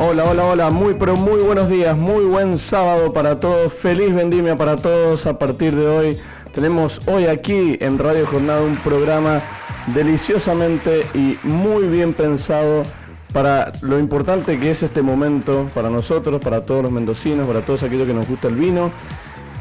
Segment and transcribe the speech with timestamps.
[0.00, 4.56] Hola, hola, hola, muy pero muy buenos días, muy buen sábado para todos, feliz vendimia
[4.56, 6.18] para todos a partir de hoy.
[6.52, 9.40] Tenemos hoy aquí en Radio Jornada un programa
[9.88, 12.84] deliciosamente y muy bien pensado
[13.32, 17.82] para lo importante que es este momento para nosotros, para todos los mendocinos, para todos
[17.82, 18.92] aquellos que nos gusta el vino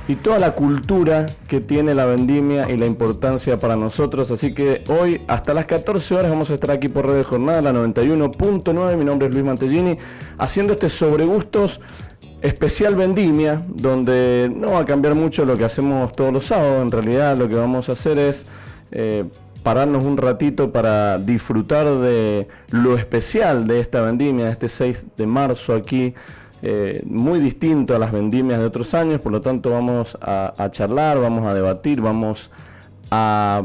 [0.07, 4.31] y toda la cultura que tiene la vendimia y la importancia para nosotros.
[4.31, 7.61] Así que hoy hasta las 14 horas vamos a estar aquí por Red de Jornada,
[7.61, 8.95] la 91.9.
[8.95, 9.97] Mi nombre es Luis Mantellini,
[10.37, 11.81] haciendo este sobre gustos
[12.41, 16.81] especial vendimia, donde no va a cambiar mucho lo que hacemos todos los sábados.
[16.81, 18.45] En realidad lo que vamos a hacer es...
[18.91, 19.25] Eh,
[19.63, 25.73] pararnos un ratito para disfrutar de lo especial de esta vendimia, este 6 de marzo
[25.73, 26.13] aquí
[26.61, 31.19] eh, muy distinto a las vendimias de otros años, por lo tanto vamos a, charlar,
[31.19, 32.49] vamos a debatir, vamos
[33.11, 33.63] a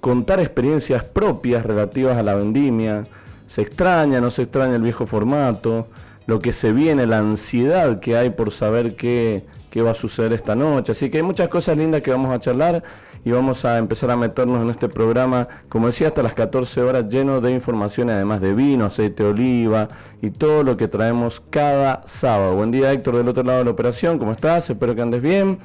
[0.00, 3.06] contar experiencias propias relativas a la vendimia.
[3.46, 5.88] Se extraña, no se extraña el viejo formato,
[6.26, 10.32] lo que se viene, la ansiedad que hay por saber qué, qué va a suceder
[10.32, 10.92] esta noche.
[10.92, 12.84] Así que hay muchas cosas lindas que vamos a charlar
[13.24, 17.08] y vamos a empezar a meternos en este programa, como decía, hasta las 14 horas
[17.08, 19.88] lleno de información, además de vino, aceite de oliva
[20.22, 22.54] y todo lo que traemos cada sábado.
[22.54, 24.70] Buen día Héctor del otro lado de la operación, ¿cómo estás?
[24.70, 25.58] Espero que andes bien.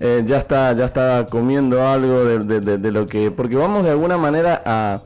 [0.00, 4.60] Eh, ya está, ya está comiendo algo de, lo que, porque vamos de alguna manera
[4.64, 5.00] a,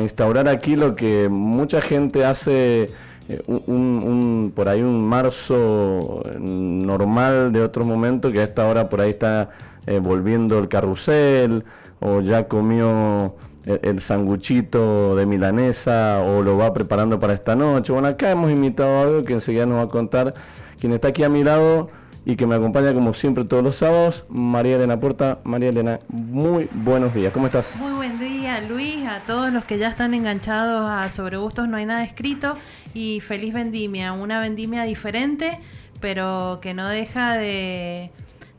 [0.00, 2.90] instaurar aquí lo que mucha gente hace
[3.28, 9.02] eh, un, por ahí un marzo normal de otro momento que a esta hora por
[9.02, 9.50] ahí está
[9.86, 11.64] eh, volviendo el carrusel,
[12.00, 17.92] o ya comió el, sanguchito de milanesa, o lo va preparando para esta noche.
[17.92, 20.34] Bueno, acá hemos invitado algo que enseguida nos va a contar
[20.78, 21.88] quien está aquí a mi lado
[22.26, 25.38] y que me acompaña como siempre todos los sábados, María Elena Porta.
[25.44, 27.76] María Elena, muy buenos días, ¿cómo estás?
[27.78, 31.76] Muy buen día, Luis, a todos los que ya están enganchados a Sobre Gustos No
[31.76, 32.56] hay nada escrito
[32.94, 35.58] y feliz vendimia, una vendimia diferente,
[36.00, 38.10] pero que no deja de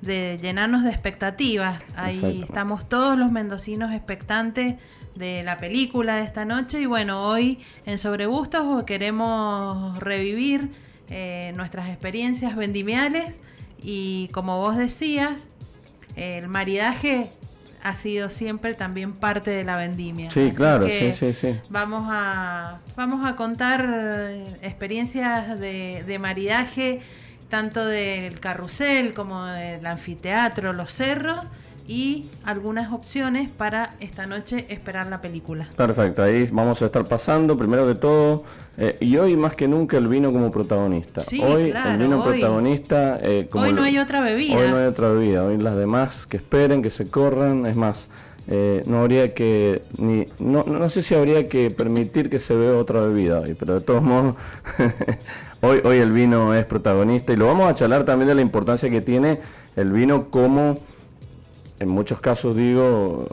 [0.06, 1.86] de llenarnos de expectativas.
[1.96, 4.76] Ahí estamos todos los mendocinos expectantes
[5.16, 10.72] de la película de esta noche y bueno, hoy en Sobre Gustos queremos revivir
[11.10, 13.42] eh, nuestras experiencias vendimiales
[13.82, 15.48] y como vos decías,
[16.16, 17.30] el maridaje
[17.84, 20.32] ha sido siempre también parte de la vendimia.
[20.32, 21.60] Sí, claro, sí, sí, sí.
[21.70, 27.02] Vamos a, vamos a contar eh, experiencias de, de maridaje
[27.50, 31.40] tanto del carrusel como del anfiteatro, los cerros
[31.88, 35.70] y algunas opciones para esta noche esperar la película.
[35.76, 38.40] Perfecto, ahí vamos a estar pasando, primero de todo,
[38.78, 41.22] eh, y hoy más que nunca el vino como protagonista.
[41.22, 43.20] Sí, hoy claro, el vino protagonista...
[43.22, 44.58] Eh, hoy no hay otra bebida.
[44.58, 48.08] Hoy no hay otra bebida, hoy las demás que esperen, que se corran, es más,
[48.48, 52.78] eh, no habría que ni no, no sé si habría que permitir que se vea
[52.78, 54.36] otra bebida hoy, pero de todos modos
[55.62, 58.90] hoy hoy el vino es protagonista y lo vamos a charlar también de la importancia
[58.90, 59.40] que tiene
[59.76, 60.78] el vino como
[61.80, 63.28] en muchos casos digo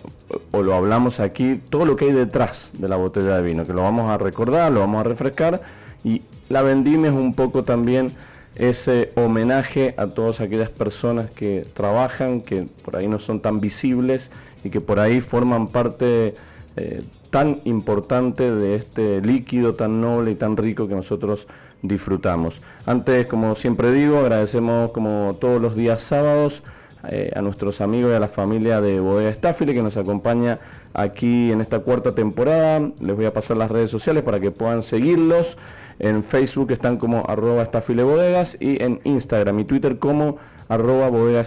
[0.50, 3.74] o lo hablamos aquí todo lo que hay detrás de la botella de vino que
[3.74, 5.60] lo vamos a recordar, lo vamos a refrescar
[6.04, 8.12] y la vendimia es un poco también
[8.54, 14.30] ese homenaje a todas aquellas personas que trabajan, que por ahí no son tan visibles
[14.64, 16.34] y que por ahí forman parte
[16.76, 21.46] eh, tan importante de este líquido tan noble y tan rico que nosotros
[21.82, 22.60] disfrutamos.
[22.86, 26.62] Antes, como siempre digo, agradecemos como todos los días sábados
[27.08, 30.60] eh, a nuestros amigos y a la familia de Bodega Staffile que nos acompaña
[30.94, 32.80] aquí en esta cuarta temporada.
[33.00, 35.56] Les voy a pasar las redes sociales para que puedan seguirlos.
[35.98, 37.68] En Facebook están como arroba
[38.04, 40.36] bodegas y en Instagram y Twitter como
[40.72, 41.44] arroba bodega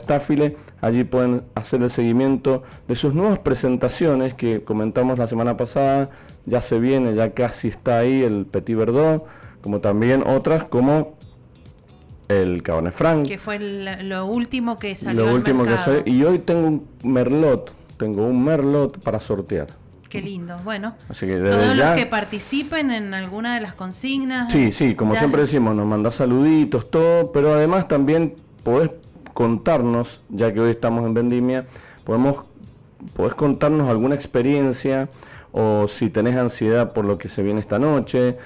[0.81, 6.11] Allí pueden hacer el seguimiento de sus nuevas presentaciones que comentamos la semana pasada.
[6.45, 9.25] Ya se viene, ya casi está ahí el Petit Verdot,
[9.61, 11.17] como también otras como
[12.27, 13.27] el Cabernet Franc.
[13.27, 15.25] Que fue lo último que salió.
[15.25, 16.03] Lo último que salió.
[16.05, 19.67] Y hoy tengo un Merlot, tengo un Merlot para sortear.
[20.07, 20.59] Qué lindo.
[20.63, 24.51] Bueno, todos los que participen en alguna de las consignas.
[24.51, 28.91] Sí, sí, como siempre decimos, nos manda saluditos, todo, pero además también podés
[29.35, 31.65] contarnos, ya que hoy estamos en Vendimia,
[32.05, 32.45] podemos,
[33.15, 35.09] podés contarnos alguna experiencia
[35.51, 38.37] o si tenés ansiedad por lo que se viene esta noche,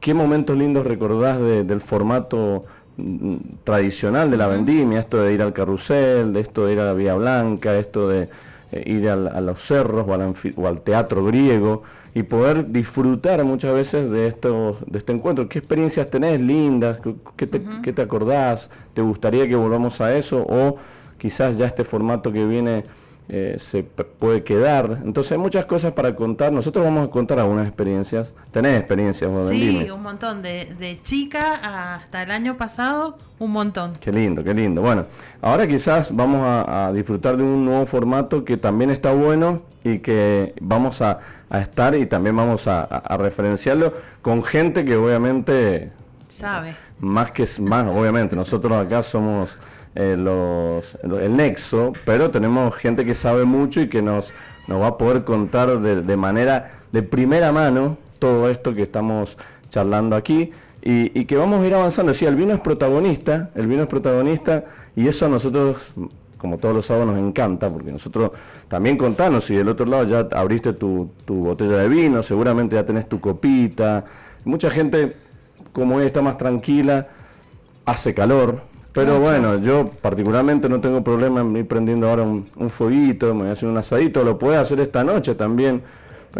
[0.00, 2.64] qué momentos lindos recordás del formato
[2.96, 6.86] mm, tradicional de la vendimia, esto de ir al carrusel, de esto de ir a
[6.86, 8.28] la Vía Blanca, esto de
[8.72, 11.84] eh, ir a, los cerros o al, teatro griego
[12.14, 15.48] y poder disfrutar muchas veces de, estos, de este encuentro.
[15.48, 16.98] ¿Qué experiencias tenés lindas?
[17.36, 18.70] ¿Qué te, ¿Qué te acordás?
[18.94, 20.46] ¿Te gustaría que volvamos a eso?
[20.48, 20.78] O
[21.18, 22.84] quizás ya este formato que viene
[23.28, 25.00] eh, se puede quedar.
[25.02, 26.52] Entonces hay muchas cosas para contar.
[26.52, 28.34] Nosotros vamos a contar algunas experiencias.
[28.50, 29.48] ¿Tenés experiencias?
[29.48, 30.42] sí, un montón.
[30.42, 33.94] De, de, chica hasta el año pasado, un montón.
[34.00, 34.82] Qué lindo, qué lindo.
[34.82, 35.06] Bueno,
[35.40, 40.54] ahora quizás vamos a, disfrutar de un nuevo formato que también está bueno y que
[40.60, 45.92] vamos a, estar y también vamos a, a referenciarlo con gente que obviamente...
[46.26, 46.76] Sabe.
[46.98, 48.36] Más que más, obviamente.
[48.36, 49.50] Nosotros acá somos
[49.96, 54.34] eh, el nexo, pero tenemos gente que sabe mucho y que nos,
[54.66, 59.38] nos va a poder contar de, manera de primera mano todo esto que estamos
[59.68, 60.52] charlando aquí
[60.82, 62.12] y, que vamos a ir avanzando.
[62.12, 64.64] Sí, el vino es protagonista, el vino es protagonista
[64.96, 65.78] y eso a nosotros,
[66.38, 68.32] como todos los sábados, nos encanta porque nosotros
[68.68, 72.84] también contamos si del otro lado ya abriste tu, tu botella de vino, seguramente ya
[72.84, 74.04] tenés tu copita.
[74.44, 75.16] Mucha gente,
[75.72, 77.06] como hoy está más tranquila,
[77.86, 83.34] hace calor, pero bueno, yo particularmente no tengo problema en ir prendiendo ahora un, fueguito,
[83.34, 85.82] me voy a hacer un asadito, lo puedes hacer esta noche también.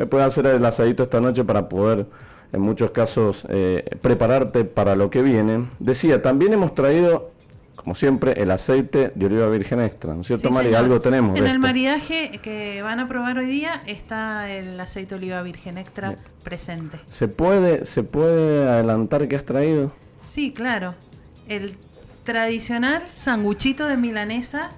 [0.09, 2.06] Puedes hacer el asadito esta noche para poder,
[2.53, 5.67] en muchos casos, eh, prepararte para lo que viene.
[5.81, 7.33] Decía, también hemos traído,
[7.75, 10.79] como siempre, el aceite de oliva virgen extra, ¿no es cierto, María?
[10.79, 11.37] Algo tenemos.
[11.37, 15.77] En el maridaje que van a probar hoy día está el aceite de oliva virgen
[15.77, 17.00] extra presente.
[17.09, 19.93] ¿Se puede, ¿Se puede adelantar qué has traído?
[20.21, 20.95] Sí, claro.
[21.49, 21.77] El
[22.25, 24.71] tradicional sanguchito de milanesa.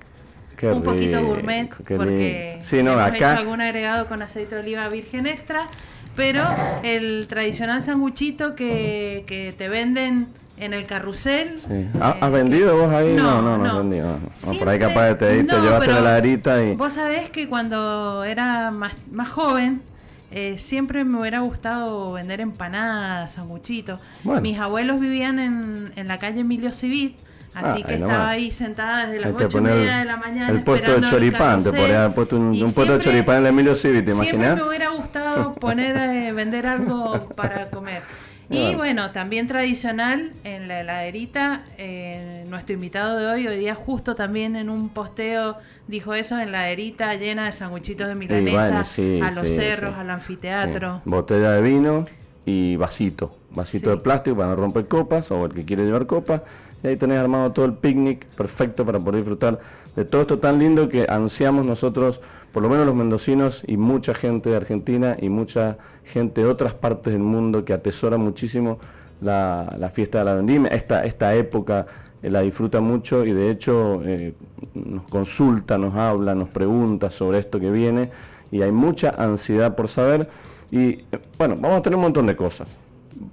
[0.63, 5.27] un poquito gourmet porque sí, no, hemos hecho algún agregado con aceite de oliva virgen
[5.27, 5.69] extra,
[6.15, 6.45] pero
[6.83, 10.29] el tradicional sanguchito que, que te venden
[10.59, 11.61] en el carrusel.
[11.61, 11.87] Sí.
[12.01, 13.15] ¿Has eh, vendido vos ahí?
[13.15, 14.19] No, no, no, no, vendido.
[14.59, 16.75] por ahí capaz de te, te llevaste la laderita y...
[16.75, 19.83] Vos sabés que cuando era más, más joven,
[20.31, 24.01] eh, siempre me hubiera gustado vender empanadas, sanguchitos.
[24.41, 27.26] Mis abuelos vivían en, en la calle Emilio Civit
[27.57, 30.51] Así ah, que estaba ahí sentada desde las ocho y media de la mañana.
[30.51, 34.03] El puesto de choripán, te podría puesto un, puesto de choripán en el Emilio Civi,
[34.03, 34.41] ¿te imaginas?
[34.41, 38.03] Siempre me hubiera gustado poner, eh, vender algo para comer.
[38.51, 44.15] Y bueno, también tradicional en la heladerita, eh, nuestro invitado de hoy, hoy día justo
[44.15, 45.57] también en un posteo
[45.89, 51.01] dijo eso, en la heladerita llena de sanguchitos de milanesa, a los cerros, al anfiteatro.
[51.07, 52.05] Botella de vino
[52.45, 56.43] y vasito, vasito de plástico para no romper copas o el que quiere llevar copas
[56.87, 59.59] y ahí tenés armado todo el picnic perfecto para poder disfrutar
[59.97, 62.21] de todo esto tan lindo que ansiamos nosotros,
[62.53, 66.75] por lo menos los mendocinos y mucha gente de Argentina y mucha gente de otras
[66.75, 68.79] partes del mundo que atesora muchísimo
[69.21, 70.71] la, fiesta de la vendimia.
[70.71, 71.87] Esta, esta época
[72.23, 74.35] eh, la disfruta mucho y de hecho eh,
[74.75, 78.11] nos consulta, nos habla, nos pregunta sobre esto que viene
[78.53, 80.29] y hay mucha ansiedad por saber.
[80.71, 81.05] Y eh,
[81.37, 82.69] bueno, vamos a tener un montón de cosas.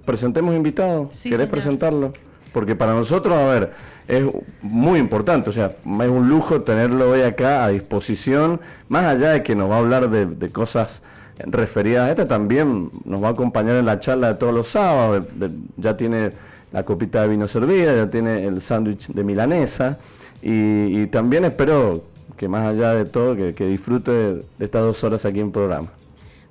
[0.05, 1.21] Presentemos invitados.
[1.21, 2.13] ¿Querés presentarlo?
[2.53, 3.73] Porque para nosotros, a ver,
[4.07, 4.23] es
[4.61, 9.43] muy importante, o sea, es un lujo tenerlo hoy acá a disposición, más allá de
[9.43, 11.01] que nos va a hablar de, cosas
[11.39, 15.25] referidas a esta, también nos va a acompañar en la charla de todos los sábados,
[15.77, 16.31] ya tiene
[16.71, 19.97] la copita de vino servida, ya tiene el sándwich de milanesa,
[20.41, 22.03] y, también espero
[22.35, 25.87] que más allá de todo, que, disfrute de, estas dos horas aquí en programa.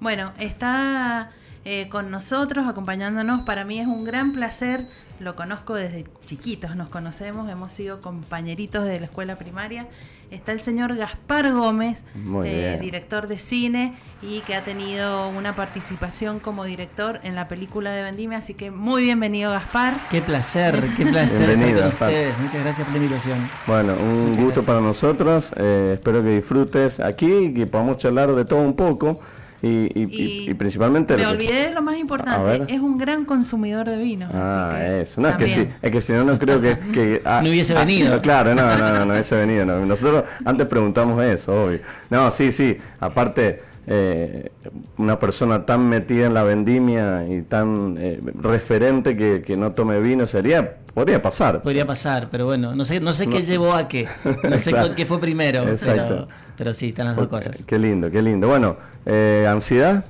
[0.01, 1.31] Bueno, está
[1.65, 3.43] eh, con nosotros, acompañándonos.
[3.43, 4.87] Para mí es un gran placer
[5.23, 9.87] lo conozco desde chiquitos, nos conocemos, hemos sido compañeritos de la escuela primaria.
[10.33, 12.05] Está el señor Gaspar Gómez,
[12.45, 17.93] eh, director de cine y que ha tenido una participación como director en la película
[17.93, 19.95] de Vendimia, así que muy bienvenido Gaspar.
[20.11, 22.37] Qué placer, qué placer Bienvenido, ustedes.
[22.39, 23.51] Muchas gracias por la invitación.
[23.67, 28.45] Bueno, un gusto para nosotros, eh, espero que disfrutes aquí y que podamos charlar de
[28.45, 29.21] todo un poco.
[29.65, 31.17] Y, principalmente...
[31.17, 34.29] Me olvidé de lo más importante, es un gran consumidor de vino.
[34.33, 35.21] Ah, eso.
[35.21, 37.23] No, es que, sí, es que si no, no creo que...
[37.25, 38.21] Ah, no hubiese venido.
[38.21, 39.65] claro, no, no, no, no hubiese venido.
[39.65, 41.81] Nosotros antes preguntamos eso, obvio.
[42.11, 43.72] No, sí, sí, aparte...
[43.85, 44.53] Eh,
[44.97, 49.99] una persona tan metida en la vendimia y tan eh, referente que, que, no tome
[49.99, 51.63] vino sería podría pasar.
[51.63, 54.07] Podría pasar pero bueno no sé no sé qué llevó a qué.
[54.49, 56.29] No sé qué fue primero Exacto.
[56.57, 57.65] Pero, sí están las dos cosas.
[57.65, 58.47] qué lindo qué lindo.
[58.47, 60.05] Bueno eh, ansiedad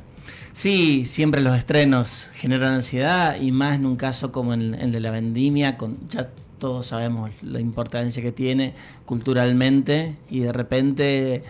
[0.53, 5.01] Sí, siempre los estrenos generan ansiedad y más en un caso como el, el de
[5.01, 8.75] la vendimia, con, ya todos sabemos la importancia que tiene
[9.05, 11.43] culturalmente y de repente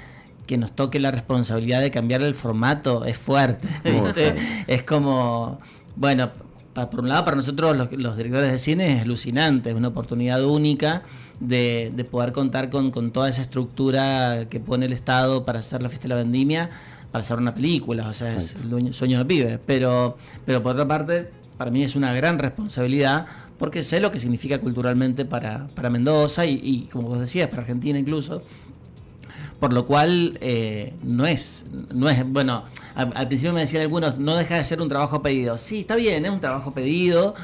[0.52, 3.68] que nos toque la responsabilidad de cambiar el formato es fuerte.
[4.66, 5.58] Es como,
[5.96, 6.30] bueno,
[6.74, 11.04] por un lado para nosotros los, directores de cine es alucinante, es una oportunidad única
[11.40, 16.02] de, poder contar con, toda esa estructura que pone el Estado para hacer la fiesta
[16.06, 16.68] de la vendimia,
[17.12, 19.58] para hacer una película, o sea, es el sueño de pibe.
[19.64, 23.24] Pero, pero por otra parte, para mí es una gran responsabilidad
[23.56, 27.62] porque sé lo que significa culturalmente para, para Mendoza y, y, como vos decías, para
[27.62, 28.42] Argentina incluso,
[29.62, 32.64] por lo cual eh, no es, no es, bueno,
[32.96, 35.56] al, principio me decían algunos, no deja de ser un trabajo pedido.
[35.56, 37.36] Sí, está bien, es un trabajo pedido,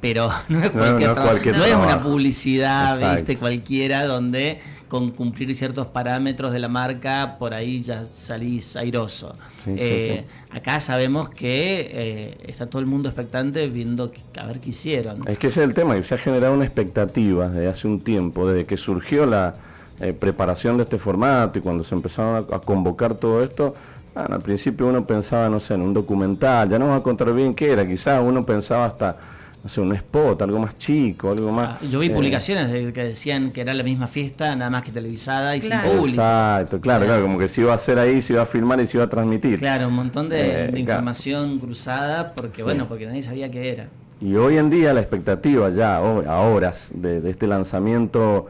[0.00, 5.88] pero no es cualquier, trabajo, no, es una publicidad, viste, cualquiera donde con cumplir ciertos
[5.88, 9.36] parámetros de la marca por ahí ya salís airoso.
[9.66, 15.28] Eh, acá sabemos que eh, está todo el mundo expectante viendo a ver qué hicieron.
[15.28, 18.00] Es que ese es el tema, que se ha generado una expectativa desde hace un
[18.00, 19.56] tiempo, desde que surgió la
[19.98, 23.74] eh, preparación de este formato y cuando se empezaron a, convocar todo esto,
[24.14, 27.54] al principio uno pensaba, no sé, en un documental, ya no vamos a contar bien
[27.54, 29.16] qué era, quizás uno pensaba hasta,
[29.62, 31.78] no sé, un spot, algo más chico, algo más...
[31.82, 34.92] Ah, yo vi eh, publicaciones que decían que era la misma fiesta, nada más que
[34.92, 36.08] televisada y sin público.
[36.08, 38.86] Exacto, claro, claro, como que se iba a hacer ahí, se iba a filmar y
[38.86, 39.58] se iba a transmitir.
[39.58, 43.86] Claro, un montón de, eh, información cruzada, porque bueno, porque nadie sabía qué era.
[44.20, 48.46] Y hoy en día la expectativa ya, a horas de, este lanzamiento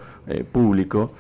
[0.51, 1.13] público,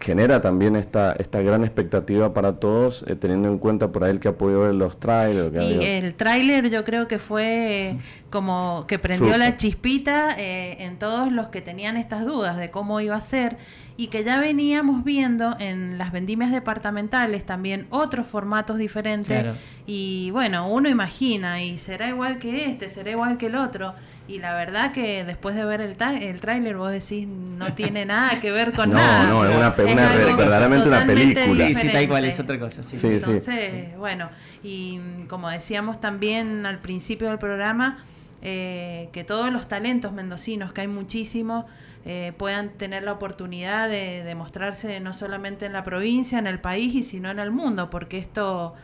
[0.00, 4.20] genera también esta, esta gran expectativa para todos, eh, teniendo en cuenta por ahí el
[4.20, 5.52] que ha podido ver los trailers.
[5.64, 7.96] y el tráiler yo creo que fue
[8.30, 13.00] como que prendió la chispita eh, en todos los que tenían estas dudas de cómo
[13.00, 13.56] iba a ser
[13.96, 20.68] y que ya veníamos viendo en las vendimias departamentales también otros formatos diferentes y bueno,
[20.68, 23.94] uno imagina y será igual que este, será igual que el otro
[24.28, 28.40] y la verdad que después de ver el, el tráiler vos decís no tiene nada
[28.40, 29.28] que ver con nada.
[29.28, 31.66] No, es, una, verdaderamente una película.
[31.66, 32.82] Sí, sí, tal cual, es otra cosa.
[32.82, 34.30] Sí, sí, Entonces, bueno,
[34.62, 37.98] y mm, como decíamos también al principio del programa,
[38.42, 41.64] eh, que todos los talentos mendocinos, que hay muchísimos,
[42.04, 46.60] eh, puedan tener la oportunidad de, de mostrarse no solamente en la provincia, en el
[46.60, 48.74] país, y sino en el mundo, porque esto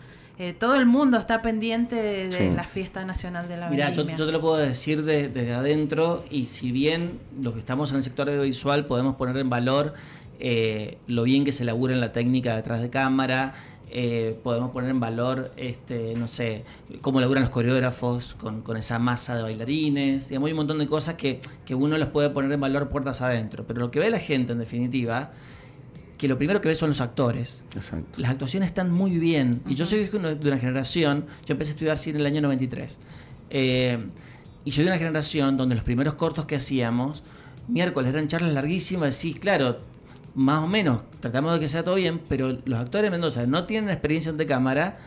[0.43, 4.27] eh, todo el mundo está pendiente de, la fiesta nacional de la Mira, yo, yo,
[4.27, 8.29] te lo puedo decir desde adentro y si bien los que estamos en el sector
[8.29, 9.95] audiovisual podemos poner en valor
[10.41, 13.55] eh, lo bien que se labura en la técnica detrás de cámara,
[13.93, 16.65] eh, podemos poner en valor, este, no sé,
[17.03, 21.15] cómo laburan los coreógrafos con, esa masa de bailarines, digamos, hay un montón de cosas
[21.15, 24.19] que, que uno las puede poner en valor puertas adentro, pero lo que ve la
[24.19, 25.31] gente en definitiva
[26.23, 27.65] que lo primero que ves son los actores.
[28.17, 29.61] Las actuaciones están muy bien.
[29.67, 33.01] Y yo soy de una generación, yo empecé a estudiar cine en el año 93.
[33.51, 33.99] Eh,
[34.65, 37.25] y soy de una generación donde los primeros cortos que hacíamos,
[37.67, 39.81] miércoles eran charlas larguísimas, sí, claro,
[40.37, 43.65] más o menos, tratamos de que sea todo bien, pero los actores de Mendoza no
[43.65, 44.99] tienen experiencia ante cámara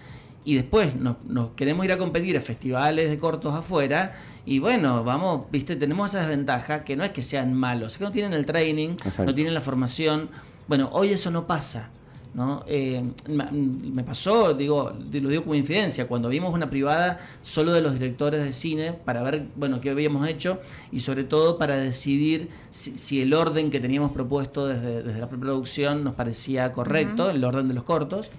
[0.44, 1.16] y después nos,
[1.56, 6.20] queremos ir a competir a festivales de cortos afuera y bueno, vamos, viste, tenemos esa
[6.20, 9.54] desventaja que no es que sean malos, es que no tienen el training, no tienen
[9.54, 10.30] la formación
[10.68, 11.92] bueno, hoy eso no pasa.
[12.36, 12.66] ¿no?
[12.68, 17.94] Eh, me pasó, digo, lo digo como infidencia, cuando vimos una privada solo de los
[17.94, 20.60] directores de cine para ver, bueno, qué habíamos hecho
[20.92, 26.04] y sobre todo para decidir si, el orden que teníamos propuesto desde, desde la preproducción
[26.04, 28.30] nos parecía correcto, el orden de los cortos.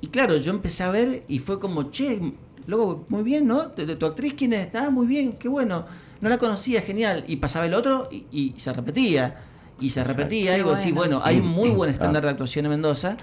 [0.00, 2.32] Y claro, yo empecé a ver y fue como, che,
[2.66, 3.68] luego, muy bien, ¿no?
[3.68, 4.74] ¿De, tu actriz quién es?
[4.74, 5.86] Ah, muy bien, qué bueno.
[6.20, 7.24] No la conocía, genial.
[7.28, 9.36] Y pasaba el otro y se repetía
[9.80, 13.16] y se repetía algo así, bueno, hay un muy buen estándar de actuación en Mendoza.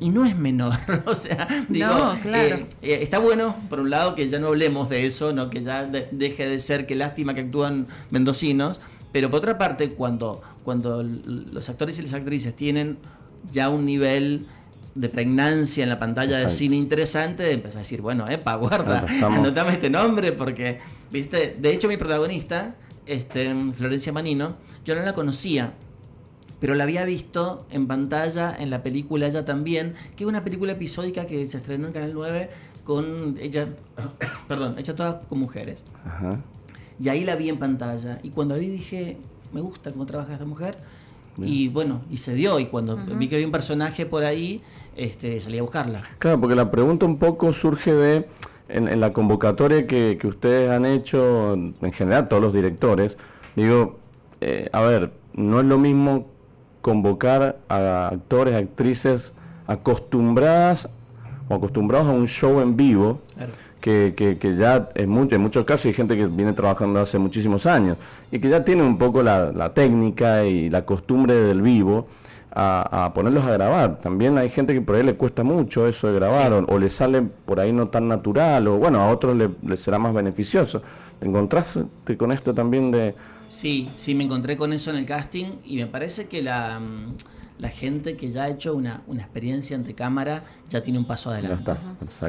[0.00, 0.74] Y no es menor,
[1.06, 5.06] o sea, digo, eh, eh, está bueno, por un lado, que ya no hablemos de
[5.06, 8.80] eso, no que ya deje de ser que lástima que actúan mendocinos,
[9.10, 12.98] pero por otra parte, cuando, cuando los actores y las actrices tienen
[13.50, 14.46] ya un nivel
[14.94, 19.72] de pregnancia en la pantalla de cine interesante, empieza a decir, bueno, epa, guarda, anotame
[19.72, 20.78] este nombre, porque,
[21.10, 22.76] viste, de hecho mi protagonista
[23.08, 25.74] este, Florencia Manino, yo no la conocía,
[26.60, 30.72] pero la había visto en pantalla en la película ella también, que es una película
[30.72, 32.50] episódica que se estrenó en Canal 9
[32.84, 33.68] con ella,
[34.48, 35.84] perdón, hecha todas con mujeres.
[37.00, 39.16] Y ahí la vi en pantalla y cuando la vi dije,
[39.52, 40.76] me gusta cómo trabaja esta mujer.
[41.40, 44.60] Y bueno, y se dio, y cuando vi que había un personaje por ahí,
[44.96, 46.02] este, salí a buscarla.
[46.18, 48.28] Claro, porque la pregunta un poco surge de
[48.68, 53.16] en, la convocatoria que, ustedes han hecho, en general todos los directores,
[53.56, 53.98] digo,
[54.40, 56.26] eh, a ver, no es lo mismo
[56.80, 59.34] convocar a actores, actrices
[59.66, 60.88] acostumbradas
[61.48, 63.20] o acostumbrados a un show en vivo,
[63.80, 67.64] que, que, ya en, mucho, en muchos casos hay gente que viene trabajando hace muchísimos
[67.64, 67.96] años
[68.30, 72.06] y que ya tiene un poco la, la técnica y la costumbre del vivo
[72.54, 74.00] a, ponerlos a grabar.
[74.00, 77.22] También hay gente que por ahí le cuesta mucho eso de grabar o, le sale
[77.22, 80.82] por ahí no tan natural o bueno, a otros le, será más beneficioso.
[81.18, 81.86] ¿Te encontraste
[82.16, 83.14] con esto también de...?
[83.48, 87.14] Sí, sí, me encontré con eso en el casting y me parece que la, mm,
[87.58, 91.30] la gente que ya ha hecho una, una experiencia ante cámara ya tiene un paso
[91.30, 91.72] adelante.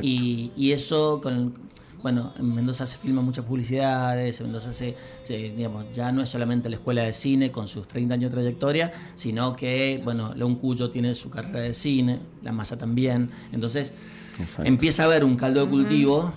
[0.01, 1.53] y, y, eso con
[2.01, 4.95] bueno, en Mendoza se filman muchas publicidades, en Mendoza se,
[5.27, 8.91] digamos, ya no es solamente la escuela de cine con sus 30 años de trayectoria,
[9.15, 13.93] sino que, bueno, León Cuyo tiene su carrera de cine, La Masa también, entonces
[14.63, 16.33] empieza a haber un caldo de cultivo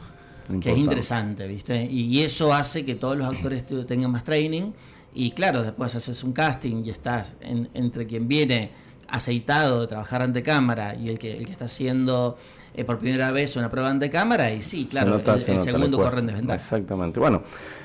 [0.61, 1.85] que es interesante, ¿viste?
[1.85, 4.73] Y eso hace que todos los actores tengan más training.
[5.14, 8.71] Y claro, después haces un casting y estás entre quien viene
[9.09, 12.37] aceitado de trabajar ante cámara y el que, el que está haciendo
[12.75, 16.26] eh, por primera vez una prueba ante cámara y sí, claro, el, segundo corre en
[16.26, 16.59] desventaja.
[16.59, 17.21] Exactamente.
[17.21, 17.43] Bueno,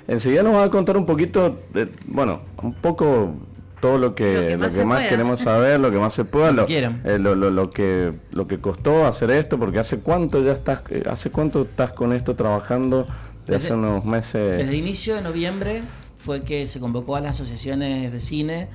[0.07, 3.33] enseguida nos va a contar un poquito, de, bueno, un poco
[3.81, 7.19] todo lo que, lo que más, queremos saber, lo que más se pueda, lo, eh,
[7.19, 11.31] lo, lo, que lo que costó hacer esto, porque hace cuánto ya estás, eh, hace
[11.31, 13.07] cuánto estás con esto trabajando,
[13.45, 14.57] de hace unos meses.
[14.57, 15.81] Desde inicio de noviembre
[16.15, 18.67] fue que se convocó a las asociaciones de cine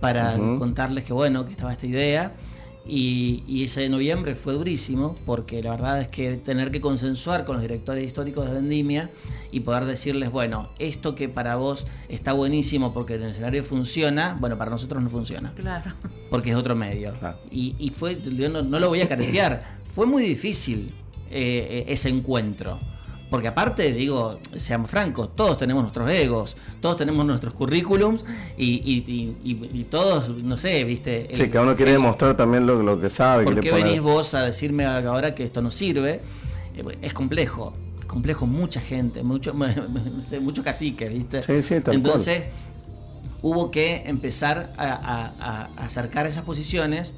[0.00, 2.32] para contarles que bueno, que estaba esta idea.
[2.92, 7.54] Y, ese de noviembre fue durísimo, porque la verdad es que tener que consensuar con
[7.54, 9.10] los directores históricos de Vendimia
[9.52, 14.36] y poder decirles, bueno, esto que para vos está buenísimo porque en el escenario funciona,
[14.40, 15.52] bueno, para nosotros no funciona.
[15.54, 15.92] Claro.
[16.30, 17.14] Porque es otro medio.
[17.52, 20.92] Y, fue, yo no, lo voy a caretear, fue muy difícil
[21.30, 22.80] eh, ese encuentro.
[23.30, 28.24] Porque aparte, digo, seamos francos, todos tenemos nuestros egos, todos tenemos nuestros currículums
[28.58, 31.28] y, todos, no sé, viste.
[31.32, 33.44] sí, cada uno quiere demostrar también lo, que sabe.
[33.44, 36.20] ¿Por qué venís vos a decirme ahora que esto no sirve?
[36.74, 41.44] Eh, es complejo, es complejo, mucha gente, mucho, no sé, mucho cacique, ¿viste?
[41.44, 42.46] Sí, sí, Entonces,
[43.42, 47.14] hubo que empezar a acercar esas posiciones,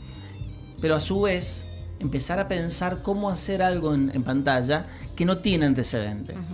[0.82, 1.64] pero a su vez
[2.02, 4.84] empezar a pensar cómo hacer algo en, pantalla
[5.16, 6.50] que no tiene antecedentes.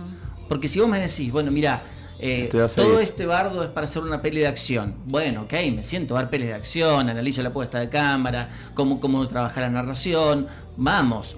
[0.47, 1.83] Porque si vos me decís, bueno, mira,
[2.19, 4.95] eh, todo este bardo es para hacer una peli de acción.
[5.05, 8.99] Bueno, ok, me siento a ver pelis de acción, analizo la puesta de cámara, cómo,
[8.99, 10.47] cómo trabajar la narración.
[10.77, 11.35] Vamos,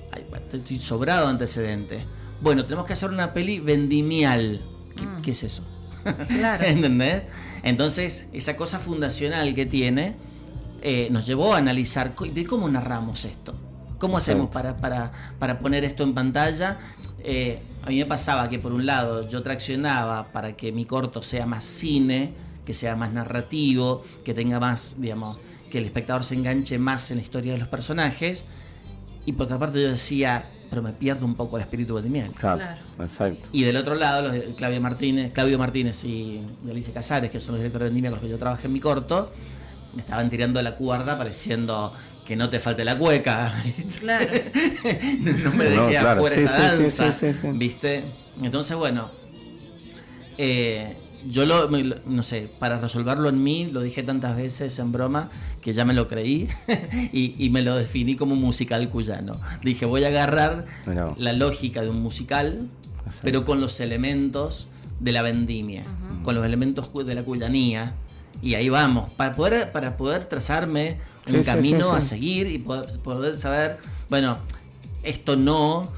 [0.52, 2.06] estoy sobrado antecedente.
[2.42, 4.62] Bueno, tenemos que hacer una peli vendimial.
[4.96, 5.30] ¿Qué, mm.
[5.30, 5.64] es eso?
[6.28, 6.64] Claro.
[6.68, 7.28] ¿Entendés?
[7.64, 10.16] Entonces, esa cosa fundacional que tiene
[10.82, 12.14] eh, nos llevó a analizar
[12.48, 13.54] cómo narramos esto.
[14.02, 16.80] ¿Cómo hacemos para, para, para poner esto en pantalla?
[17.24, 21.22] Eh, a mí me pasaba que por un lado yo traccionaba para que mi corto
[21.22, 22.34] sea más cine,
[22.66, 25.38] que sea más narrativo, que tenga más, digamos,
[25.70, 28.48] que el espectador se enganche más en la historia de los personajes.
[29.28, 32.32] Y por otra parte yo decía, pero me pierdo un poco el espíritu vendimial.
[32.32, 33.50] Claro, claro, exacto.
[33.52, 37.54] Y del otro lado, los de Claudio Martínez, Claudio Martínez y Alicia Casares, que son
[37.54, 39.32] los directores de vendimia con los que yo trabajé en mi corto,
[39.94, 41.94] me estaban tirando la cuerda pareciendo
[42.26, 43.54] que no te falte la cueca.
[44.00, 44.26] Claro.
[45.44, 47.52] no me dejé afuera esta danza.
[47.54, 48.04] ¿Viste?
[48.42, 49.10] Entonces, bueno.
[50.38, 50.96] Eh,
[51.30, 55.30] yo lo, no sé, para resolverlo en mí, lo dije tantas veces en broma
[55.62, 56.48] que ya me lo creí
[57.14, 59.40] y, me lo definí como musical cuyano.
[59.64, 60.66] Dije, voy a agarrar
[61.18, 62.68] la lógica de un musical,
[63.22, 64.68] pero con los elementos
[65.00, 65.84] de la vendimia,
[66.24, 67.94] con los elementos de la cuyanía,
[68.42, 70.98] y ahí vamos, para poder, para poder trazarme
[71.30, 73.78] un camino a seguir y poder, saber,
[74.10, 74.38] bueno,
[75.04, 75.90] esto no,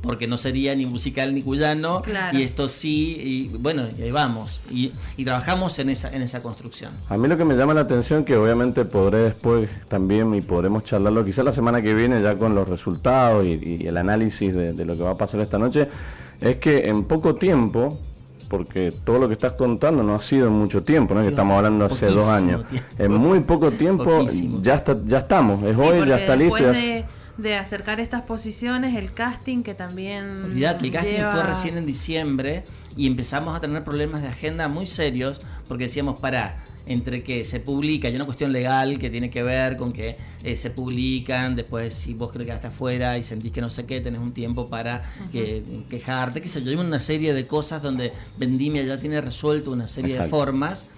[0.00, 4.60] porque no sería ni musical ni cuyano, y esto sí, y bueno, y ahí vamos,
[4.70, 4.92] y,
[5.24, 6.92] trabajamos en esa, en esa construcción.
[7.08, 10.84] A mí lo que me llama la atención, que obviamente podré después también, y podremos
[10.84, 14.84] charlarlo quizás la semana que viene ya con los resultados y, el análisis de, de
[14.84, 15.88] lo que va a pasar esta noche,
[16.40, 17.98] es que en poco tiempo,
[18.48, 21.56] porque todo lo que estás contando no ha sido en mucho tiempo, no que estamos
[21.56, 22.64] hablando hace dos años.
[22.98, 24.24] En muy poco tiempo
[24.60, 26.72] ya está, ya estamos, es hoy, ya está listo.
[26.72, 27.04] De,
[27.36, 30.44] de, acercar estas posiciones, el casting que también.
[30.46, 32.64] Olvidate, el casting fue recién en diciembre
[32.96, 37.60] y empezamos a tener problemas de agenda muy serios porque decíamos, para entre que se
[37.60, 41.94] publica, hay una cuestión legal que tiene que ver con que eh, se publican, después
[41.94, 44.68] si vos crees que hasta afuera y sentís que no sé qué, tenés un tiempo
[44.68, 45.02] para
[45.90, 49.88] quejarte, qué sé yo, hay una serie de cosas donde Vendimia ya tiene resuelto una
[49.88, 50.88] serie de formas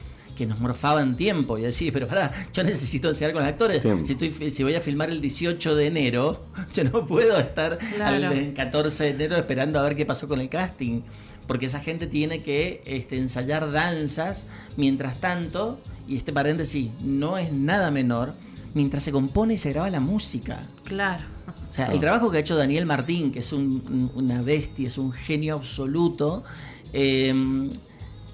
[0.40, 3.82] que nos morfaban tiempo y decir, pero pará, yo necesito enseñar con los actores.
[4.04, 7.76] Si, estoy, si voy a filmar el 18 de enero, yo no puedo estar
[8.08, 11.02] el 14 de enero esperando a ver qué pasó con el casting
[11.50, 17.52] porque esa gente tiene que este, ensayar danzas mientras tanto, y este paréntesis no es
[17.52, 18.36] nada menor,
[18.72, 20.64] mientras se compone y se graba la música.
[20.84, 21.24] Claro.
[21.68, 25.10] O sea, el trabajo que ha hecho Daniel Martín, que es una bestia, es un
[25.10, 26.44] genio absoluto,
[26.92, 27.68] em,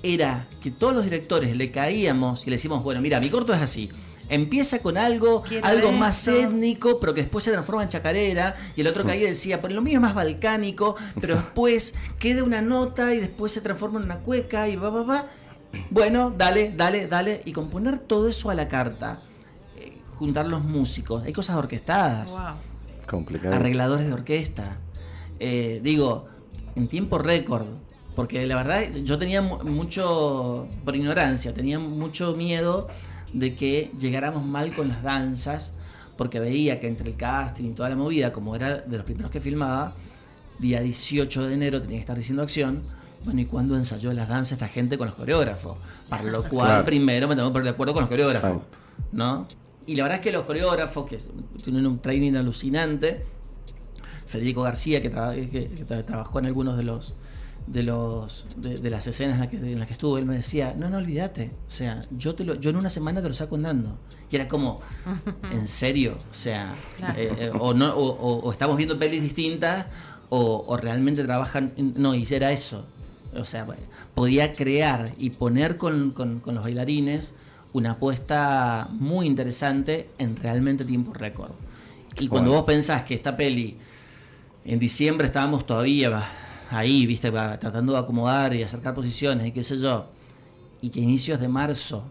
[0.03, 3.63] era que todos los directores le caíamos y le decimos, bueno, mira, mi corto es
[3.63, 3.89] así
[4.29, 8.87] empieza con algo, algo más étnico, pero que después se transforma en chacarera, y el
[8.87, 9.07] otro mm.
[9.07, 13.53] caía decía, pero lo mío es más balcánico, pero después queda una nota y después
[13.53, 15.27] se transforma en una cueca y va, va, va.
[15.91, 19.21] Bueno, dale, dale, dale, y componer todo eso a la carta,
[19.77, 22.39] eh, juntar los músicos, hay cosas orquestadas,
[23.11, 23.27] wow.
[23.53, 24.79] arregladores de orquesta,
[25.39, 26.27] eh, digo,
[26.75, 27.67] en tiempo récord.
[28.15, 32.89] Porque la verdad, yo tenía mucho, por ignorancia, tenía mucho miedo
[33.39, 35.75] de que llegáramos mal con las danzas,
[36.17, 39.31] porque veía que entre el casting y toda la movida, como era de los primeros
[39.31, 39.93] que filmaba,
[40.59, 42.83] día 18 de enero tenía que estar diciendo acción.
[43.25, 45.77] Bueno, ¿y cuándo ensayó las danzas esta gente con los coreógrafos?
[46.09, 48.63] Para lo cual primero me tengo que poner de acuerdo con los coreógrafos,
[49.13, 49.47] ¿no?
[49.87, 51.19] Y la verdad es que los coreógrafos, que
[51.63, 53.25] tienen un training alucinante,
[54.27, 57.15] Federico García, que, trabajó en algunos de los
[57.67, 60.89] de los de, las escenas en las que, en que estuvo, él me decía, no,
[60.89, 63.99] no olvídate, o sea, yo te lo, yo en una semana te lo saco andando.
[64.31, 64.81] Y era como,
[65.53, 66.17] ¿en serio?
[66.31, 66.75] O sea,
[67.17, 69.87] eh, eh, o, no, o, estamos viendo pelis distintas,
[70.29, 72.87] o, realmente trabajan, no, y era eso.
[73.37, 73.67] O sea,
[74.15, 77.35] podía crear y poner con, con, con los bailarines
[77.73, 81.53] una apuesta muy interesante en realmente tiempo récord.
[82.19, 83.77] Y cuando vos pensás que esta peli
[84.65, 86.27] en diciembre estábamos todavía
[86.71, 90.09] ahí, viste, tratando de acomodar y acercar posiciones y qué sé yo,
[90.81, 92.05] y que inicios de marzo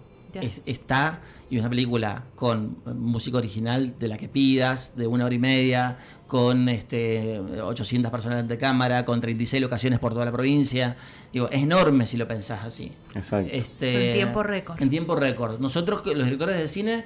[0.66, 5.40] está y una película con música original de la que pidas, de una hora y
[5.40, 10.98] media, con este 800 personas de cámara, con 36 locaciones por toda la provincia.
[11.32, 12.92] Digo, es enorme si lo pensás así.
[13.14, 13.50] Exacto.
[13.52, 14.82] Este, en tiempo récord.
[14.82, 15.60] En tiempo récord.
[15.60, 17.06] Nosotros, los directores de cine,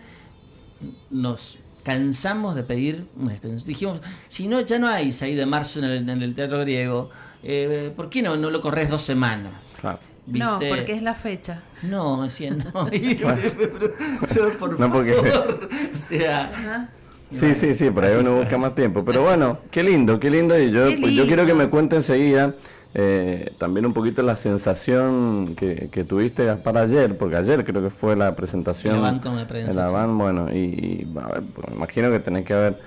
[1.09, 3.67] nos cansamos de pedir una extensión.
[3.67, 7.09] Dijimos, si no, ya no hay 6 de marzo en el, Teatro Griego,
[7.43, 9.77] eh, ¿por qué no, no lo corres dos semanas?
[9.79, 9.99] Claro.
[10.27, 11.63] No, porque es la fecha.
[11.83, 12.85] No, decía, no,
[14.27, 16.91] pero, por favor, o sea...
[17.31, 19.05] Sí, sí, sí, por ahí uno busca más tiempo.
[19.05, 20.59] Pero bueno, qué lindo, qué lindo.
[20.59, 22.55] Y yo, pues, yo quiero que me cuente enseguida
[22.95, 27.91] eh, también un poquito la sensación que, que tuviste para ayer, porque ayer creo que
[27.91, 28.95] fue la presentación.
[28.95, 32.09] En la van, de prensa, en la van bueno, y, a ver, pues, me imagino
[32.09, 32.79] que tenés que haber,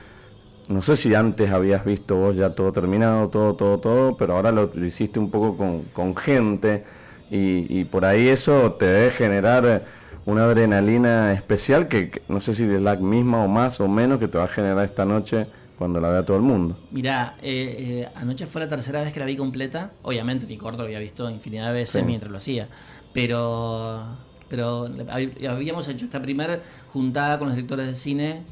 [0.68, 4.53] no sé si antes habías visto vos ya todo terminado, todo, todo, todo, pero ahora
[4.53, 6.85] lo, hiciste un poco con, con gente
[7.31, 9.83] y, y, por ahí eso te debe generar
[10.27, 14.29] una adrenalina especial que, no sé si de la misma o más o menos que
[14.29, 15.46] te va a generar esta noche
[15.83, 16.79] cuando la vea todo el mundo.
[16.92, 19.90] Mirá, eh, eh, anoche fue la tercera vez que la vi completa.
[20.03, 22.68] Obviamente mi corto lo había visto infinidad de veces mientras lo hacía.
[23.12, 24.01] Pero,
[24.48, 24.88] pero
[25.48, 28.42] habíamos hecho esta primera juntada con los directores de cine,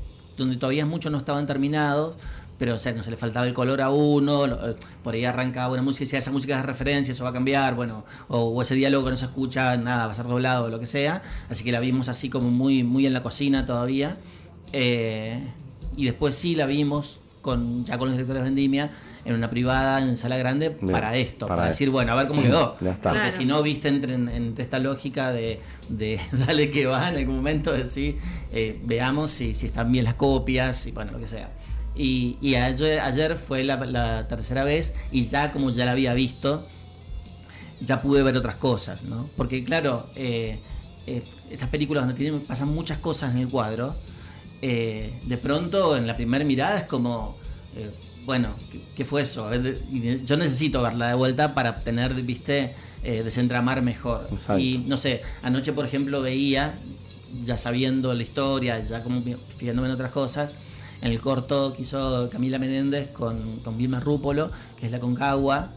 [0.40, 2.16] donde todavía muchos no estaban terminados.
[2.58, 5.72] Pero o sea, no se le faltaba el color a uno, eh, por ahí arrancaba
[5.72, 8.74] una música y decía, esa música es referencia, eso va a cambiar, bueno, o, ese
[8.74, 11.22] diálogo que no se escucha, nada, va a ser doblado o lo que sea.
[11.48, 14.18] Así que la vimos así como muy, muy en la cocina todavía.
[14.74, 18.90] y después sí la vimos con, ya con los directores de Vendimia
[19.24, 22.76] en una privada, en sala grande, para esto, para, decir, bueno, a ver cómo quedó.
[23.02, 27.36] Porque si no, viste entre, en, esta lógica de, de, dale que va en algún
[27.36, 28.16] momento, decir,
[28.52, 31.50] eh, veamos si, si están bien las copias, y bueno, lo que sea.
[31.94, 36.66] Y, y ayer, ayer, fue la, tercera vez y ya como ya la había visto,
[37.80, 39.28] ya pude ver otras cosas, ¿no?
[39.36, 40.58] Porque claro, eh,
[41.06, 43.96] eh, estas películas donde tienen, pasan muchas cosas en el cuadro,
[44.62, 47.36] eh, de pronto en la primera mirada es como,
[47.76, 47.90] eh,
[48.26, 48.54] bueno,
[48.94, 49.50] ¿qué, fue eso?
[50.24, 54.28] Yo necesito verla de vuelta para tener, viste, eh, desentramar mejor.
[54.58, 56.78] Y no sé, anoche por ejemplo veía,
[57.44, 59.22] ya sabiendo la historia, ya como
[59.56, 60.54] fijándome en otras cosas,
[61.00, 65.70] en el corto que hizo Camila Menéndez con, con Vilma Rúpolo, que es la Concagua,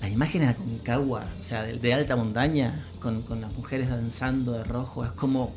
[0.00, 4.52] las imágenes de la Concagua, o sea, de, alta montaña, con, con, las mujeres danzando
[4.52, 5.52] de rojo, es como,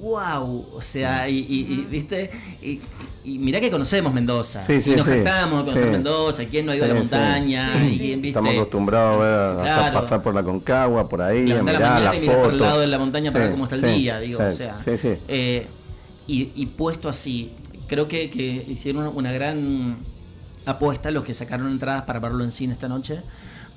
[0.00, 2.80] wow, o sea, y, viste, y,
[3.24, 6.72] y, mirá que conocemos Mendoza, sí, sí, y nos sí, a conocer Mendoza, quién no
[6.72, 8.38] ha ido a la montaña, y quién, viste.
[8.38, 12.42] Estamos acostumbrados a, pasar por la Concagua, por ahí, a mirar la mañana y mirar
[12.42, 14.78] por el lado de la montaña para ver cómo está el día, digo, o sea,
[15.28, 15.66] eh,
[16.26, 17.52] y, puesto así,
[17.86, 19.96] creo que, que hicieron una gran
[20.66, 23.22] apuesta los que sacaron entradas para verlo en cine esta noche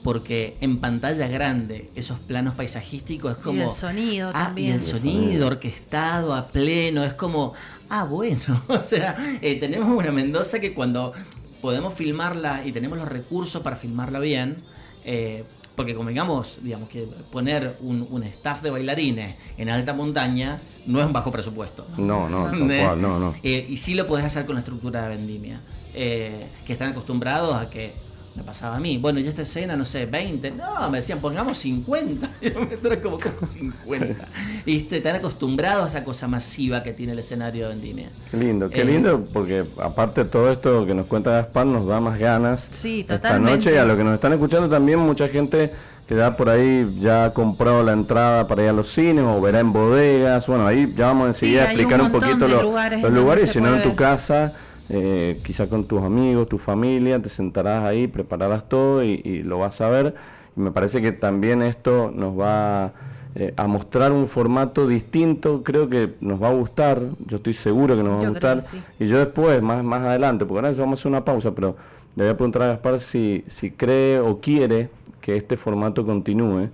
[0.04, 3.60] porque en pantalla grande esos planos paisajísticos es como...
[3.60, 4.72] Y el sonido ah, también.
[4.72, 7.54] Y el sonido orquestado a pleno, es como,
[7.90, 11.14] ah, bueno, o sea, eh, tenemos una Mendoza que cuando
[11.62, 14.58] podemos filmarla y tenemos los recursos para filmarla bien,
[15.06, 15.44] eh,
[15.76, 21.06] porque como digamos, digamos que poner un, staff de bailarines en alta montaña no es
[21.06, 21.86] un bajo presupuesto.
[21.98, 23.36] No, no, no, no, no.
[23.44, 25.60] Eh, y sí lo podés hacer con la estructura de vendimia,
[25.94, 27.94] que están acostumbrados a que
[28.36, 28.98] me pasaba a mí.
[28.98, 30.52] Bueno, y esta escena, no sé, 20.
[30.52, 32.30] No, me decían, pongamos 50.
[32.42, 34.28] Yo me como, como 50.
[34.66, 38.10] Viste, están acostumbrados a esa cosa masiva que tiene el escenario de Vendimia.
[38.30, 41.86] Qué lindo, qué eh, lindo, porque aparte de todo esto que nos cuenta Gaspar, nos
[41.86, 42.68] da más ganas.
[42.72, 45.72] Sí, Esta noche, y a lo que nos están escuchando también, mucha gente
[46.08, 49.40] que ya por ahí ya ha comprado la entrada para ir a los cines o
[49.42, 50.48] verá en bodegas.
[50.48, 53.76] Bueno, ahí ya vamos enseguida a explicar un, poquito los lugares, los lugares si no
[53.76, 54.54] en tu casa
[54.94, 59.80] eh, quizá con tus amigos, tu familia, te sentarás ahí, prepararás todo y, lo vas
[59.80, 60.16] a ver.
[60.58, 62.92] Y me parece que también esto nos va
[63.36, 67.96] eh, a mostrar un formato distinto, creo que nos va a gustar, yo estoy seguro
[67.96, 68.60] que nos va a gustar.
[69.00, 71.78] Y yo después, más, más adelante, porque ahora vamos a hacer una pausa, pero
[72.18, 74.90] le voy a preguntar a Gaspar si, si cree o quiere
[75.22, 76.70] que este formato continúe.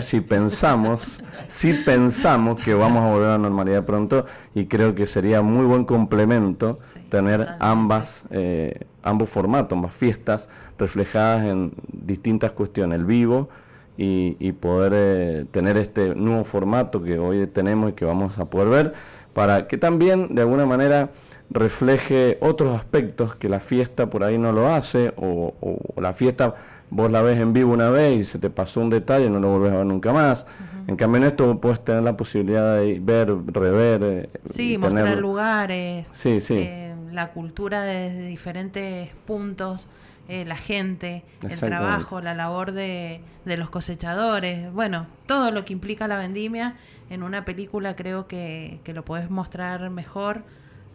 [0.00, 5.06] Si pensamos, si pensamos que vamos a volver a la normalidad pronto y creo que
[5.06, 6.76] sería muy buen complemento
[7.08, 13.48] tener ambas, eh, ambos formatos, ambas fiestas reflejadas en distintas cuestiones, el vivo
[13.96, 18.68] y, poder eh, tener este nuevo formato que hoy tenemos y que vamos a poder
[18.68, 18.94] ver
[19.32, 21.10] para que también de alguna manera
[21.48, 26.56] refleje otros aspectos que la fiesta por ahí no lo hace o, o la fiesta
[26.90, 29.50] vos la ves en vivo una vez y se te pasó un detalle no lo
[29.50, 30.46] volvés a ver nunca más.
[30.86, 34.02] En cambio en esto puedes tener la posibilidad de ver, rever.
[34.02, 36.58] Eh, sí, mostrar lugares, sí, sí.
[36.58, 39.88] Eh, la cultura desde diferentes puntos,
[40.28, 45.72] eh, la gente, el trabajo, la labor de, de los cosechadores, bueno, todo lo que
[45.72, 46.76] implica la vendimia
[47.10, 50.44] en una película creo que, que lo puedes mostrar mejor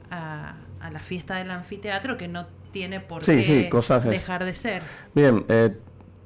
[0.10, 3.70] a, a la fiesta del anfiteatro que no tiene por qué
[4.10, 4.82] dejar de ser.
[5.14, 5.76] Bien, eh,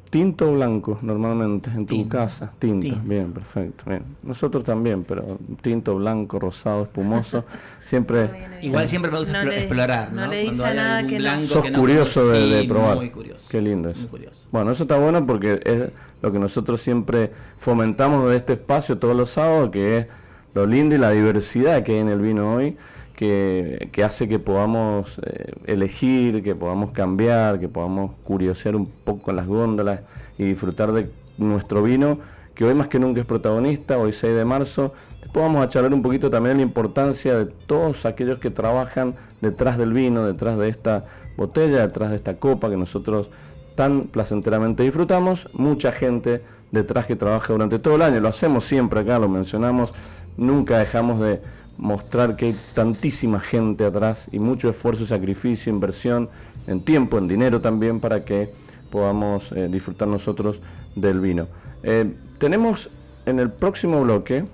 [0.10, 2.54] tinto o blanco normalmente en tu casa.
[2.58, 3.84] Tinto, bien, perfecto.
[3.88, 4.04] Bien.
[4.24, 7.44] Nosotros también, pero tinto, blanco, rosado, espumoso,
[7.84, 8.30] siempre...
[8.62, 10.28] Igual siempre me gusta explorar, ¿no?
[10.28, 11.44] le dice nada que no.
[11.44, 12.96] Sos curioso de, probar.
[12.96, 13.50] Muy curioso.
[13.52, 14.08] Qué lindo es.
[14.52, 15.90] Bueno, eso está bueno porque es
[16.22, 20.08] lo que nosotros siempre fomentamos de este espacio todos los sábados, que es
[20.54, 22.78] lo lindo y la diversidad que hay en el vino hoy
[23.16, 29.38] que, hace que podamos eh, elegir, que podamos cambiar, que podamos curiosear un poco en
[29.38, 30.02] las góndolas
[30.38, 32.20] y disfrutar de nuestro vino,
[32.54, 34.94] que hoy más que nunca es protagonista, hoy 6 de marzo.
[35.22, 39.16] Después vamos a charlar un poquito también de la importancia de todos aquellos que trabajan
[39.42, 41.06] detrás del vino, detrás de esta
[41.38, 43.30] botella, detrás de esta copa que nosotros
[43.76, 45.50] tan placenteramente disfrutamos.
[45.54, 49.94] Mucha gente detrás que trabaja durante todo el año, lo hacemos siempre acá, lo mencionamos,
[50.38, 51.42] nunca dejamos de
[51.78, 56.30] mostrar que hay tantísima gente atrás y mucho esfuerzo, sacrificio, inversión
[56.68, 58.50] en tiempo, en dinero también para que
[58.90, 60.62] podamos eh, disfrutar nosotros
[60.96, 61.48] del vino.
[61.84, 62.90] Eh, tenemos
[63.26, 64.46] en el próximo bloque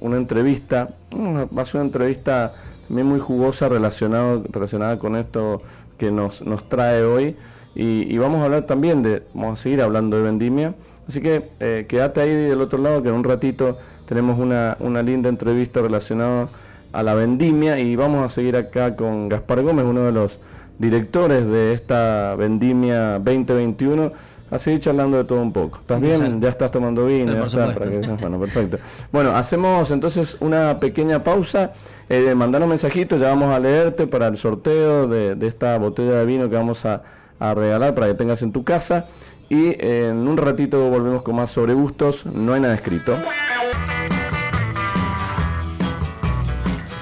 [0.00, 2.54] una entrevista, va a ser una entrevista
[2.88, 5.62] también muy jugosa relacionado, relacionada con esto
[5.98, 7.36] que nos, nos trae hoy.
[7.74, 10.74] Y, vamos a hablar también de, vamos a seguir hablando de vendimia,
[11.06, 15.02] así que eh, quédate ahí del otro lado que en un ratito tenemos una, una
[15.02, 16.48] linda entrevista relacionada
[16.92, 20.38] a la vendimia y vamos a seguir acá con Gaspar Gómez, uno de los
[20.78, 24.10] directores de esta vendimia 2021
[24.50, 25.78] a seguir charlando de todo un poco.
[25.80, 26.40] ¿Estás bien?
[26.40, 27.32] Ya estás tomando vino.
[28.20, 28.78] bueno, perfecto.
[29.10, 31.72] Bueno, hacemos entonces una pequeña pausa.
[32.08, 36.48] Eh, mandanos mensajitos, ya vamos a leerte para el sorteo de, esta botella de vino
[36.48, 37.02] que vamos a,
[37.40, 39.06] a, regalar para que tengas en tu casa.
[39.48, 42.26] Y en un ratito volvemos con más sobre gustos.
[42.26, 43.16] No hay nada escrito.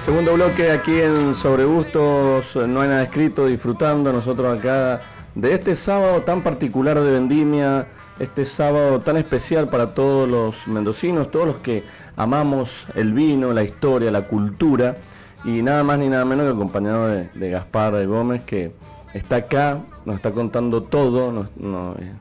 [0.05, 5.01] Segundo bloque aquí en Sobre Gustos, no hay nada escrito, disfrutando nosotros acá
[5.33, 7.87] de este sábado tan particular de vendimia,
[8.19, 11.83] este sábado tan especial para todos los mendocinos, todos los que
[12.15, 14.95] amamos el vino, la historia, la cultura,
[15.43, 18.73] y nada más ni nada menos que acompañado de, Gaspar Gómez, que
[19.15, 22.13] está acá, nos está contando todo, eh,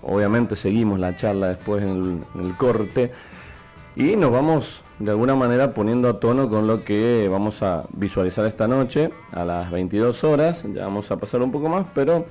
[0.00, 3.12] obviamente seguimos la charla después en el corte,
[3.96, 8.44] y nos vamos de alguna manera poniendo a tono con lo que vamos a visualizar
[8.46, 10.64] esta noche a las 22 horas.
[10.74, 12.26] Ya vamos a pasar un poco más, pero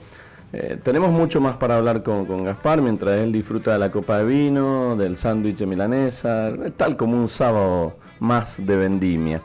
[0.54, 4.26] eh, tenemos mucho más para hablar con, Gaspar mientras él disfruta de la copa de
[4.26, 9.42] vino, del sándwich de milanesa, tal como un sábado más de vendimia.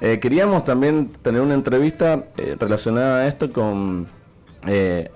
[0.00, 4.06] Eh, queríamos también tener una entrevista eh, relacionada a esto con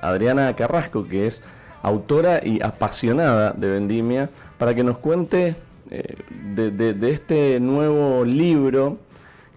[0.00, 1.42] Adriana Carrasco, que es
[1.82, 5.54] autora y apasionada de vendimia, para que nos cuente
[5.90, 8.98] eh, de, este nuevo libro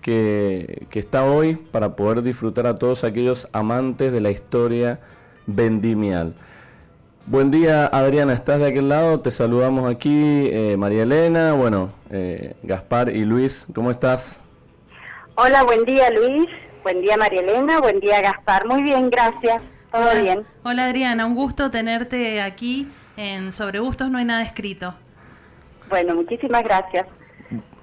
[0.01, 4.99] que, está hoy para poder disfrutar a todos aquellos amantes de la historia
[5.45, 6.33] vendimial.
[7.25, 9.19] Buen día Adriana, ¿estás de aquel lado?
[9.19, 14.41] Te saludamos aquí, eh, María Elena, bueno, eh, Gaspar y Luis, ¿cómo estás?
[15.35, 16.49] Hola, buen día Luis,
[16.83, 19.61] buen día María Elena, buen día Gaspar, muy bien, gracias,
[19.91, 20.45] todo bien.
[20.63, 22.87] Hola Adriana, un gusto tenerte aquí
[23.17, 24.95] en Sobre Gustos No hay nada escrito.
[25.89, 27.05] Bueno, muchísimas gracias.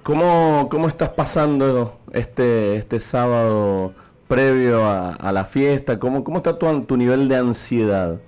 [0.03, 3.93] ¿Cómo, cómo estás pasando este, este sábado
[4.27, 5.99] previo a, la fiesta?
[5.99, 8.19] ¿Cómo, cómo está tu, tu nivel de ansiedad?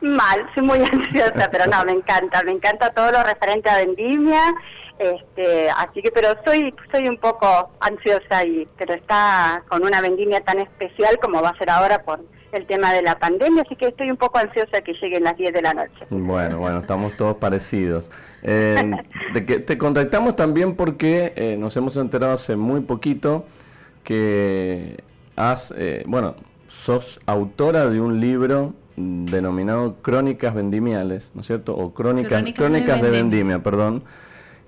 [0.00, 4.42] Mal, soy muy ansiosa, pero no, me encanta, me encanta todo lo referente a vendimia,
[4.98, 10.40] este, así que, pero soy, soy un poco ansiosa y, pero está con una vendimia
[10.40, 12.20] tan especial como va a ser ahora por
[12.52, 15.52] el tema de la pandemia, así que estoy un poco ansiosa que lleguen las 10
[15.52, 16.06] de la noche.
[16.10, 18.10] Bueno, bueno, estamos todos parecidos.
[18.42, 18.92] Eh,
[19.46, 23.46] que te contactamos también porque eh, nos hemos enterado hace muy poquito
[24.04, 25.02] que
[25.34, 26.36] has, eh, bueno,
[26.68, 31.76] sos autora de un libro denominado Crónicas Vendimiales, ¿no es cierto?
[31.76, 33.62] O Crónicas, Crónicas, de, vendimia.
[33.62, 34.04] perdón.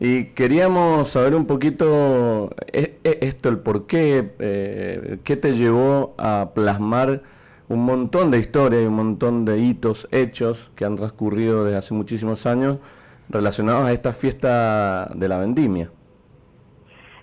[0.00, 7.22] Y queríamos saber un poquito esto, el por qué, qué te llevó a plasmar
[7.68, 11.94] un montón de historias y un montón de hitos, hechos que han transcurrido desde hace
[11.94, 12.78] muchísimos años
[13.28, 15.90] relacionados a esta fiesta de la vendimia.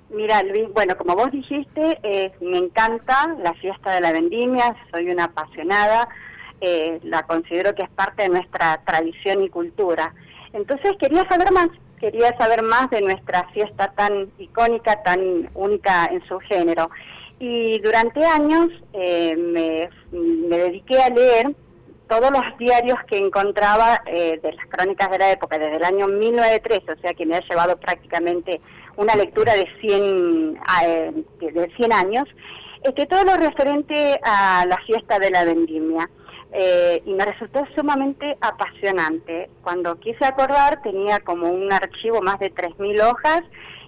[0.09, 5.09] Mira, Luis, bueno, como vos dijiste, eh, me encanta la fiesta de la vendimia, soy
[5.09, 6.07] una apasionada,
[6.61, 10.13] eh, la considero que es parte de nuestra tradición y cultura.
[10.53, 11.67] Entonces quería saber más,
[11.99, 16.89] quería saber más de nuestra fiesta tan icónica, tan única en su género.
[17.39, 19.89] Y durante años eh, me,
[20.57, 21.55] dediqué a leer
[22.07, 26.07] todos los diarios que encontraba eh, de las crónicas de la época, desde el año
[26.07, 28.61] 1913, o sea que me ha llevado prácticamente
[28.95, 32.23] una lectura de 100, eh, de 100 años,
[32.83, 36.09] este, todo lo referente a la fiesta de la vendimia.
[37.05, 39.49] y me resultó sumamente apasionante.
[39.61, 43.41] Cuando quise acordar tenía como un archivo más de 3.000 hojas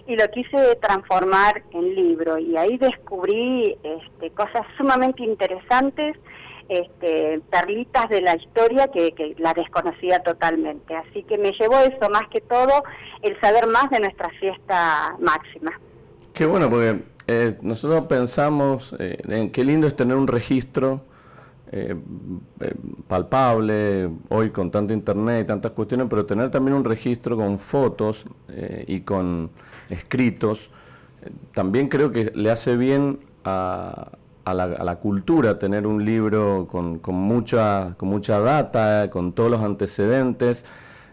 [0.08, 6.16] y lo quise transformar en libro y ahí descubrí este, cosas sumamente interesantes,
[6.70, 10.96] este, perlitas de la historia que, la desconocía totalmente.
[10.96, 12.84] Así que me llevó eso, más que todo,
[13.20, 15.78] el saber más de nuestra fiesta máxima.
[16.32, 21.02] Qué bueno, porque eh, nosotros pensamos eh, en qué lindo es tener un registro
[21.72, 21.94] eh,
[23.06, 28.26] palpable, hoy con tanta internet y tantas cuestiones, pero tener también un registro con fotos
[28.86, 29.50] y con
[29.90, 30.70] escritos,
[31.54, 34.12] también creo que le hace bien a,
[34.44, 40.64] la, cultura tener un libro con, mucha, con mucha data, con todos los antecedentes.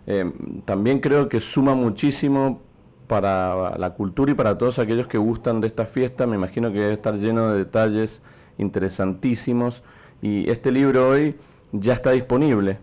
[0.08, 0.32] Eh,
[0.66, 2.62] también creo que suma muchísimo
[3.08, 6.28] para la cultura y para todos aquellos que gustan de esta fiesta.
[6.28, 8.22] Me imagino que debe estar lleno de detalles
[8.58, 9.84] interesantísimos.
[10.26, 11.36] Y este libro hoy
[11.72, 12.80] ya está disponible.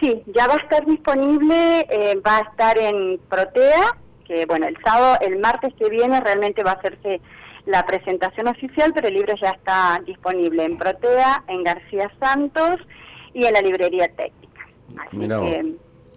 [0.00, 4.74] Sí, ya va a estar disponible, eh, va a estar en Protea, que bueno, el
[4.82, 7.20] sábado, el martes que viene realmente va a hacerse
[7.66, 12.76] la presentación oficial, pero el libro ya está disponible en Protea, en García Santos
[13.34, 14.66] y en la librería técnica.
[14.96, 15.74] Así que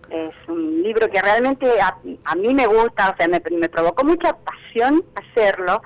[0.09, 4.37] es un libro que realmente a, mí me gusta, o sea, me, me provocó mucha
[4.37, 5.81] pasión hacerlo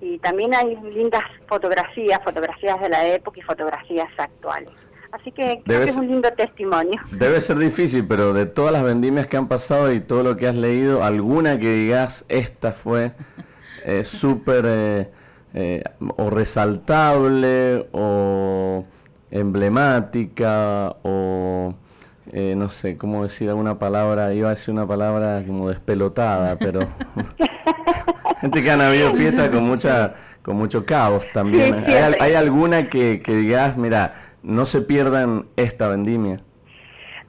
[0.00, 4.70] y también hay lindas fotografías, fotografías de la época y fotografías actuales.
[5.12, 7.00] Así que creo que es un lindo testimonio.
[7.10, 10.46] Debe ser difícil, pero de todas las vendimias que han pasado y todo lo que
[10.46, 13.12] has leído, alguna que digas, esta fue
[13.84, 15.10] eh, súper eh,
[15.54, 15.82] eh,
[16.16, 18.84] o resaltable o
[19.32, 21.74] emblemática o
[22.32, 26.80] no sé cómo decir alguna palabra, iba a decir una palabra como despelotada, pero
[28.40, 31.84] gente que han habido fiestas con mucha con mucho caos también.
[31.86, 36.40] ¿Hay, ¿Hay, alguna que, que digas, mira, no se pierdan esta vendimia.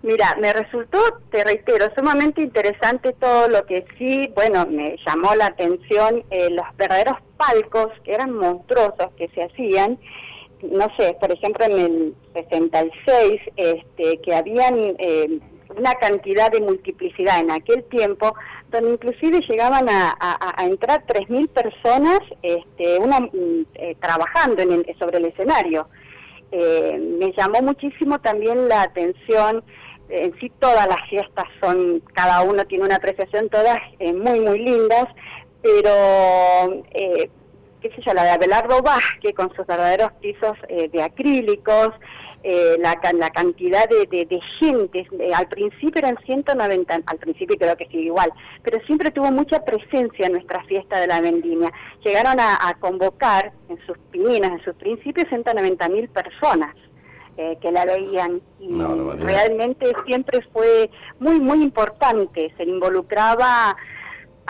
[0.03, 0.97] Mira, me resultó,
[1.29, 6.65] te reitero, sumamente interesante todo lo que sí, bueno, me llamó la atención eh, los
[6.75, 9.99] verdaderos palcos que eran monstruosos que se hacían.
[10.63, 15.39] No sé, por ejemplo, en el 66, este, que habían eh,
[15.75, 18.35] una cantidad de multiplicidad en aquel tiempo,
[18.69, 25.17] donde inclusive llegaban a, a, a entrar 3.000 personas este, mm, eh, trabajando en sobre
[25.17, 25.87] el escenario.
[26.51, 29.63] Eh, me llamó muchísimo también la atención,
[30.09, 35.05] en sí todas las fiestas son, cada uno tiene una apreciación, todas muy, muy lindas,
[35.61, 36.83] pero
[37.81, 41.89] qué sé yo, la de Abelardo Vázquez con sus verdaderos pisos eh, de acrílicos,
[42.43, 47.85] eh, la, la, cantidad de, de, gente, al principio eran 190, al principio creo que
[47.85, 48.31] sigue igual,
[48.63, 51.71] pero siempre tuvo mucha presencia en nuestra fiesta de la vendimia.
[52.03, 56.75] Llegaron a, convocar en sus pininas, en sus principios, 190 mil personas.
[57.37, 58.73] Eh, que la veían y
[59.23, 63.77] realmente siempre fue muy muy importante se involucraba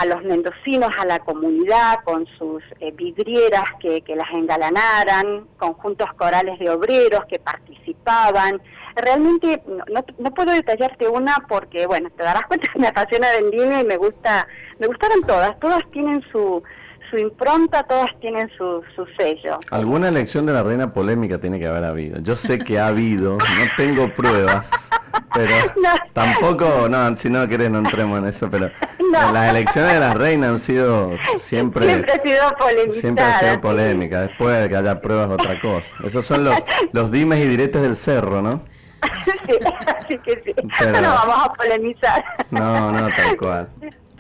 [0.02, 6.12] a los mendocinos, a la comunidad, con sus eh, vidrieras que, que, las engalanaran, conjuntos
[6.14, 8.60] corales de obreros que participaban.
[8.96, 13.82] Realmente no, no, puedo detallarte una porque, bueno, te darás cuenta que me apasiona Vendimia
[13.82, 14.48] y me gusta,
[14.80, 16.64] me gustaron todas, todas tienen su,
[17.12, 19.60] su impronta, todas tienen su, su sello.
[19.70, 22.20] Alguna elección de la reina polémica tiene que haber habido.
[22.22, 24.90] Yo sé que ha habido, no tengo pruebas,
[25.34, 25.54] pero
[26.14, 28.72] tampoco, no, si no querés no entremos en eso, pero
[29.12, 31.86] las elecciones de la reina han sido siempre...
[31.86, 33.00] Siempre ha sido polémica.
[33.00, 35.90] Siempre ha sido polémica, después de que haya pruebas otra cosa.
[36.04, 36.56] Esos son los,
[36.94, 38.64] los dimes y diretes del cerro, ¿no?
[39.46, 39.58] sí,
[39.98, 40.56] así que sí.
[40.86, 42.24] No vamos a polemizar.
[42.52, 43.70] No, no, tal cual.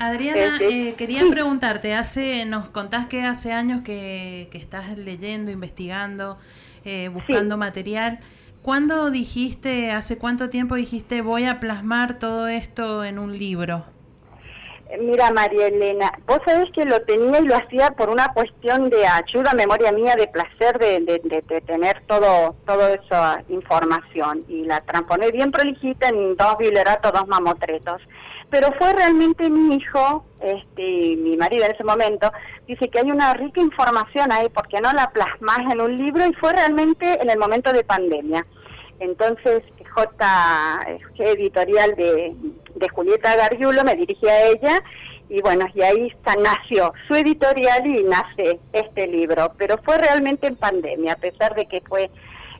[0.01, 6.39] Adriana, eh, quería preguntarte, hace, nos contás que hace años que, que estás leyendo, investigando,
[6.83, 8.19] eh, buscando material.
[8.63, 13.85] ¿Cuándo dijiste, hace cuánto tiempo dijiste voy a plasmar todo esto en un libro?
[14.99, 19.07] Mira, María Elena, vos sabés que lo tenía y lo hacía por una cuestión de
[19.07, 24.43] ayuda, memoria mía, de placer de, de, tener todo, toda esa información.
[24.49, 28.01] Y la transponé bien prolijita en dos bileratos, dos mamotretos.
[28.49, 32.31] Pero fue realmente mi hijo, este, mi marido en ese momento,
[32.67, 36.25] dice que hay una rica información ahí, porque no la plasmas en un libro?
[36.25, 38.45] Y fue realmente en el momento de pandemia.
[38.99, 39.63] Entonces,
[39.93, 42.35] J, editorial de,
[42.93, 44.83] Julieta Gargiulo, me dirigí a ella
[45.29, 50.55] y bueno, y ahí nació su editorial y nace este libro, pero fue realmente en
[50.55, 52.09] pandemia, a pesar de que fue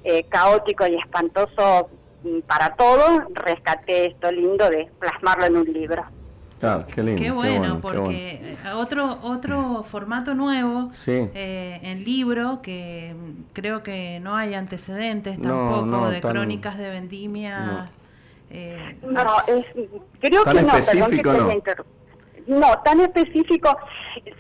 [0.03, 1.89] eh, caótico y espantoso
[2.23, 6.05] mm, para todos, rescaté esto lindo de plasmarlo en un libro.
[6.64, 13.16] Ah, qué, lindo, qué, bueno, porque eh, otro otro formato nuevo eh, en libro que
[13.53, 17.89] creo que no hay antecedentes tampoco de crónicas de vendimias
[18.53, 19.66] eh, no, es,
[20.20, 22.01] creo que no, perdón que no.
[22.84, 23.78] Tan específico.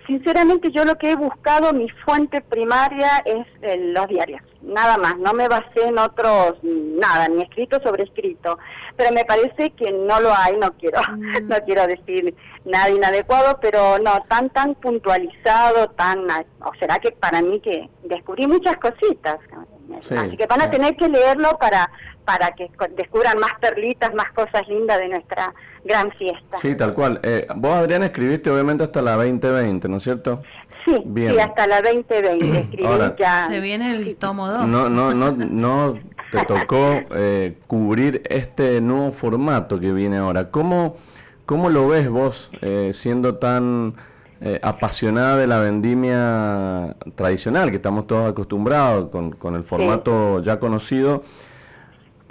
[0.07, 3.45] Sinceramente, yo lo que he buscado, mi fuente primaria es
[3.79, 5.17] los diarios, nada más.
[5.17, 8.57] No me basé en otros, nada, ni escrito sobre escrito.
[8.95, 11.47] Pero me parece que no lo hay, no quiero, mm.
[11.47, 12.35] no quiero decir
[12.65, 16.27] nada inadecuado, pero no tan, tan puntualizado, tan.
[16.59, 19.39] O será que para mí que descubrí muchas cositas.
[19.97, 21.89] Así que van a tener que leerlo para
[22.25, 26.57] para que descubran más perlitas, más cosas lindas de nuestra gran fiesta.
[26.57, 27.19] Sí, tal cual.
[27.23, 30.41] Eh, vos, Adrián, escribiste obviamente hasta la 2020, ¿no es cierto?
[30.85, 33.47] Sí, sí hasta la 2020 escribí ya.
[33.47, 34.67] Se viene el tomo 2.
[34.67, 35.99] No, no, no, no
[36.31, 40.49] te tocó eh, cubrir este nuevo formato que viene ahora.
[40.51, 40.97] ¿Cómo,
[41.45, 43.95] cómo lo ves vos eh, siendo tan
[44.61, 51.23] apasionada de la vendimia tradicional, que estamos todos acostumbrados con, con el formato ya conocido?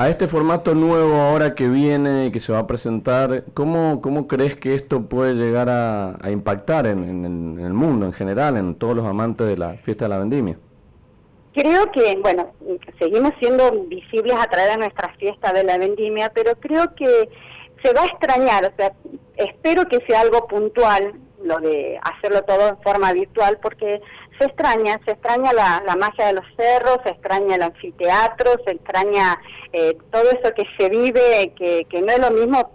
[0.01, 4.27] A este formato nuevo ahora que viene y que se va a presentar, ¿cómo, cómo
[4.27, 9.07] crees que esto puede llegar a, impactar en, el mundo en general, en todos los
[9.07, 10.57] amantes de la fiesta de la vendimia?
[11.53, 12.51] Creo que, bueno,
[12.99, 17.29] seguimos siendo visibles a través de nuestra fiesta de la vendimia, pero creo que
[17.83, 18.95] se va a extrañar, o sea,
[19.37, 21.13] espero que sea algo puntual
[21.43, 24.01] lo de hacerlo todo en forma virtual, porque
[24.39, 28.73] se extraña, se extraña la, la magia de los cerros, se extraña el anfiteatro, se
[28.73, 29.41] extraña
[29.73, 32.73] eh, todo eso que se vive, que, que no es lo mismo,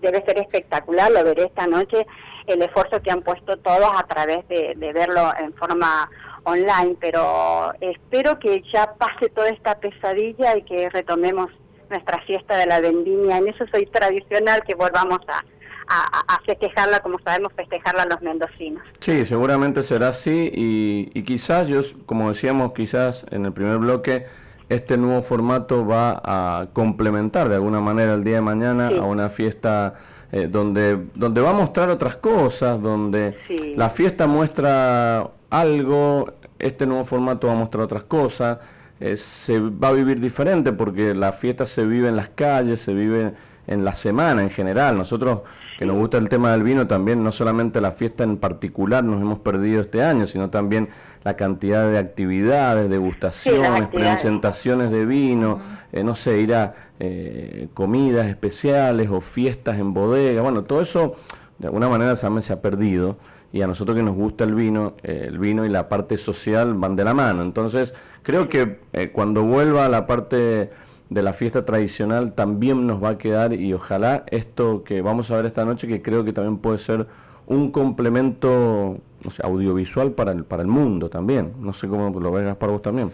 [0.00, 2.06] debe ser espectacular, lo veré esta noche,
[2.46, 6.10] el esfuerzo que han puesto todos a través de, de verlo en forma
[6.44, 11.50] online, pero espero que ya pase toda esta pesadilla y que retomemos
[11.88, 13.38] nuestra fiesta de la vendimia.
[13.38, 15.44] En eso soy tradicional, que volvamos a,
[15.88, 18.82] a, festejarla como sabemos festejarla los mendocinos.
[19.00, 24.26] Sí, seguramente será así y, quizás, yo, como decíamos quizás en el primer bloque,
[24.68, 29.28] este nuevo formato va a complementar de alguna manera el día de mañana a una
[29.28, 29.94] fiesta
[30.32, 33.36] eh, donde, donde va a mostrar otras cosas, donde
[33.76, 38.58] la fiesta muestra algo, este nuevo formato va a mostrar otras cosas,
[39.00, 42.94] eh, se va a vivir diferente porque la fiesta se vive en las calles, se
[42.94, 43.34] vive
[43.66, 44.96] en la semana en general.
[44.96, 45.42] Nosotros
[45.78, 49.20] que nos gusta el tema del vino, también no solamente la fiesta en particular nos
[49.20, 50.88] hemos perdido este año, sino también
[51.24, 55.60] la cantidad de actividades, degustaciones, presentaciones de vino,
[55.92, 61.16] eh, no sé, ir a eh, comidas especiales o fiestas en bodega, bueno, todo eso
[61.58, 63.16] de alguna manera se ha perdido
[63.52, 66.74] y a nosotros que nos gusta el vino, eh, el vino y la parte social
[66.74, 67.42] van de la mano.
[67.42, 68.80] Entonces, creo que
[69.12, 70.70] cuando vuelva a la parte
[71.10, 75.36] de la fiesta tradicional también nos va a quedar y ojalá esto que vamos a
[75.36, 77.06] ver esta noche, que creo que también puede ser
[77.46, 78.98] un complemento
[79.42, 81.52] audiovisual para el, para el mundo también.
[81.60, 83.12] No sé cómo lo ves para vos también.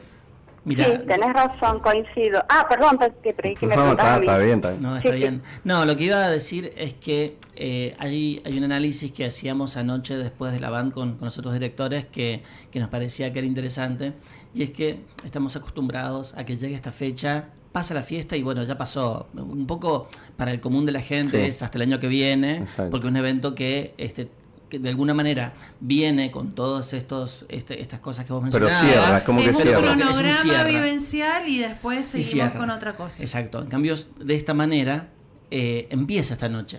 [0.63, 2.45] Mira, sí, tenés razón, coincido.
[2.49, 4.83] Ah, perdón, que que me no, está, está, bien, está bien.
[4.83, 5.43] No, está bien.
[5.65, 9.79] No, lo que iba a decir es que eh, hay, hay un análisis que hacíamos
[9.79, 13.39] anoche después de la band con, con los otros directores que, que nos parecía que
[13.39, 14.13] era interesante.
[14.53, 18.63] Y es que estamos acostumbrados a que llegue esta fecha pasa la fiesta y bueno,
[18.65, 19.29] ya pasó.
[19.35, 23.07] Un poco para el común de la gente es hasta el año que viene, porque
[23.07, 24.31] es un evento que este,
[24.69, 29.05] que de alguna manera viene con todas estos este, estas cosas que vos Pero mencionabas.
[29.05, 29.93] cierra, como que es cierra.
[29.93, 33.23] un Es un cronograma vivencial y después seguimos con otra cosa.
[33.23, 33.61] Exacto.
[33.61, 35.09] En cambio, de esta manera
[35.51, 36.79] eh, empieza esta noche.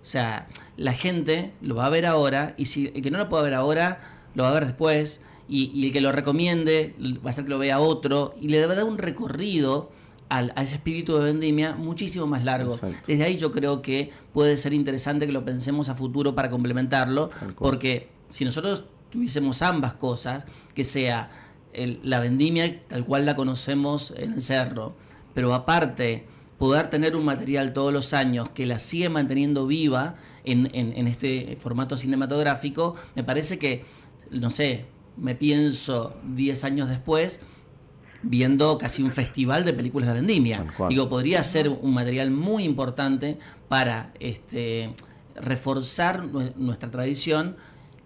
[0.00, 3.28] O sea, la gente lo va a ver ahora y si el que no lo
[3.28, 4.00] pueda ver ahora,
[4.34, 5.20] lo va a ver después.
[5.50, 8.66] Y, y el que lo recomiende va a ser que lo vea otro y le
[8.66, 9.90] va a dar un recorrido
[10.28, 12.74] al- a ese espíritu de vendimia muchísimo más largo.
[12.74, 12.96] Exacto.
[13.06, 17.30] Desde ahí yo creo que puede ser interesante que lo pensemos a futuro para complementarlo,
[17.58, 21.30] porque si nosotros tuviésemos ambas cosas, que sea
[21.72, 24.94] el- la vendimia tal cual la conocemos en el cerro,
[25.34, 26.26] pero aparte
[26.58, 31.06] poder tener un material todos los años que la sigue manteniendo viva en, en- en
[31.06, 33.84] este formato cinematográfico, me parece que,
[34.30, 34.84] no sé,
[35.16, 37.40] me pienso 10 años después
[38.22, 40.64] viendo casi un festival de películas de vendimia.
[40.88, 43.38] Digo, podría ser un material muy importante
[43.68, 44.94] para este,
[45.36, 47.56] reforzar nue- nuestra tradición,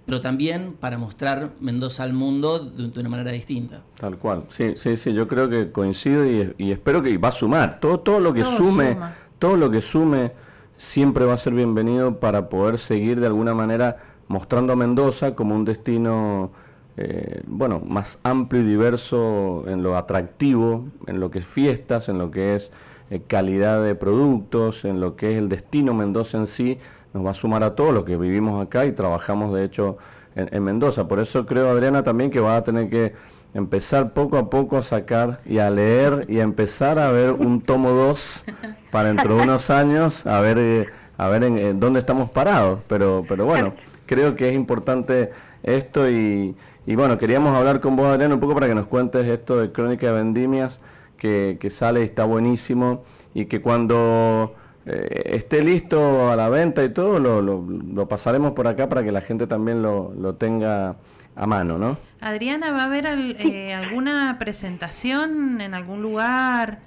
[0.04, 3.82] pero también para mostrar Mendoza al mundo de, de una manera distinta.
[3.98, 4.44] Tal cual.
[4.48, 7.80] Sí, sí, sí, yo creo que coincido y, y espero que va a sumar.
[7.80, 9.14] Todo, todo lo que Todo sume, suma.
[9.38, 10.32] todo lo que sume
[10.76, 13.96] siempre va a ser bienvenido para poder seguir de alguna manera
[14.28, 16.50] mostrando a Mendoza como un destino
[16.96, 22.18] eh, bueno, más amplio y diverso en lo atractivo, en lo que es fiestas, en
[22.18, 22.72] lo que es
[23.10, 26.78] eh, calidad de productos, en lo que es el destino Mendoza en sí,
[27.14, 29.96] nos va a sumar a todos los que vivimos acá y trabajamos de hecho
[30.34, 31.08] en, en Mendoza.
[31.08, 33.14] Por eso creo, Adriana, también que va a tener que
[33.54, 37.60] empezar poco a poco a sacar y a leer y a empezar a ver un
[37.60, 38.44] tomo 2
[38.90, 40.86] para dentro de unos años, a ver, eh,
[41.16, 42.80] a ver en, en dónde estamos parados.
[42.86, 43.74] Pero, pero bueno,
[44.06, 45.30] creo que es importante
[45.62, 46.54] esto y,
[46.86, 49.72] y bueno, queríamos hablar con vos, Adriana, un poco para que nos cuentes esto de
[49.72, 50.80] Crónica de Vendimias,
[51.16, 53.04] que, que sale y está buenísimo
[53.34, 54.54] y que cuando
[54.86, 57.64] eh, esté listo a la venta y todo, lo, lo-
[57.94, 60.96] lo pasaremos por acá para que la gente también lo, lo tenga
[61.36, 61.96] a mano, ¿no?
[62.20, 66.80] Adriana, ¿va a haber al- eh, alguna presentación en algún lugar?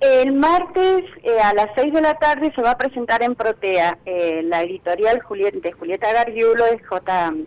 [0.00, 3.98] El martes eh, a las 6 de la tarde se va a presentar en Protea
[4.04, 7.46] eh, la editorial Juliet- de Julieta Gargiulo, de JG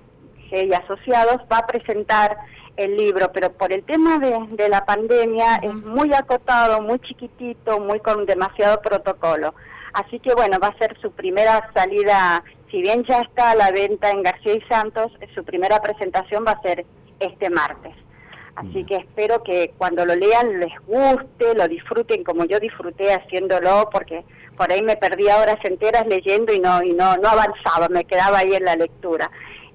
[0.52, 2.38] y Asociados, va a presentar
[2.78, 7.80] el libro, pero por el tema de, de la pandemia es muy acotado, muy chiquitito,
[7.80, 9.54] muy con demasiado protocolo.
[9.94, 13.72] Así que bueno, va a ser su primera salida, si bien ya está a la
[13.72, 16.86] venta en García y Santos, eh, su primera presentación va a ser
[17.20, 17.96] este martes.
[18.56, 23.88] Así que espero que cuando lo lean les guste, lo disfruten como yo disfruté haciéndolo,
[23.92, 24.24] porque
[24.58, 28.40] por ahí me perdía horas enteras leyendo y no y no no avanzaba, me quedaba
[28.40, 29.30] ahí en la lectura.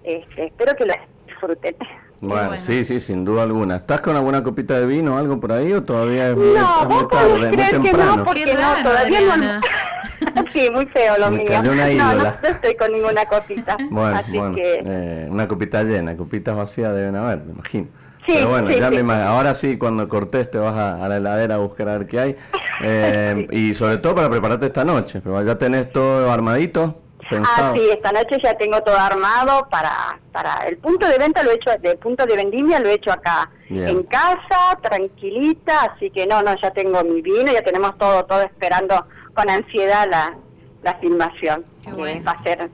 [0.04, 0.94] Este, espero que lo
[1.26, 1.76] disfruten.
[2.20, 2.56] Bueno, bueno.
[2.62, 3.76] sí, sí, sin duda alguna.
[3.76, 6.82] ¿Estás con alguna copita de vino o algo por ahí o todavía es muy, No,
[6.82, 8.16] es muy vos podés tarde, muy creer que temprano?
[8.16, 9.60] no, porque no, todavía Adriana.
[9.60, 10.44] no.
[10.52, 11.50] sí, muy feo lo Me mío.
[11.60, 12.38] una no, no, ídola.
[12.42, 13.76] no estoy con ninguna cosita.
[13.90, 17.88] Bueno, Así bueno, que eh, una copita llena, copitas vacías deben haber, me imagino.
[18.24, 18.94] Sí, Pero bueno, sí, ya sí.
[18.94, 21.98] me imag- ahora sí, cuando cortés te vas a, a la heladera a buscar a
[21.98, 22.36] ver qué hay.
[22.84, 27.01] Eh, Y sobre todo para prepararte esta noche, pero ya tenés todo armadito,
[27.36, 27.72] pensado.
[27.72, 31.50] Ah, sí, esta noche ya tengo todo armado para, para el punto de venta, lo
[31.50, 33.88] he hecho, el punto de vendimia lo he hecho acá, Bien.
[33.88, 38.42] en casa, tranquilita, así que no, no, ya tengo mi vino, ya tenemos todo, todo
[38.42, 40.36] esperando con ansiedad la,
[40.82, 41.64] la filmación.
[41.82, 42.24] Qué que bueno.
[42.26, 42.70] Va a ser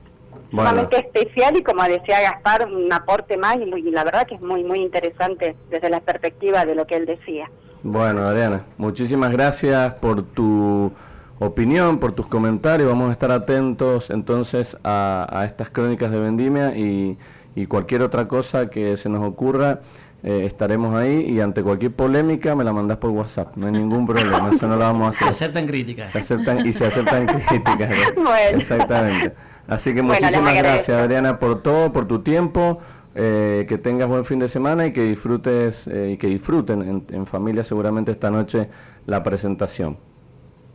[0.51, 0.69] Bueno.
[0.71, 4.35] sumamente especial y como decía Gaspar, un aporte más y, muy- y la verdad que
[4.35, 7.49] es muy, muy interesante desde la perspectiva de lo que él decía.
[7.81, 10.91] Bueno, Adriana, muchísimas gracias por tu
[11.39, 12.87] opinión, por tus comentarios.
[12.89, 17.17] Vamos a estar atentos entonces a, a estas crónicas de Vendimia y,
[17.55, 19.79] y cualquier otra cosa que se nos ocurra.
[20.21, 24.05] eh, estaremos ahí y ante cualquier polémica me la mandás por WhatsApp, no hay ningún
[24.05, 25.29] problema, eso no lo vamos a Se hacer.
[25.29, 26.11] aceptan críticas.
[26.11, 27.89] Se aceptan y se aceptan críticas.
[28.17, 28.23] ¿no?
[28.23, 28.57] Bueno.
[28.57, 29.33] Exactamente.
[29.67, 32.79] Así que Bueno, muchísimas gracias, Adriana, por todo, por tu tiempo.
[33.15, 37.05] eh, que tengas buen fin de semana y que disfrutes eh, y que disfruten en,
[37.11, 38.69] en familia seguramente esta noche
[39.07, 39.97] la presentación.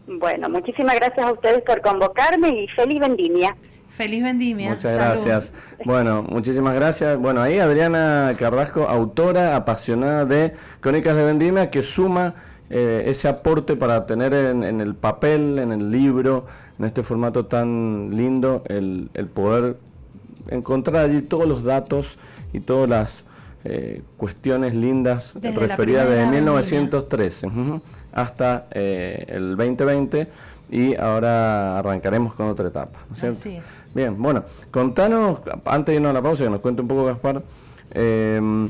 [0.07, 3.57] Bueno, muchísimas gracias a ustedes por convocarme y feliz vendimia.
[3.88, 4.70] Feliz vendimia.
[4.70, 5.24] Muchas Salud.
[5.24, 5.55] gracias.
[5.84, 7.16] Bueno, muchísimas gracias.
[7.18, 12.34] Bueno, ahí Adriana Carrasco, autora apasionada de Crónicas de Vendimia, que suma
[12.70, 16.46] eh, ese aporte para tener en, en el papel, en el libro,
[16.78, 19.76] en este formato tan lindo, el, el poder
[20.50, 22.18] encontrar allí todos los datos
[22.52, 23.24] y todas las
[23.64, 26.40] eh, cuestiones lindas Desde referidas desde vendimia.
[26.40, 27.80] 1913 ujú,
[28.14, 30.28] hasta eh, el 2020
[30.70, 33.00] y ahora arrancaremos con otra etapa.
[33.08, 33.38] ¿no es cierto?
[33.38, 33.64] Así es.
[33.94, 37.42] Bien, bueno, contanos, antes de irnos a la pausa, que nos cuente un poco Gaspar,
[37.92, 38.68] eh,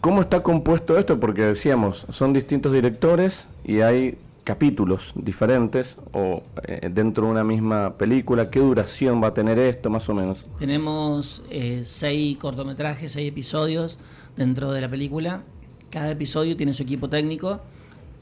[0.00, 1.20] ¿cómo está compuesto esto?
[1.20, 7.94] Porque decíamos, son distintos directores y hay capítulos diferentes o eh, dentro de una misma
[7.94, 8.50] película?
[8.50, 10.44] ¿Qué duración va a tener esto, más o menos?
[10.58, 13.98] Tenemos eh, seis cortometrajes, seis episodios
[14.36, 15.42] dentro de la película.
[15.90, 17.60] Cada episodio tiene su equipo técnico.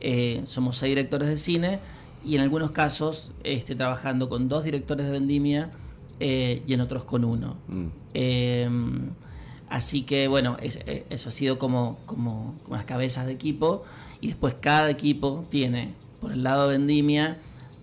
[0.00, 1.80] Eh, somos seis directores de cine
[2.24, 5.70] y en algunos casos este, trabajando con dos directores de vendimia
[6.20, 7.56] y en otros con uno.
[7.68, 7.86] Mm.
[8.12, 9.08] Em,
[9.70, 13.84] así que bueno, eso ha sido como, como, como las cabezas de equipo
[14.20, 17.38] y después cada equipo tiene por el lado de vendimia,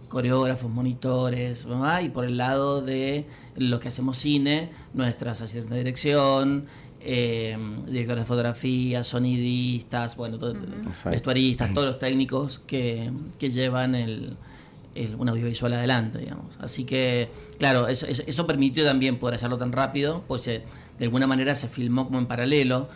[0.10, 1.68] coreógrafos, monitores,
[2.04, 6.66] y por el lado de los que hacemos cine, nuestras asistentes de dirección,
[7.02, 10.38] eh, directores de fotografía, sonidistas, bueno,
[11.06, 14.36] vestuaristas, todos los técnicos que, llevan el,
[15.18, 16.58] un audiovisual adelante, digamos.
[16.60, 17.30] Así que,
[17.60, 20.64] claro, eso, eso, permitió también poder hacerlo tan rápido, pues de
[21.02, 22.90] alguna manera se filmó como en paralelo,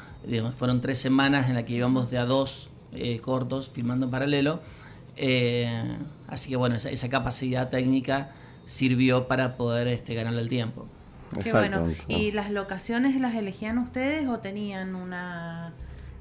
[0.58, 4.60] fueron tres semanas en las que íbamos de a dos eh, cortos filmando en paralelo
[5.18, 5.70] eh,
[6.28, 8.32] así que bueno, esa, capacidad técnica
[8.66, 10.88] sirvió para poder este, ganarle el tiempo.
[11.44, 11.88] Qué bueno.
[12.08, 15.74] ¿Y las locaciones las elegían ustedes o tenían una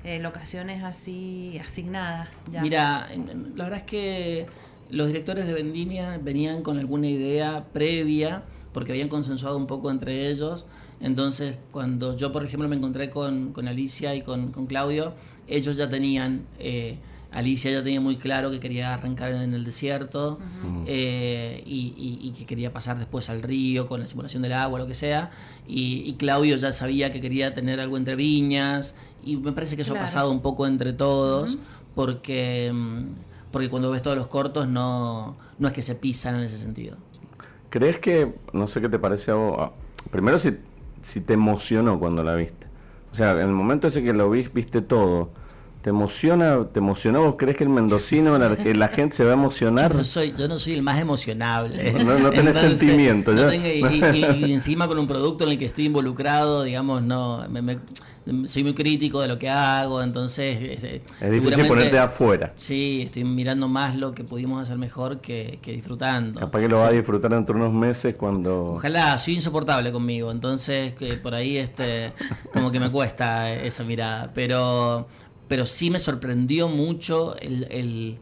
[0.05, 2.43] eh, locaciones así asignadas?
[2.63, 3.09] Mira,
[3.55, 4.47] la verdad es que
[4.91, 8.43] los directores de Vendimia venían con alguna idea previa
[8.73, 10.67] porque habían consensuado un poco entre ellos.
[11.01, 15.15] Entonces, cuando yo, por ejemplo, me encontré con, Alicia y con, Claudio,
[15.49, 16.99] ellos ya tenían eh,
[17.33, 20.39] Alicia ya tenía muy claro que quería arrancar en el desierto
[20.87, 24.95] eh, y, que quería pasar después al río con la simulación del agua, lo que
[24.95, 25.31] sea.
[25.67, 28.97] Y, Claudio ya sabía que quería tener algo entre viñas.
[29.23, 31.59] Y me parece que eso ha pasado un poco entre todos,
[31.95, 33.05] porque, mm,
[33.53, 36.97] porque cuando ves todos los cortos no, no es que se pisan en ese sentido.
[37.69, 39.71] ¿Crees que, no sé qué te parece a vos,
[40.11, 40.57] primero si,
[41.03, 42.67] si te emocionó cuando la viste?
[43.13, 45.31] O sea, en el momento ese que lo viste, viste todo
[45.83, 47.23] ¿Te emociona, te emocionó?
[47.23, 49.91] ¿Vos crees que el mendocino, la, que la gente se va a emocionar?
[49.91, 51.95] Yo no soy, yo no soy el más emocionable.
[52.05, 53.33] No, no tenés sentimiento.
[53.33, 57.47] y, encima con un producto en el que estoy involucrado, digamos, no,
[58.45, 60.59] soy muy crítico de lo que hago, entonces...
[60.61, 62.53] Este, es difícil ponerte afuera.
[62.57, 66.41] Sí, estoy mirando más lo que pudimos hacer mejor que, disfrutando.
[66.41, 68.73] Capaz que lo va a disfrutar dentro de unos meses cuando...
[68.73, 72.13] Ojalá, soy insoportable conmigo, entonces que por ahí este
[72.53, 75.09] como que me cuesta esa mirada, pero
[75.51, 78.21] pero sí me sorprendió mucho el,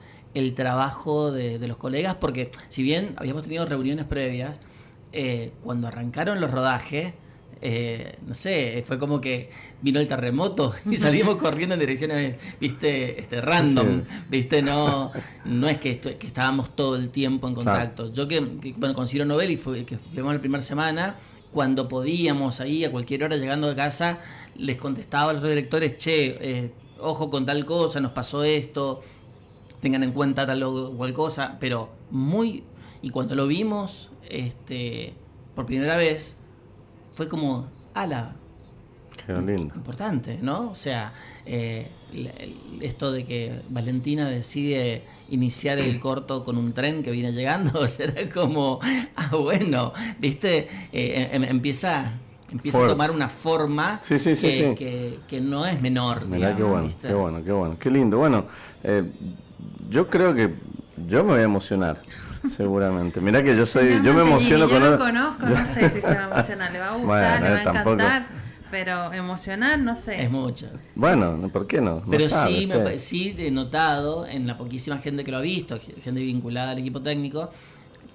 [0.55, 4.63] trabajo de, los colegas, porque si bien habíamos tenido reuniones previas,
[5.13, 7.13] eh, cuando arrancaron los rodajes,
[7.61, 9.51] eh, no sé, fue como que
[9.83, 15.13] vino el terremoto y salimos corriendo en direcciones, viste, este, random, viste, no,
[15.45, 18.11] no es que, que estábamos todo el tiempo en contacto.
[18.11, 18.41] Yo que,
[18.79, 21.17] bueno, con Ciro Novelli, fue, que fuimos la primera semana,
[21.53, 24.19] cuando podíamos ahí a cualquier hora llegando a casa,
[24.57, 29.01] les contestaba a los directores, che, eh, ojo con tal cosa, nos pasó esto,
[29.81, 32.65] tengan en cuenta tal o cual cosa, pero muy...
[33.01, 35.15] Y cuando lo vimos este,
[35.55, 36.37] por primera vez,
[37.13, 38.35] fue como, ala.
[39.27, 39.75] Qué lindo.
[39.75, 40.71] Importante, ¿no?
[40.71, 41.13] O sea,
[41.47, 41.89] eh,
[42.81, 48.29] esto de que Valentina decide iniciar el corto con un tren que viene llegando, será
[48.31, 48.81] como,
[49.17, 52.19] ah, bueno, viste, eh, em, empieza
[52.51, 56.27] empieza a tomar una forma que, no es menor.
[56.27, 58.19] Mirá, qué bueno, qué bueno, qué bueno, qué lindo.
[58.19, 58.47] Bueno,
[58.83, 59.05] eh,
[59.89, 60.55] yo creo que
[61.07, 62.03] yo me voy a emocionar.
[62.49, 63.21] Seguramente.
[63.21, 64.83] Mira que yo soy, yo me emociono con.
[64.83, 67.51] Yo lo conozco, no sé si se va a emocionar, le va a gustar, le
[67.51, 68.29] va a encantar.
[68.71, 70.23] Pero emocionar, no sé.
[70.23, 70.67] Es mucho.
[70.95, 71.99] Bueno, ¿por qué no?
[72.11, 76.21] Pero sí, me, sí he notado en la poquísima gente que lo ha visto, gente
[76.21, 77.51] vinculada al equipo técnico,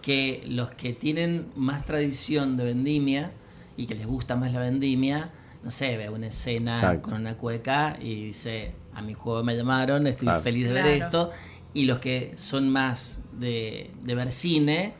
[0.02, 3.32] que los que tienen más tradición de vendimia,
[3.78, 5.30] y que les gusta más la vendimia,
[5.64, 10.08] no sé, ve una escena con una cueca y dice, a mi juego me llamaron,
[10.08, 11.32] estoy feliz de ver esto.
[11.74, 14.94] Y los que son más de, ver cine,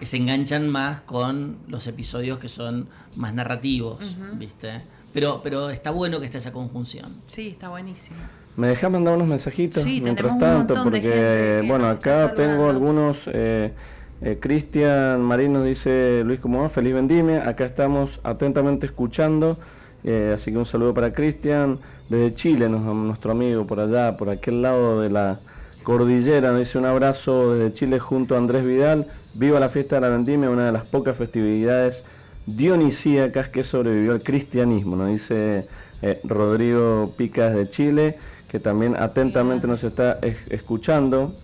[0.00, 4.80] se enganchan más con los episodios que son más narrativos, ¿viste?
[5.12, 7.22] Pero, pero está bueno que esté esa conjunción.
[7.26, 8.18] Sí, está buenísimo.
[8.56, 10.82] ¿Me dejas mandar unos mensajitos sí, mientras tanto?
[10.84, 13.18] porque, bueno, acá tengo algunos...
[13.26, 13.72] Eh,
[14.20, 16.68] eh, Cristian Marino dice, Luis, ¿cómo va?
[16.68, 17.48] Feliz vendimia.
[17.48, 19.58] Acá estamos atentamente escuchando.
[20.02, 21.78] Eh, así que un saludo para Cristian.
[22.08, 25.38] Desde Chile, nuestro amigo por allá, por aquel lado de la
[25.82, 26.50] cordillera.
[26.50, 29.06] Nos dice un abrazo desde Chile junto a Andrés Vidal.
[29.34, 32.04] Viva la fiesta de la vendimia, una de las pocas festividades
[32.46, 34.96] dionisíacas que sobrevivió al cristianismo.
[34.96, 35.66] Nos dice
[36.00, 38.16] eh, Rodrigo Picas de Chile,
[38.50, 41.34] que también atentamente nos está escuchando.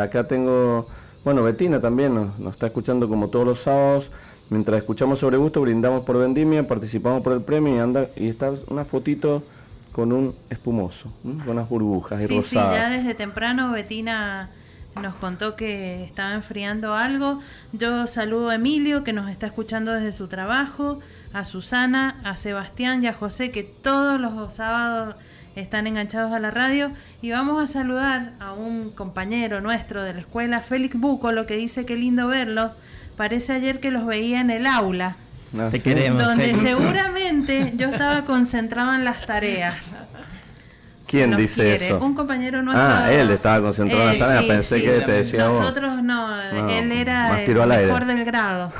[0.00, 0.86] acá tengo
[1.24, 4.10] bueno, Betina también nos, está escuchando como todos los sábados.
[4.50, 8.52] Mientras escuchamos sobre gusto, brindamos por vendimia, participamos por el premio y anda y está
[8.68, 9.42] una fotito
[9.92, 14.50] con un espumoso, con unas burbujas y sí, Sí, ya desde temprano Betina
[15.00, 17.38] nos contó que estaba enfriando algo.
[17.72, 20.98] Yo saludo a Emilio, que nos está escuchando desde su trabajo,
[21.32, 25.16] a Susana, a Sebastián y a José, que todos los sábados
[25.56, 26.90] están enganchados a la radio.
[27.20, 31.56] Y vamos a saludar a un compañero nuestro de la escuela, Félix Buco, lo que
[31.56, 32.72] dice que lindo verlos.
[33.16, 35.16] Parece ayer que los veía en el aula.
[35.58, 36.22] Ah, Te queremos.
[36.22, 40.04] Donde seguramente yo estaba concentrado en las tareas.
[41.12, 41.98] ¿Quién dice eso?
[41.98, 42.82] Un compañero nuestro.
[42.82, 44.44] Ah, él estaba concentrado en las tareas.
[44.46, 46.40] Pensé que te decía Nosotros no,
[46.70, 48.72] él era el mejor del grado.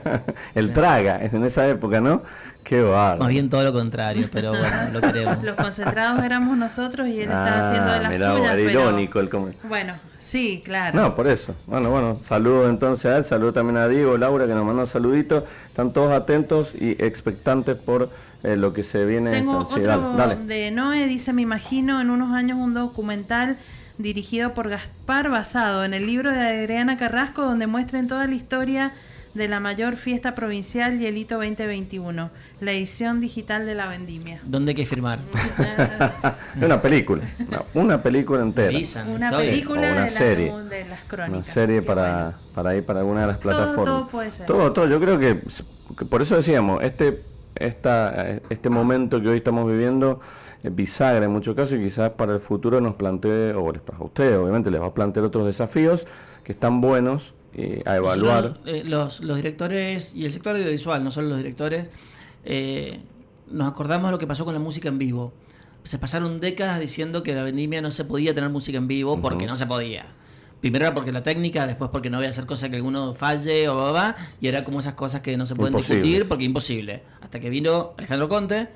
[0.54, 2.22] el traga, en esa época, ¿no?
[2.68, 3.20] Qué barro.
[3.20, 5.42] Más bien todo lo contrario, pero bueno, lo queremos.
[5.42, 8.52] Los concentrados éramos nosotros y él estaba haciendo de las suyas.
[8.52, 9.54] Era irónico el comer.
[9.66, 11.00] Bueno, sí, claro.
[11.00, 11.54] No, por eso.
[11.66, 14.86] Bueno, bueno, saludo entonces a él, saludo también a Diego, Laura, que nos mandó un
[14.86, 15.46] saludito.
[15.68, 18.10] Están todos atentos y expectantes por
[18.42, 19.30] eh, lo que se viene.
[19.30, 23.56] Tengo otro de Noé, dice, me imagino en unos años un documental
[23.96, 28.92] dirigido por Gaspar basado en el libro de Adriana Carrasco donde muestren toda la historia
[29.38, 32.30] de la mayor fiesta provincial y el hito 2021,
[32.60, 34.40] la edición digital de la vendimia.
[34.44, 35.20] ¿Dónde hay que firmar?
[36.60, 37.22] una película,
[37.72, 38.76] una película entera.
[39.06, 40.52] una película una de, serie.
[40.68, 41.36] de, las crónicas.
[41.36, 43.84] Una serie para, para ir para alguna de las plataformas.
[43.84, 44.46] Todo, puede ser.
[44.46, 44.88] Todo, todo.
[44.88, 45.36] Yo creo que,
[46.06, 47.22] por eso decíamos, este,
[47.54, 50.20] esta, este momento que hoy estamos viviendo
[50.64, 54.36] es bisagra en muchos casos y quizás para el futuro nos plantee, o a usted
[54.36, 56.06] obviamente les va a plantear otros desafíos
[56.42, 58.60] que están buenos eh, a evaluar.
[58.66, 61.90] Eh, los, los, directores y el sector audiovisual, no solo los directores,
[62.44, 63.00] eh,
[63.50, 65.32] nos acordamos de lo que pasó con la música en vivo.
[65.82, 69.46] Se pasaron décadas diciendo que la vendimia no se podía tener música en vivo porque
[69.46, 70.06] no se podía.
[70.60, 73.68] Primero era porque la técnica, después porque no voy a hacer cosas que alguno falle
[73.68, 77.04] o va, va, y era como esas cosas que no se pueden discutir porque imposible.
[77.20, 78.68] Hasta que vino Alejandro Conte,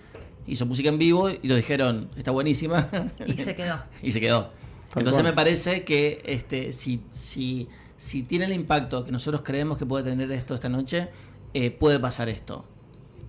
[0.46, 2.88] hizo música en vivo y lo dijeron, está buenísima.
[3.26, 3.82] Y se quedó.
[4.02, 4.50] y se quedó.
[4.94, 7.68] Entonces me parece que este, si, si
[8.02, 11.08] si tiene el impacto que nosotros creemos que puede tener esto esta noche,
[11.54, 12.64] eh, puede pasar esto.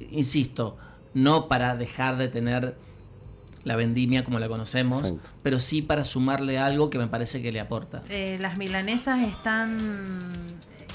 [0.09, 0.77] Insisto,
[1.13, 2.75] no para dejar de tener
[3.65, 5.13] la vendimia como la conocemos,
[5.43, 8.01] pero sí para sumarle algo que me parece que le aporta.
[8.09, 9.77] Eh, las milanesas están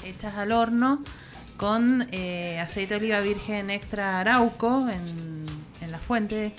[0.03, 1.01] hechas al horno
[1.55, 5.45] con eh, aceite de oliva virgen extra arauco en,
[5.79, 6.53] en la fuente.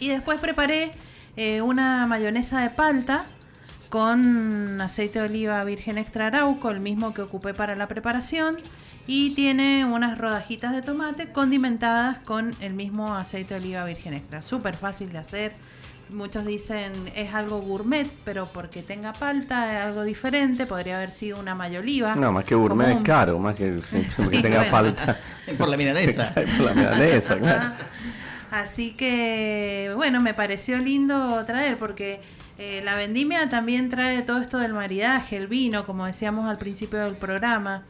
[0.00, 0.92] Y después preparé
[1.62, 3.26] una mayonesa de palta
[3.88, 8.56] con aceite de oliva virgen extra arauco, el mismo que ocupé para la preparación,
[9.06, 14.42] y tiene unas rodajitas de tomate condimentadas con el mismo aceite de oliva virgen extra.
[14.42, 15.52] Súper fácil de hacer.
[16.10, 20.66] Muchos dicen es algo gourmet, pero porque tenga palta es algo diferente.
[20.66, 22.14] Podría haber sido una mayoliva.
[22.16, 23.78] No, más que gourmet es caro, más que,
[24.42, 25.18] tenga palta.
[25.58, 26.32] Por la milanesa.
[26.34, 27.72] Por la milanesa, claro.
[28.50, 32.22] Así que, bueno, me pareció lindo traer porque
[32.58, 36.98] eh, la vendimia también trae todo esto del maridaje, el vino, como decíamos al principio
[36.98, 37.84] del programa.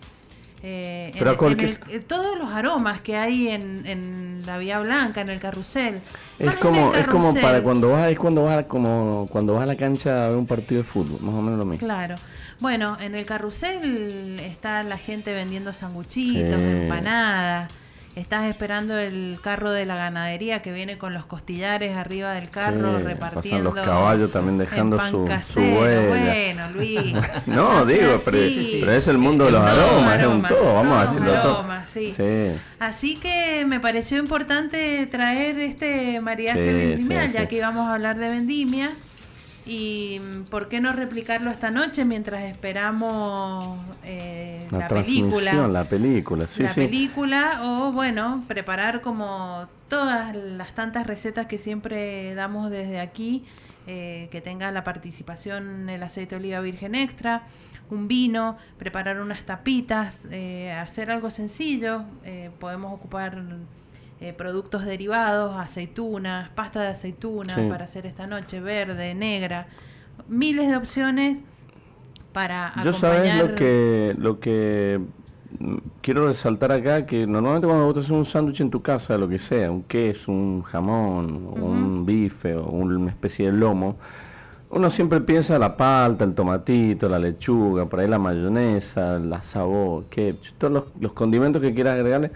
[0.62, 6.02] Eh, eh, todos los aromas que hay en, la Vía Blanca, en el carrusel.
[6.38, 9.76] Es como, es como para cuando vas, es cuando vas como cuando vas a la
[9.76, 11.86] cancha a ver un partido de fútbol, más o menos lo mismo.
[11.86, 12.16] Claro.
[12.60, 17.72] Bueno, en el carrusel está la gente vendiendo sanguchitos, empanadas
[18.18, 22.98] estás esperando el carro de la ganadería que viene con los costillares arriba del carro
[22.98, 23.70] repartiendo.
[23.72, 27.14] los caballos también dejando su, Bueno, Luis.
[27.46, 31.32] no, digo, pero, es el mundo de los aromas, es un todo, vamos a decirlo
[31.40, 31.66] todo.
[31.86, 32.14] Sí.
[32.78, 38.28] Así que me pareció importante traer este mariaje vendimial, ya que íbamos a hablar de
[38.28, 38.92] vendimia.
[39.70, 45.68] Y por qué no replicarlo esta noche mientras esperamos eh, la, película.
[45.68, 52.34] La película, sí, La película o bueno, preparar como todas las tantas recetas que siempre
[52.34, 53.44] damos desde aquí,
[53.86, 57.42] eh, que tenga la participación el aceite de oliva virgen extra,
[57.90, 62.04] un vino, preparar unas tapitas, eh, hacer algo sencillo.
[62.58, 63.44] podemos ocupar
[64.20, 69.68] eh, productos derivados, aceitunas, pasta de aceituna para hacer esta noche, verde, negra,
[70.28, 71.42] miles de opciones
[72.32, 75.00] para Yo sabes lo que, lo que
[76.02, 79.38] quiero resaltar acá, que normalmente cuando vos haces un sándwich en tu casa, lo que
[79.38, 83.96] sea, un queso, un jamón, un bife o una especie de lomo,
[84.70, 90.06] uno siempre piensa la palta, el tomatito, la lechuga, por ahí la mayonesa, la sabor,
[90.10, 92.32] ketchup, todos los, los condimentos que quieras agregarle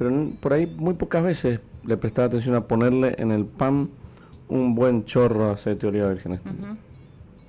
[0.00, 3.90] pero por ahí muy pocas veces le prestaba atención a ponerle en el pan
[4.48, 6.40] un buen chorro de aceite de oliva virgen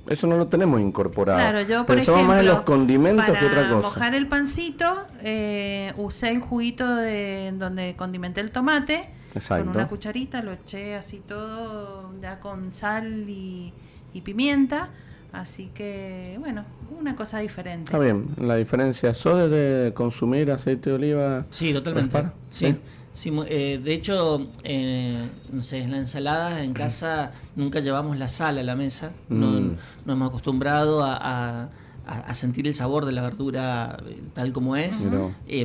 [0.09, 1.39] Eso no lo tenemos incorporado.
[1.39, 3.87] Claro, yo por ejemplo, más en los condimentos para que otra cosa.
[3.87, 4.85] mojar el pancito,
[5.23, 9.07] eh, usé el juguito de donde condimenté el tomate.
[9.47, 13.71] Con una cucharita lo eché así todo, ya con sal y,
[14.13, 14.89] y pimienta
[15.31, 16.65] Así que, bueno,
[16.99, 17.85] una cosa diferente.
[17.85, 19.13] Está bien, la diferencia.
[19.13, 21.45] ¿Sos de consumir aceite de oliva?
[21.49, 22.23] Sí, totalmente.
[22.49, 22.75] Sí.
[23.13, 23.31] sí.
[23.47, 28.57] Eh, de hecho, eh, no sé, en la ensalada en casa nunca llevamos la sal
[28.57, 29.13] a la mesa.
[29.29, 29.77] No, mm.
[30.05, 31.69] no hemos acostumbrado a,
[32.05, 35.07] a, sentir el sabor de la verdura eh, tal como es,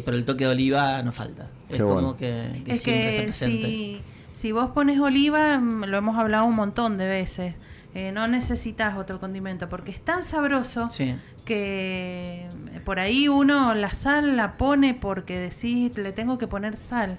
[0.04, 1.50] pero el toque de oliva no falta.
[1.68, 4.00] es como que, es que si,
[4.30, 7.54] si vos pones oliva, mm, lo hemos hablado un montón de veces
[7.96, 10.90] eh, no necesitas otro condimento porque es tan sabroso
[11.46, 12.46] que
[12.84, 17.16] por ahí uno la sal la pone porque decís le tengo que poner sal.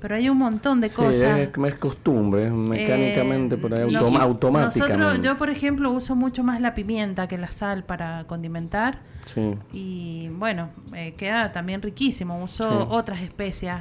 [0.00, 1.38] Pero hay un montón de cosas.
[1.38, 4.78] Es, es costumbre, mecánicamente, por ahí, eh, automáticamente.
[4.78, 9.00] Nosotros, yo, por ejemplo, uso mucho más la pimienta que la sal para condimentar.
[9.24, 9.56] Sí.
[9.72, 12.40] Y bueno, eh, queda también riquísimo.
[12.44, 13.80] Uso otras especias,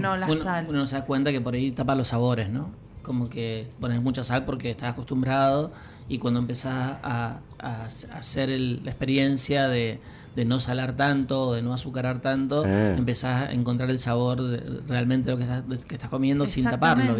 [0.00, 0.66] no la sal.
[0.68, 2.70] Uno se da cuenta que por ahí tapa los sabores, ¿no?
[3.02, 5.72] Como que pones mucha sal porque estás acostumbrado
[6.08, 10.00] y cuando empezás a, hacer la experiencia de,
[10.46, 12.96] no salar tanto, de no azucarar tanto, eh.
[12.96, 16.64] empezás a encontrar el sabor de, realmente de lo que estás, que estás comiendo sin
[16.64, 17.16] taparlo.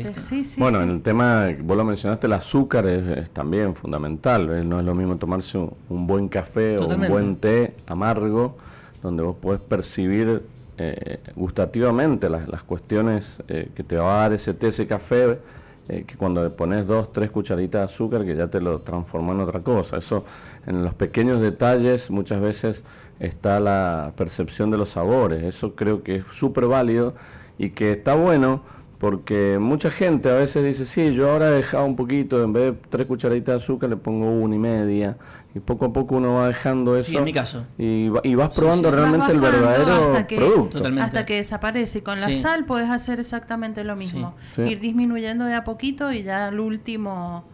[0.58, 4.68] bueno, en el tema, vos lo mencionaste, el azúcar es, también fundamental.
[4.68, 8.56] No es lo mismo tomarse un, buen café o un buen té amargo,
[9.02, 10.42] donde vos podés percibir
[10.76, 15.38] eh, gustativamente las, las cuestiones eh, que te va a dar ese té, ese café
[15.92, 19.34] eh, que cuando le pones dos, tres cucharitas de azúcar que ya te lo transforma
[19.34, 19.98] en otra cosa.
[19.98, 20.24] Eso,
[20.66, 22.82] en los pequeños detalles muchas veces
[23.20, 25.42] está la percepción de los sabores.
[25.42, 27.14] Eso creo que es súper válido
[27.58, 28.62] y que está bueno
[29.02, 32.72] porque mucha gente a veces dice, sí, yo ahora he dejado un poquito, en vez
[32.72, 35.16] de tres cucharaditas de azúcar le pongo una y media,
[35.56, 37.10] y poco a poco uno va dejando eso.
[37.10, 37.66] Sí, en mi caso.
[37.76, 40.80] Y, vas probando realmente el verdadero producto.
[41.00, 41.98] Hasta que desaparece.
[41.98, 44.36] Y con la sal puedes hacer exactamente lo mismo.
[44.56, 47.44] Ir disminuyendo de a poquito y ya al último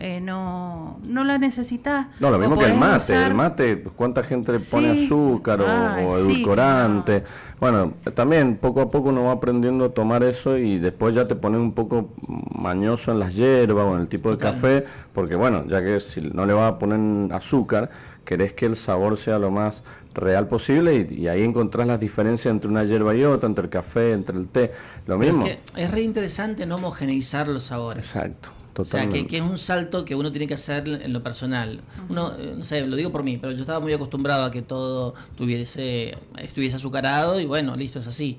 [0.00, 2.06] eh, no, no la necesitas.
[2.20, 3.26] No, lo mismo que el mate.
[3.26, 7.24] El mate, ¿cuánta gente le pone azúcar o, edulcorante?
[7.58, 11.34] Bueno, también poco a poco uno va aprendiendo a tomar eso y después ya te
[11.34, 12.14] pones un poco
[12.54, 16.20] mañoso en las hierbas o en el tipo de café, porque bueno, ya que si
[16.20, 17.90] no le vas a poner azúcar,
[18.24, 19.82] querés que el sabor sea lo más
[20.14, 24.12] real posible y, ahí encontrás las diferencias entre una hierba y otra, entre el café,
[24.12, 24.70] entre el té,
[25.06, 25.44] lo mismo.
[25.44, 28.14] Es, es re interesante no homogeneizar los sabores.
[28.14, 28.57] Exacto.
[28.78, 31.80] O sea, que, es un salto que uno tiene que hacer en lo personal.
[32.08, 34.62] Uno, eh, no sé, lo digo por mí, pero yo estaba muy acostumbrado a que
[34.62, 38.38] todo tuviese, estuviese azucarado y bueno, listo, es así.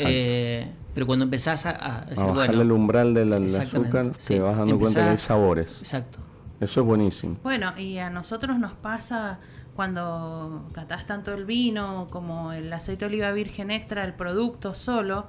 [0.00, 4.78] Eh, pero cuando empezás a, decir, a bueno, el umbral del, azúcar, te vas dando
[4.78, 5.78] cuenta que hay sabores.
[5.78, 6.18] Exacto.
[6.60, 7.36] Eso es buenísimo.
[7.44, 9.38] Bueno, y a nosotros nos pasa
[9.76, 15.26] cuando catás tanto el vino como el aceite de oliva virgen extra, el producto solo,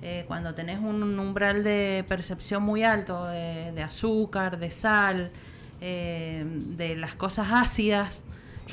[0.00, 5.32] eh, cuando tenés un umbral de percepción muy alto de, azúcar, de sal,
[5.80, 8.24] eh, de las cosas ácidas,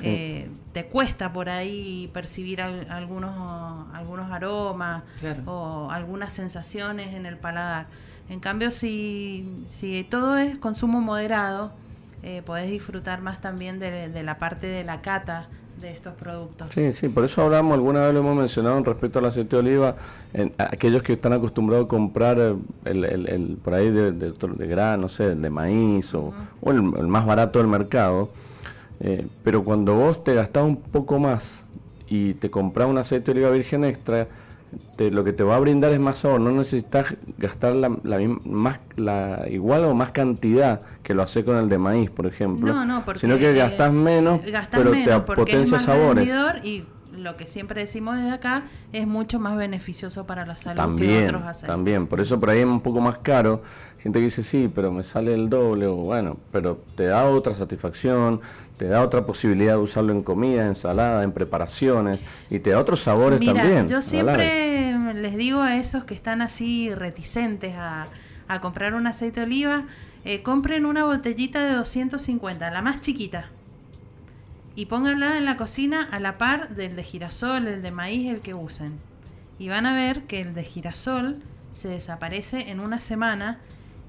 [0.03, 5.03] eh, te cuesta por ahí percibir algunos, algunos aromas
[5.45, 7.87] o algunas sensaciones en el paladar.
[8.29, 11.73] En cambio, si, si todo es consumo moderado,
[12.45, 15.47] podés disfrutar más también de, de la parte de la cata
[15.81, 16.69] de estos productos.
[16.73, 19.59] Sí, sí, por eso hablamos, alguna vez lo hemos mencionado en respecto al aceite de
[19.59, 19.95] oliva,
[20.33, 25.03] en, aquellos que están acostumbrados a comprar el, el, por ahí de, de, de, grano,
[25.03, 26.33] no sé, de maíz o,
[26.65, 28.29] el, más barato del mercado,
[28.99, 31.65] eh, pero cuando vos te gastás un poco más
[32.07, 34.27] y te compras un aceite de oliva virgen extra,
[34.97, 37.07] lo que te va a brindar es más sabor, no necesitas
[37.37, 42.09] gastar la, más, la igual o más cantidad que lo hace con el de maíz,
[42.09, 42.73] por ejemplo,
[43.15, 46.27] sino que gastas menos, pero te potencia sabores.
[46.63, 46.85] Y
[47.17, 51.23] lo que siempre decimos desde acá es mucho más beneficioso para la salud también, que
[51.23, 51.67] otros aceites.
[51.67, 53.61] También, por eso por ahí es un poco más caro.
[53.99, 57.55] Gente que dice, sí, pero me sale el doble, o bueno, pero te da otra
[57.55, 58.41] satisfacción,
[58.77, 63.01] te da otra posibilidad de usarlo en comida, ensalada, en preparaciones, y te da otros
[63.01, 63.87] sabores Mira, también.
[63.87, 68.07] Yo siempre les digo a esos que están así reticentes a,
[68.61, 69.85] comprar un aceite de oliva,
[70.23, 73.49] eh, compren una botellita de 250, la más chiquita,
[74.75, 78.41] y pónganla en la cocina a la par del de girasol, el de maíz, el
[78.41, 78.99] que usen.
[79.57, 81.37] Y van a ver que el de girasol
[81.71, 83.59] se desaparece en una semana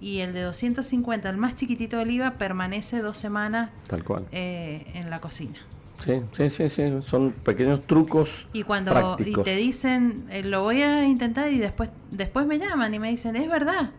[0.01, 4.27] y el de 250, el más chiquitito de oliva, permanece dos semanas Tal cual.
[4.33, 5.59] Eh, en la cocina.
[5.99, 8.47] Sí, sí, sí, sí, son pequeños trucos.
[8.53, 12.93] Y cuando y te dicen, eh, lo voy a intentar y después, después me llaman
[12.93, 13.91] y me dicen, es verdad,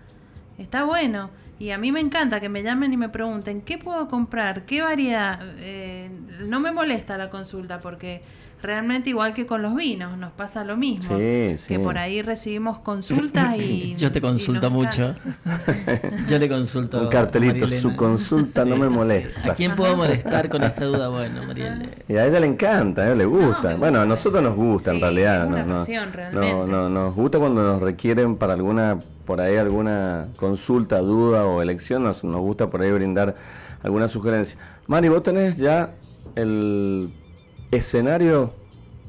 [0.60, 1.32] está bueno.
[1.60, 4.66] Y a mí me encanta que me llamen y me pregunten, ¿qué puedo comprar?
[4.66, 5.40] ¿Qué variedad?
[5.60, 6.10] Eh,
[6.46, 8.22] no me molesta la consulta porque
[8.62, 11.18] realmente igual que con los vinos, nos pasa lo mismo.
[11.18, 13.96] Que por ahí recibimos consultas y...
[13.98, 15.16] Yo te consulto mucho.
[16.28, 17.02] Yo le consulto.
[17.02, 19.52] Un cartelito, su consulta no me molesta.
[19.52, 21.10] ¿A quién puedo molestar con esta duda?
[21.10, 21.90] Bueno, Marielena.
[22.08, 23.76] Y a ella le encanta, a ella le gusta.
[23.76, 25.44] bueno, a nosotros nos gusta en realidad.
[25.44, 26.54] Es una no, pasión, realmente.
[26.54, 31.62] No, no, nos gusta cuando nos requieren para alguna, por ahí alguna consulta, duda o
[31.62, 33.36] elección, nos, nos gusta por ahí brindar
[33.84, 34.58] alguna sugerencia.
[34.88, 35.92] Mari, vos tenés ya
[36.36, 37.12] el
[37.70, 38.54] escenario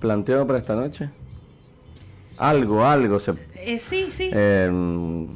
[0.00, 1.08] planteado para esta noche?
[2.36, 3.20] Algo, algo.
[3.20, 4.30] Se, eh, sí, sí.
[4.32, 5.28] Em,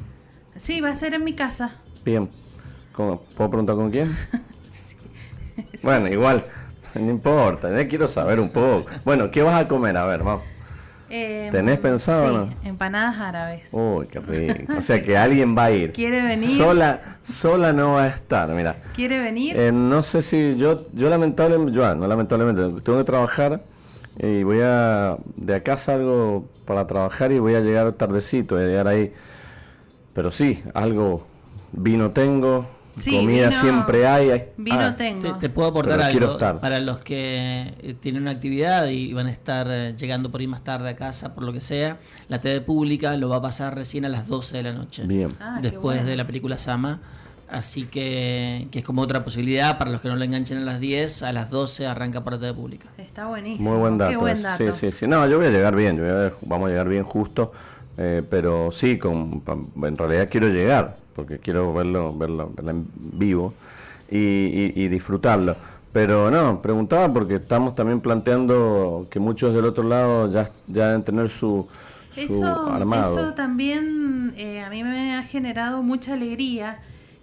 [0.57, 1.77] sí, va a ser en mi casa.
[2.03, 2.29] Bien.
[2.95, 4.09] ¿Puedo preguntar con quién?
[4.67, 4.97] sí.
[5.83, 6.45] Bueno, igual,
[6.93, 8.85] no importa, ya quiero saber un poco.
[9.05, 9.95] Bueno, ¿qué vas a comer?
[9.95, 10.52] A ver, vamos.
[11.15, 12.47] Em, ¿Tenés pensado?
[12.47, 13.69] Sí, empanadas árabes.
[13.71, 14.73] Uy, qué rico.
[14.79, 15.91] O sea que alguien va a ir.
[15.91, 16.57] ¿Quiere venir?
[16.57, 18.77] Sola, sola no va a estar, mira.
[18.95, 19.55] ¿Quiere venir?
[19.55, 23.61] Eh, no sé si yo, yo lamentablemente, yo, ah, no lamentablemente, tengo que trabajar
[24.17, 28.67] y voy a, de acá salgo para trabajar y voy a llegar tardecito, voy a
[28.67, 29.13] llegar ahí.
[30.15, 31.27] Pero sí, algo,
[31.73, 34.49] vino tengo, Comida siempre hay.
[34.57, 35.37] Vino ah, tengo.
[35.37, 39.67] Te, puedo aportar algo para los que eh, tienen una actividad y van a estar
[39.69, 41.97] eh, llegando por ahí más tarde a casa, por lo que sea.
[42.27, 45.03] La TV pública lo va a pasar recién a las 12 de la noche.
[45.07, 45.29] Bien.
[45.39, 47.01] Ah, después de la película Sama.
[47.49, 50.79] Así que, que es como otra posibilidad para los que no lo enganchen a las
[50.79, 52.89] 10, a las 12 arranca por la TV pública.
[52.97, 53.71] Está buenísimo.
[53.71, 54.11] Muy buen dato.
[54.11, 54.73] Qué buen dato.
[54.73, 55.07] Sí, sí, sí.
[55.07, 56.01] No, yo voy a llegar bien,
[56.41, 57.51] vamos a llegar bien justo.
[57.95, 59.43] Eh, pero sí, con,
[59.83, 63.53] en realidad quiero llegar porque quiero verlo, verlo, en vivo
[64.09, 65.55] y, disfrutarlo.
[65.91, 71.03] Pero no, preguntaba porque estamos también planteando que muchos del otro lado ya, ya deben
[71.03, 71.67] tener su,
[72.15, 73.19] eso, armado.
[73.19, 76.79] Eso también eh, a mí me ha generado mucha alegría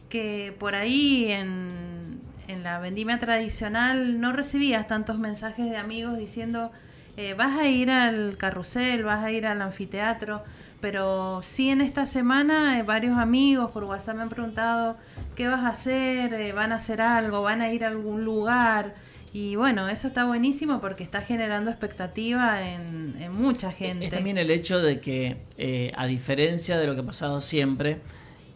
[0.09, 6.71] que por ahí en, en la vendimia tradicional no recibías tantos mensajes de amigos diciendo
[7.17, 10.43] eh, vas a ir al carrusel, vas a ir al anfiteatro
[10.81, 14.97] pero sí en esta semana eh, varios amigos por WhatsApp me han preguntado
[15.37, 18.95] qué vas a hacer, eh, van a hacer algo, van a ir a algún lugar.
[19.33, 24.07] Y bueno, eso está buenísimo porque está generando expectativa en, mucha gente.
[24.07, 28.01] Es también el hecho de que, eh, a diferencia de lo que ha pasado siempre,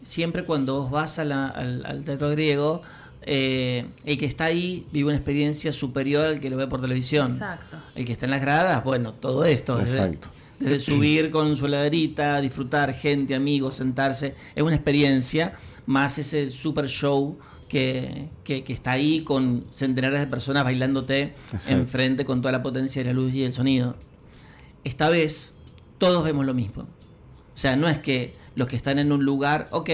[0.01, 2.81] siempre cuando vos vas al, al, teatro griego,
[3.21, 7.25] el que está ahí vive una experiencia superior al que lo ve por televisión.
[7.25, 7.77] Exacto.
[7.95, 9.79] El que está en las gradas, bueno, todo esto.
[9.79, 10.29] Exacto
[10.65, 15.53] desde subir con su heladerita, disfrutar, gente, amigos, sentarse, es una experiencia,
[15.85, 17.37] más ese super show
[17.67, 21.35] que, que, está ahí con centenares de personas bailándote
[21.67, 23.95] enfrente con toda la potencia de la luz y el sonido.
[24.83, 25.53] Esta vez
[25.97, 26.83] todos vemos lo mismo.
[26.83, 29.89] O sea, no es que los que están en un lugar, ok,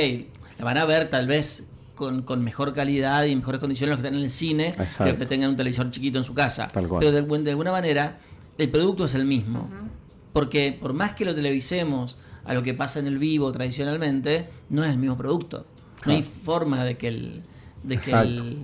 [0.59, 1.63] la van a ver tal vez
[1.95, 5.25] con, mejor calidad y mejores condiciones los que están en el cine que los que
[5.25, 6.69] tengan un televisor chiquito en su casa.
[6.73, 8.19] Pero de, de, alguna manera
[8.57, 9.69] el producto es el mismo.
[10.33, 14.83] Porque por más que lo televisemos a lo que pasa en el vivo tradicionalmente, no
[14.83, 15.65] es el mismo producto.
[16.05, 17.43] No hay forma de que el,
[17.83, 18.11] de que,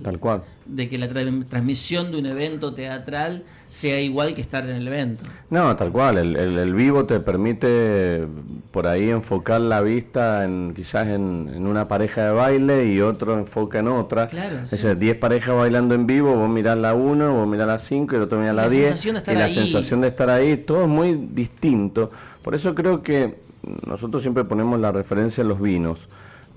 [0.03, 0.43] tal cual.
[0.65, 5.25] de que la transmisión de un evento teatral sea igual que estar en el evento.
[5.49, 6.19] No, tal cual.
[6.19, 8.27] El, el, vivo te permite
[8.71, 13.79] por ahí enfocar la vista en quizás en, una pareja de baile y otro enfoca
[13.79, 14.27] en otra.
[14.27, 14.57] Claro.
[14.63, 18.13] Es decir, 10 parejas bailando en vivo, vos mirás la 1, vos mirás la 5
[18.13, 19.05] y el otro mirás la 10.
[19.05, 22.11] Y la sensación de estar ahí, todo es muy distinto.
[22.43, 23.39] Por eso creo que
[23.87, 26.07] nosotros siempre ponemos la referencia en los vinos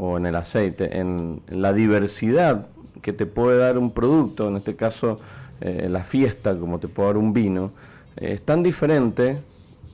[0.01, 2.67] o en el aceite, en, la diversidad
[3.03, 5.21] que te puede dar un producto, en este caso
[5.61, 7.71] eh, la fiesta, como te puede dar un vino,
[8.17, 9.39] es tan diferente,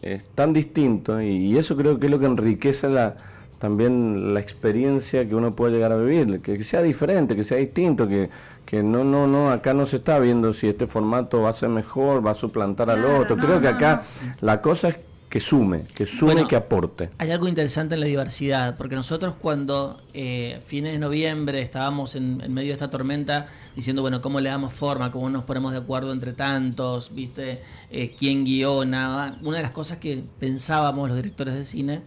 [0.02, 3.16] es tan distinto, y, eso creo que es lo que enriquece la,
[3.59, 8.07] también la experiencia que uno puede llegar a vivir, que, sea diferente, que sea distinto,
[8.07, 8.30] que,
[8.64, 11.68] que no, no, no, acá no se está viendo si este formato va a ser
[11.68, 13.36] mejor, va a suplantar al otro.
[13.36, 14.02] Creo que acá
[14.40, 14.98] la cosa es
[15.29, 17.11] que sume, que sume y que aporte.
[17.18, 22.37] Hay algo interesante en la diversidad, porque nosotros cuando eh, fines de noviembre estábamos en,
[22.53, 25.11] medio de esta tormenta diciendo, bueno, ¿cómo le damos forma?
[25.11, 27.12] ¿Cómo nos ponemos de acuerdo entre tantos?
[27.12, 27.61] ¿Viste?
[27.91, 29.37] Eh, ¿Quién guiona?
[29.43, 32.03] Una de las cosas que pensábamos los directores de cine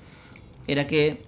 [0.68, 1.26] era que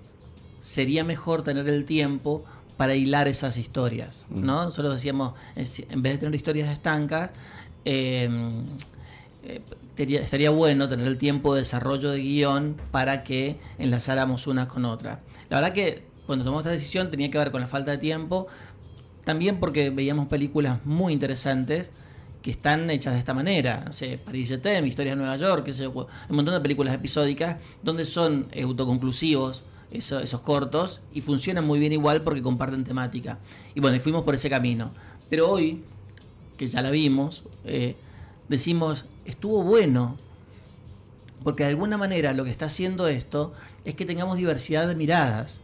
[0.60, 2.46] sería mejor tener el tiempo
[2.78, 4.64] para hilar esas historias, ¿no?
[4.64, 7.32] Nosotros decíamos, en vez de tener historias estancas,
[7.84, 8.30] eh,
[9.44, 9.62] eh
[9.98, 15.20] estaría bueno tener el tiempo de desarrollo de guion para que enlazáramos unas con otras.
[15.50, 18.48] La verdad que cuando tomamos esta decisión tenía que ver con la falta de tiempo,
[19.24, 21.92] también porque veíamos películas muy interesantes
[22.42, 23.84] que están hechas de esta manera.
[23.86, 25.70] No sé, Paris Jetem, Historias de Nueva York,
[26.30, 32.22] un montón de películas episódicas donde son autoconclusivos esos cortos y funcionan muy bien igual
[32.24, 33.40] porque comparten temática.
[33.76, 34.92] Y bueno, y fuimos por ese camino.
[35.30, 35.84] Pero hoy,
[36.58, 37.96] que ya la vimos, eh,
[38.48, 40.18] decimos, estuvo bueno,
[41.44, 43.54] porque de alguna manera lo que está haciendo esto
[43.86, 45.62] es que tengamos diversidad de miradas.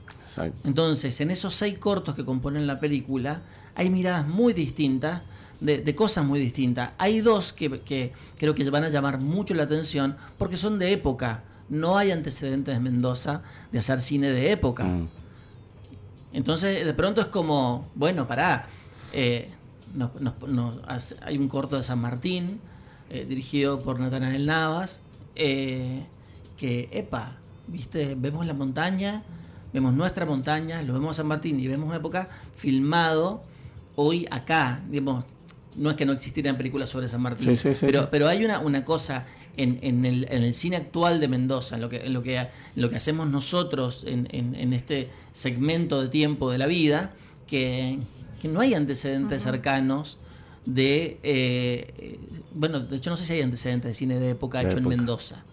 [0.63, 3.41] Entonces, en esos seis cortos que componen la película,
[3.73, 5.21] hay miradas muy distintas,
[5.59, 6.91] de, cosas muy distintas.
[6.99, 10.91] Hay dos que, que, creo que van a llamar mucho la atención porque son de
[10.91, 11.43] época.
[11.69, 13.41] No hay antecedentes de Mendoza
[13.71, 14.83] de hacer cine de época.
[14.83, 15.07] Mm.
[16.33, 18.67] Entonces, de pronto es como, bueno, pará.
[19.13, 19.49] Eh,
[21.21, 22.59] hay un corto de San Martín,
[23.09, 25.01] eh, dirigido por Natanael Navas,
[25.35, 26.05] eh,
[26.57, 27.37] que, epa,
[27.67, 28.15] ¿viste?
[28.17, 29.23] Vemos la montaña,
[29.71, 33.43] vemos nuestra montaña, lo vemos a San Martín y vemos época filmado
[33.95, 35.25] hoy acá, digamos,
[35.75, 39.25] no es que no existieran películas sobre San Martín, pero, pero hay una, una cosa
[39.55, 42.47] en, en, el, en, el, cine actual de Mendoza, en lo que, en lo que,
[42.75, 47.13] lo que hacemos nosotros en, en, este segmento de tiempo de la vida,
[47.45, 47.99] que,
[48.41, 50.17] que no hay antecedentes cercanos
[50.67, 51.19] de...
[51.23, 52.19] Eh,
[52.53, 55.43] bueno, de hecho no sé si hay antecedentes de cine de época hecho en Mendoza.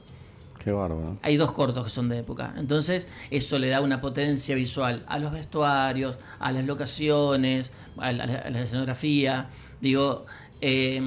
[0.63, 1.19] Qué bárbaro.
[1.23, 2.55] Hay dos cortos que son de época.
[2.57, 8.25] Entonces, eso le da una potencia visual a los vestuarios, a las locaciones, a la,
[8.61, 9.51] escenografía.
[9.81, 10.25] Digo,
[10.63, 11.03] eh,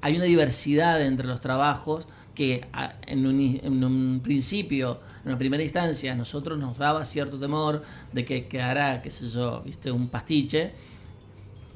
[0.00, 2.66] hay una diversidad entre los trabajos que
[3.06, 7.82] en un, en un principio en una primera instancia a nosotros nos daba cierto temor
[8.12, 10.72] de que quedará, qué sé yo, viste, un pastiche,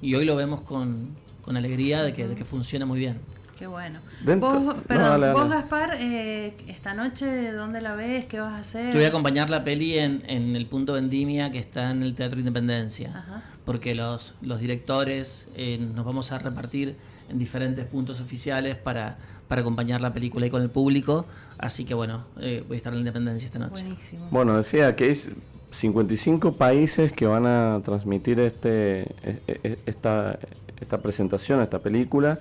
[0.04, 1.08] y hoy lo vemos con,
[1.40, 3.18] con alegría de que, de que funciona muy bien.
[3.58, 4.00] Qué bueno.
[4.38, 8.26] vos, perdón, vos Gaspar, eh, esta noche, ¿dónde la ves?
[8.26, 8.92] ¿Qué vas a hacer?
[8.92, 12.14] Yo voy a acompañar la peli en, en el punto Vendimia que está en el
[12.14, 13.24] Teatro Independencia,
[13.64, 16.96] porque los, los directores eh, nos vamos a repartir
[17.30, 19.16] en diferentes puntos oficiales para,
[19.48, 21.24] para acompañar la película y con el público,
[21.56, 23.84] así que bueno, eh, voy a estar en la Independencia esta noche.
[23.84, 24.28] Buenísimo.
[24.30, 25.30] Bueno, decía que es
[25.74, 30.38] 55 países que van a transmitir este e, e, e, esta,
[30.80, 32.38] esta presentación, esta película.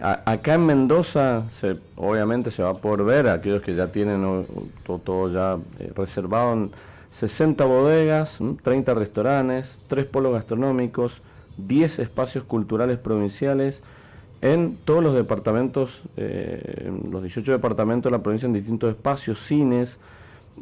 [0.00, 4.46] acá en Mendoza, se, obviamente se va a poder ver, aquellos que ya tienen
[4.84, 6.70] todo, ya eh, reservado en
[7.10, 11.20] 60 bodegas, 30 restaurantes, 3 polos gastronómicos,
[11.56, 13.82] 10 espacios culturales provinciales,
[14.40, 19.98] en todos los departamentos, eh, los 18 departamentos de la provincia en distintos espacios, cines,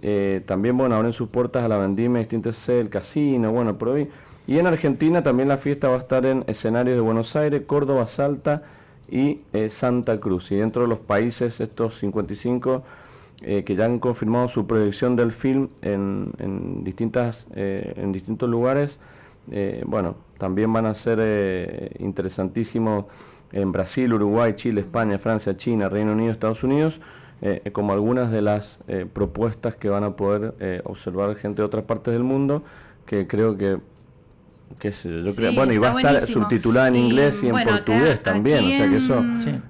[0.03, 4.09] eh, también, bueno, abren sus puertas a la vendimia distintas el casino, bueno, por hoy.
[4.47, 8.07] Y en Argentina también la fiesta va a estar en escenarios de Buenos Aires, Córdoba,
[8.07, 8.63] Salta
[9.11, 10.53] y eh, Santa Cruz.
[10.53, 12.85] Y dentro de los países, estos 55
[13.43, 19.01] eh, que ya han confirmado su proyección del film en, distintas, en distintos lugares,
[19.85, 23.05] bueno, también van a ser interesantísimos
[23.53, 27.01] en Brasil, Uruguay, Chile, España, Francia, China, Reino Unido, Estados Unidos.
[27.43, 31.67] Eh, como algunas de las eh, propuestas que van a poder eh, observar gente de
[31.67, 32.65] otras partes del mundo,
[33.05, 33.79] que creo que
[34.79, 38.23] qué sé yo, creo, bueno, y va a estar subtitulada en inglés y en portugués
[38.23, 39.25] también, o sea que eso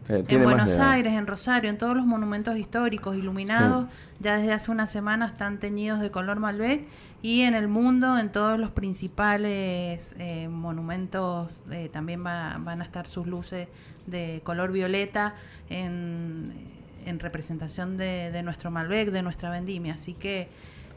[0.08, 3.86] eh, en Buenos Aires, en Rosario, en todos los monumentos históricos iluminados,
[4.18, 6.86] ya desde hace una semana están teñidos de color Malbec
[7.22, 13.06] y en el mundo, en todos los principales eh, monumentos eh, también van a estar
[13.06, 13.68] sus luces
[14.06, 15.34] de color violeta
[15.68, 16.52] en,
[17.06, 20.48] en representación de, de nuestro Malbec, de nuestra vendimia, así que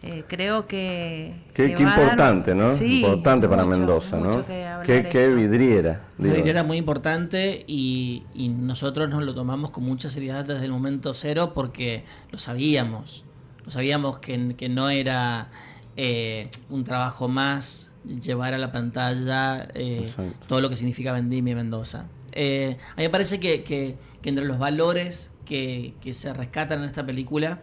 [0.02, 1.36] eh, creo que...
[1.54, 2.74] Qué, importante, ¿no?
[2.82, 4.46] importante para Mendoza, ¿no?
[4.46, 6.08] Qué, vidriera.
[6.18, 8.24] Una vidriera muy importante y,
[8.60, 13.26] nosotros nos lo tomamos con mucha seriedad desde el momento cero porque lo sabíamos.
[13.66, 15.50] Lo sabíamos que, que no era
[15.98, 20.10] eh, un trabajo más llevar a la pantalla eh,
[20.48, 22.06] todo lo que significa Vendimia y Mendoza.
[22.34, 27.04] a mí me parece que, que, entre los valores que, que se rescatan en esta
[27.06, 27.62] película,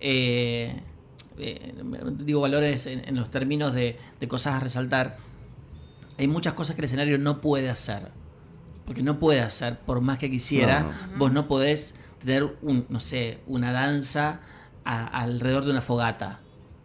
[0.00, 0.80] eh,
[1.38, 1.74] eh,
[2.18, 3.98] digo valores en, los términos de,
[4.28, 5.16] cosas a resaltar,
[6.18, 8.10] hay muchas cosas que el escenario no puede hacer.
[8.86, 13.40] Porque no puede hacer, por más que quisiera, vos no podés tener, un, no sé,
[13.48, 14.40] una danza
[14.84, 16.38] alrededor de una fogata.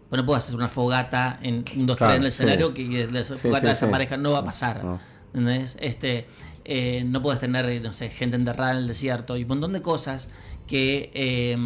[0.09, 3.69] Vos no podés hacer una fogata en un 2 en el escenario que la fogata
[3.69, 4.99] desaparezca, no va a pasar.
[5.79, 6.27] Este,
[6.65, 9.81] eh, no puedes tener, no sé, gente enterrada en el desierto y un montón de
[9.81, 10.29] cosas
[10.67, 11.57] que eh,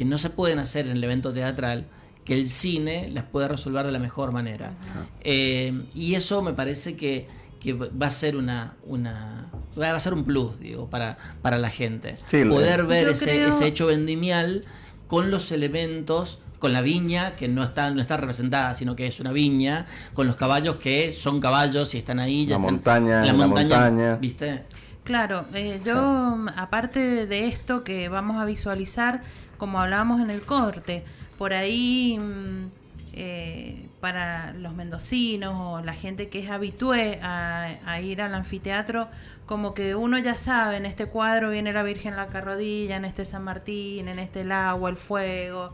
[0.00, 1.86] que no se pueden hacer en el evento teatral,
[2.24, 4.72] que el cine las puede resolver de la mejor manera.
[5.20, 7.28] Eh, y eso me parece que,
[7.70, 12.16] va a ser una, una va a ser un plus, digo, para, para la gente.
[12.48, 14.64] Poder ver ese, ese hecho vendimial
[15.06, 19.18] con los elementos con la viña, que no está, no está representada, sino que es
[19.18, 22.46] una viña, con los caballos que son caballos y están ahí.
[22.46, 24.62] Ya la montaña, la, montaña, ¿viste?
[25.02, 29.22] Claro, eh, yo aparte de esto que vamos a visualizar,
[29.56, 31.02] como hablábamos en el corte,
[31.38, 32.66] por ahí mm,
[33.14, 39.08] eh, para los mendocinos o la gente que es habitué a, ir al anfiteatro,
[39.46, 43.24] como que uno ya sabe, en este cuadro viene la Virgen la Carrodilla, en este
[43.24, 45.72] San Martín, en este el agua, el fuego,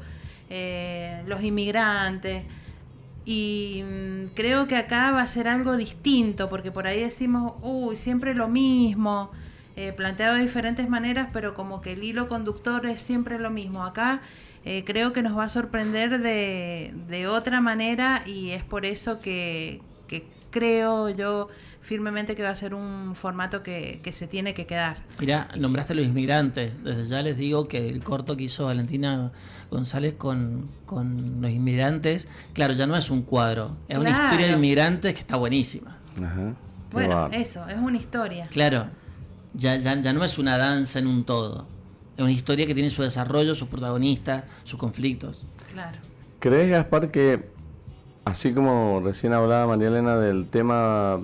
[0.51, 2.45] eh, los inmigrantes.
[3.25, 7.97] Y mm, creo que acá va a ser algo distinto, porque por ahí decimos, uy,
[7.97, 9.31] siempre lo mismo,
[9.77, 13.85] eh, planteado de diferentes maneras, pero como que el hilo conductor es siempre lo mismo.
[13.85, 14.23] Acá
[14.65, 19.21] eh, creo que nos va a sorprender de, de otra manera y es por eso
[19.21, 19.81] que,
[20.57, 21.49] creo yo
[21.83, 24.97] firmemente que va a ser un formato que, se tiene que quedar.
[25.21, 26.83] Mira, nombraste a los inmigrantes.
[26.83, 29.33] Desde ya les digo que el corto que hizo Valentina
[29.71, 35.13] González con, los inmigrantes, claro, ya no es un cuadro, es una historia de inmigrantes
[35.13, 35.99] que está buenísima.
[36.91, 38.47] Bueno, eso, es una historia.
[38.47, 38.89] Claro,
[39.53, 41.67] ya, ya, ya no es una danza en un todo.
[42.17, 45.45] Es una historia que tiene su desarrollo, sus protagonistas, sus conflictos.
[45.75, 45.99] Claro.
[46.41, 47.56] ¿Crees, Gaspar, que
[48.27, 51.21] así como recién hablaba María Elena del tema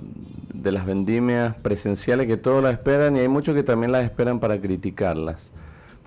[0.53, 4.39] de las vendimias presenciales, que todos las esperan y hay muchos que también las esperan
[4.39, 5.51] para criticarlas?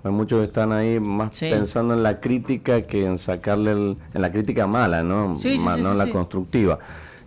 [0.03, 4.31] Hay muchos que están ahí más pensando en la crítica que en sacarle en la
[4.31, 5.37] crítica mala, ¿no?
[5.37, 6.79] Sí, no en la constructiva.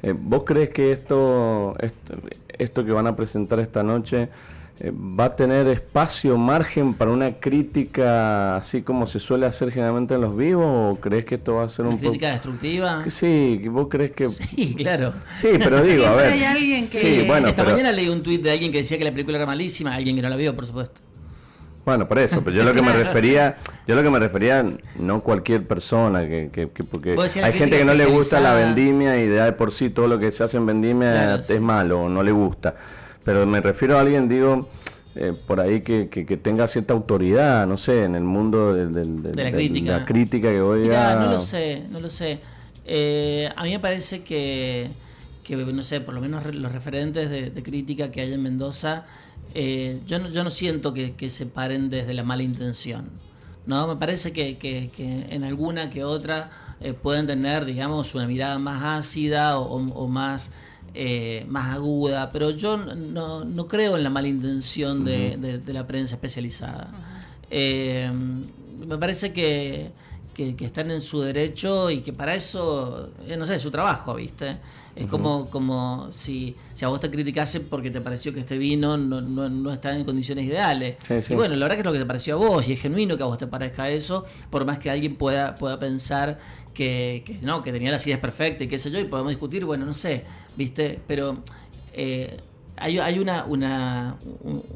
[0.02, 2.14] Eh, ¿Vos crees que esto, esto,
[2.48, 4.30] esto que van a presentar esta noche
[4.82, 10.14] eh, va a tener espacio, margen para una crítica así como se suele hacer generalmente
[10.14, 13.04] en los vivos o crees que esto va a ser ¿Una un crítica destructiva?
[13.08, 15.12] Sí, vos crees que Sí, claro.
[15.36, 16.32] Sí, pero digo, a ver.
[16.32, 16.98] Hay alguien que...
[16.98, 19.44] Sí, bueno, Esta mañana leí un tuit de alguien que decía que la película era
[19.44, 21.02] malísima, alguien que no la vio, por supuesto.
[21.84, 24.66] Bueno, por eso, pero yo lo que me refería, yo lo que me refería,
[24.98, 29.26] no cualquier persona, que, que, porque hay gente que no le gusta la vendimia y
[29.26, 32.32] de por sí todo lo que se hace en vendimia es malo o no le
[32.32, 32.76] gusta
[33.24, 34.68] pero me refiero a alguien, digo,
[35.16, 39.50] eh, por ahí que, que, tenga cierta autoridad, no sé, en el mundo de, la,
[39.50, 39.98] crítica.
[39.98, 41.16] la crítica que voy a...
[41.16, 42.38] No lo sé, no lo sé.
[42.84, 44.88] Eh, a mí me parece que,
[45.42, 49.04] que, no sé, por lo menos los referentes de, crítica que hay en Mendoza,
[49.54, 53.10] eh, yo, no, yo no siento que, se paren desde la mala intención.
[53.66, 54.90] No, me parece que, que,
[55.28, 56.50] en alguna que otra
[57.02, 60.52] pueden tener, digamos, una mirada más ácida o, o más
[60.94, 66.16] eh, más aguda, pero yo no, no, creo en la mala intención de, la prensa
[66.16, 66.90] especializada.
[67.50, 68.10] Eh,
[68.86, 69.90] me parece que,
[70.34, 74.14] que, están en su derecho y que para eso, eh, no sé, es su trabajo,
[74.14, 74.56] ¿viste?
[74.96, 78.96] Es como, como si, si a vos te criticasen porque te pareció que este vino
[78.96, 80.96] no, no, no está en condiciones ideales.
[81.28, 83.16] Y bueno, la verdad que es lo que te pareció a vos y es genuino
[83.16, 86.38] que a vos te parezca eso, por más que alguien pueda, pueda pensar
[86.74, 89.86] que, no, que tenía las ideas perfectas y qué sé yo, y podemos discutir, bueno,
[89.86, 90.24] no sé,
[90.56, 90.98] ¿viste?
[91.06, 91.42] Pero
[91.92, 92.36] eh,
[92.76, 94.16] hay, hay una, una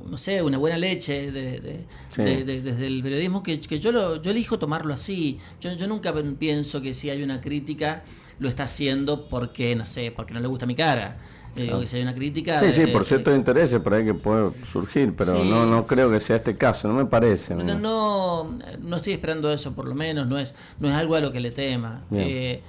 [0.09, 1.87] no sé, una buena leche de,
[2.17, 5.39] desde el periodismo que, yo, lo, yo elijo tomarlo así.
[5.61, 8.05] Yo, yo nunca pienso que si hay una crítica
[8.39, 11.17] lo está haciendo porque, no sé, porque no le gusta mi cara.
[11.57, 12.59] Eh, o que hay una crítica.
[12.59, 16.21] Sí, sí, por ciertos intereses por ahí que puede surgir, pero no, no creo que
[16.21, 17.55] sea este caso, no me parece.
[17.55, 21.21] No, no, no, estoy esperando eso, por lo menos, no es, no es algo a
[21.21, 22.03] lo que le tema.
[22.11, 22.61] Eh,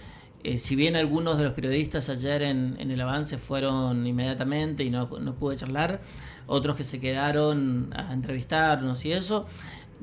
[0.44, 4.92] eh, si bien algunos de los periodistas ayer en, en el avance fueron inmediatamente y
[4.92, 6.02] no, no pude charlar,
[6.46, 9.48] otros que se quedaron a entrevistarnos y eso,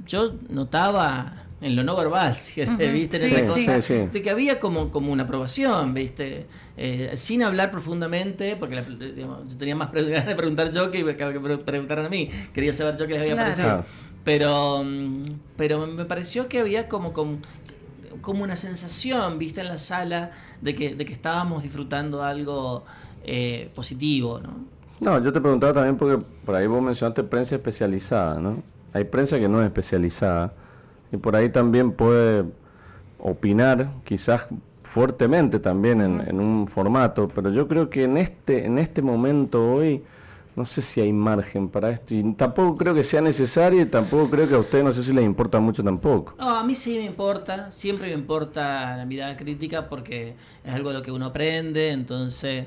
[0.08, 3.16] yo notaba en lo no verbal, ¿viste?
[3.16, 6.46] en esa cosa, de que había como, como una aprobación, ¿viste?
[6.76, 8.82] Eh, sin hablar profundamente, porque
[9.16, 13.06] yo tenía más ganas de preguntar yo que, que preguntaran a mí, quería saber yo
[13.06, 13.84] qué les había parecido.
[14.24, 15.22] Pero, mm,
[15.56, 17.38] pero me pareció que había como, como,
[18.20, 19.60] como una sensación, ¿viste?
[19.60, 22.84] En la sala de que, de que estábamos disfrutando algo
[23.24, 24.64] eh, positivo, ¿no?
[24.98, 28.62] No, yo te preguntaba también porque por ahí vos mencionaste prensa especializada, ¿no?
[28.92, 30.52] Hay prensa que no es especializada
[31.12, 32.44] y por ahí también puede
[33.18, 34.46] opinar, quizás
[34.82, 40.02] fuertemente también en, un formato, pero yo creo que en este, en este momento hoy
[40.54, 44.28] no sé si hay margen para esto y tampoco creo que sea necesario y tampoco
[44.28, 46.34] creo que a usted no sé si les importa mucho tampoco.
[46.38, 50.34] No, a mí sí me importa, siempre me importa la mirada crítica porque
[50.64, 52.66] es algo de lo que uno aprende, entonces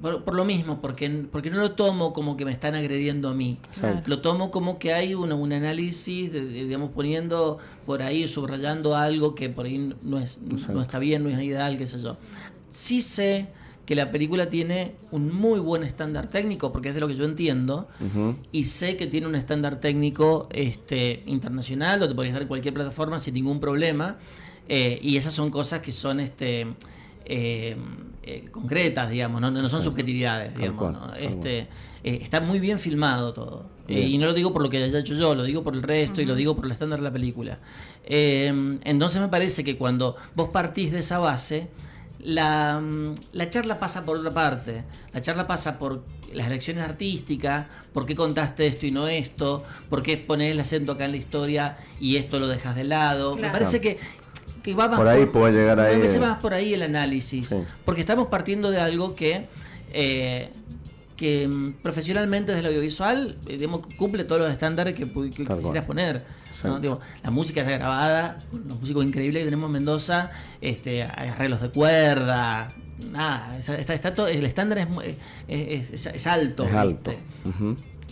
[0.00, 3.58] por, lo mismo, porque, porque no lo tomo como que me están agrediendo a mí.
[4.06, 9.50] Lo tomo como que hay un, un análisis, digamos, poniendo por ahí, subrayando algo que
[9.50, 12.16] por ahí no, es, no está bien, no es ideal, qué sé yo.
[12.70, 13.48] Sí sé
[13.90, 17.24] que la película tiene un muy buen estándar técnico, porque es de lo que yo
[17.24, 17.88] entiendo,
[18.52, 23.18] y sé que tiene un estándar técnico este, internacional, donde podría estar en cualquier plataforma
[23.18, 24.16] sin ningún problema,
[24.68, 26.20] eh, y esas son cosas que son...
[26.20, 26.68] este
[27.24, 27.76] eh,
[28.22, 30.92] eh, concretas, digamos, no, no son subjetividades, digamos.
[30.92, 31.14] ¿no?
[31.14, 31.60] Este,
[32.04, 33.70] eh, está muy bien filmado todo.
[33.88, 35.82] Eh, y no lo digo por lo que haya hecho yo, lo digo por el
[35.82, 37.58] resto y lo digo por el estándar de la película.
[38.04, 41.70] Eh, entonces me parece que cuando vos partís de esa base,
[42.24, 44.84] la, mm, la charla pasa por otra parte.
[45.12, 46.02] La charla pasa por
[46.32, 50.92] las elecciones artísticas, por qué contaste esto y no esto, por qué pones el acento
[50.92, 53.36] acá en la historia y esto lo dejas de lado.
[53.36, 53.98] Me parece que,
[54.62, 57.48] que va más Por ahí puede llegar me ahí, parece más por ahí el análisis.
[57.48, 57.56] Sí.
[57.84, 59.48] Porque estamos partiendo de algo que,
[59.92, 60.50] eh,
[61.20, 65.84] que mm, profesionalmente desde el audiovisual eh, digamos, cumple todos los estándares que, que quisieras
[65.84, 66.24] poner.
[66.64, 66.76] ¿no?
[66.76, 66.82] Sí.
[66.82, 70.30] Digo, la música está grabada, los músicos increíbles que tenemos en Mendoza,
[70.62, 72.72] este, hay arreglos de cuerda,
[73.12, 75.16] nada, está, está- está todo- el estándar es, mu- es,
[75.48, 76.66] es- es- es alto.
[76.74, 77.12] Alto.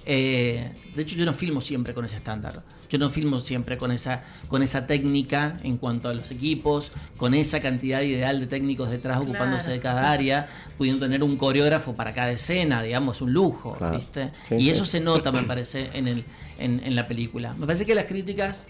[0.07, 2.63] Eh, de hecho, yo no filmo siempre con ese estándar.
[2.89, 7.35] Yo no filmo siempre con esa, con esa técnica en cuanto a los equipos, con
[7.35, 9.31] esa cantidad ideal de técnicos detrás Claro.
[9.33, 10.47] ocupándose de cada área,
[10.79, 13.97] pudiendo tener un coreógrafo para cada escena, digamos, un lujo, Claro.
[13.99, 14.33] ¿viste?
[14.49, 14.71] Sí, y sí.
[14.71, 16.25] eso se nota, me parece, en, el,
[16.59, 17.55] en, en la película.
[17.55, 18.69] Me parece que las críticas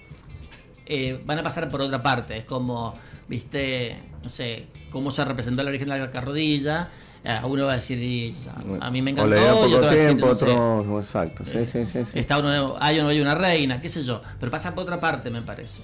[0.86, 2.38] eh, van a pasar por otra parte.
[2.38, 2.94] Es como,
[3.28, 6.88] viste, no sé, cómo se representó la Virgen de la Carrodilla.
[7.24, 8.34] Eh, uno va a decir, y,
[8.80, 10.34] a, a mí me O encantó, le dio y otro poco va a decir, tiempo,
[10.34, 10.52] sé.
[11.00, 11.98] Exacto, sí, sí, sí.
[12.12, 12.18] sí.
[12.18, 14.22] Está uno, hay o no hay una reina, qué sé yo.
[14.38, 15.82] Pero pasa por otra parte, me parece.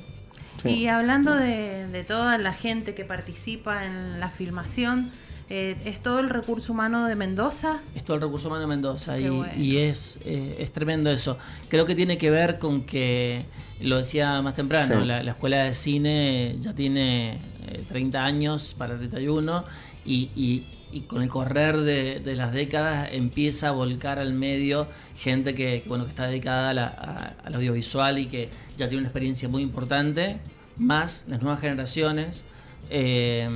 [0.63, 0.69] Sí.
[0.71, 5.11] Y hablando de, de toda la gente que participa en la filmación,
[5.51, 7.83] eh, ¿es todo el recurso humano de Mendoza?
[7.95, 9.53] Es todo el recurso humano de Mendoza y, bueno.
[9.59, 11.37] y es, eh, es tremendo eso.
[11.69, 13.45] Creo que tiene que ver con que,
[13.81, 15.07] lo decía más temprano, Sí.
[15.07, 19.65] la, la escuela de cine ya tiene eh, 30 años para 31
[20.07, 25.55] y, y- y con el correr de, las décadas empieza a volcar al medio gente
[25.55, 29.09] que, bueno, que está dedicada a la- a- al audiovisual y que ya tiene una
[29.09, 30.39] experiencia muy importante,
[30.77, 32.45] más las nuevas generaciones.
[32.91, 33.49] eh,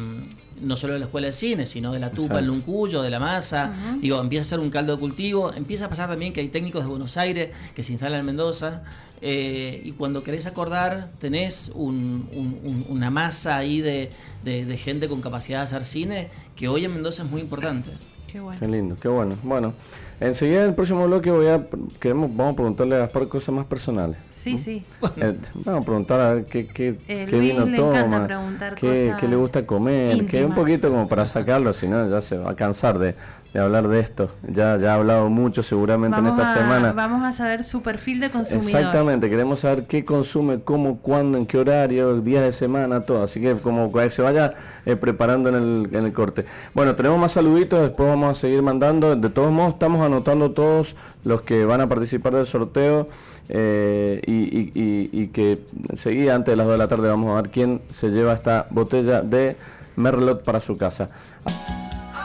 [0.62, 2.46] no solo de la escuela de cine, sino de la tupa, el.
[2.46, 3.74] Luncuyo, de la masa.
[4.00, 5.52] Digo, empieza a ser un caldo de cultivo.
[5.52, 8.82] Empieza a pasar también que hay técnicos de Buenos Aires que se instalan en Mendoza.
[9.20, 14.10] eh, y cuando querés acordar, tenés un- un- un- una masa ahí de,
[14.44, 17.90] de- de gente con capacidad de hacer cine que hoy en Mendoza es muy importante.
[18.30, 18.60] Qué bueno.
[18.60, 19.36] Qué lindo, qué bueno.
[19.42, 19.74] Bueno,
[20.20, 21.66] enseguida en el próximo bloque voy a,
[22.00, 24.18] queremos, vamos a preguntarle a Gaspar cosas más personales.
[24.30, 24.84] Sí, sí.
[25.20, 28.28] Eh, vamos a preguntar a ver qué, qué, Eh, qué Luis vino le toma,
[28.76, 32.50] qué, le gusta comer, que un poquito como para sacarlo, si no ya se va
[32.50, 33.16] a cansar de,
[33.54, 34.30] de hablar de esto.
[34.46, 36.92] Ya, ya ha hablado mucho seguramente Vamos en esta a, semana.
[36.92, 38.70] vamos a saber su perfil de consumidor.
[38.80, 43.22] Exactamente, queremos saber qué consume, cómo, cuándo, en qué horario, días de semana, todo.
[43.22, 44.52] Así que como que se vaya
[44.84, 46.44] eh, preparando en el, en el corte.
[46.74, 49.16] Bueno, tenemos más saluditos, después vamos a seguir mandando.
[49.16, 50.94] De todos modos, estamos anotando todos
[51.24, 53.08] los que van a participar del sorteo.
[53.50, 57.32] eh, y, y- y- y que enseguida, antes de las 2 de la tarde, vamos
[57.32, 59.56] a ver quién se lleva esta botella de
[59.96, 61.08] Merlot para su casa.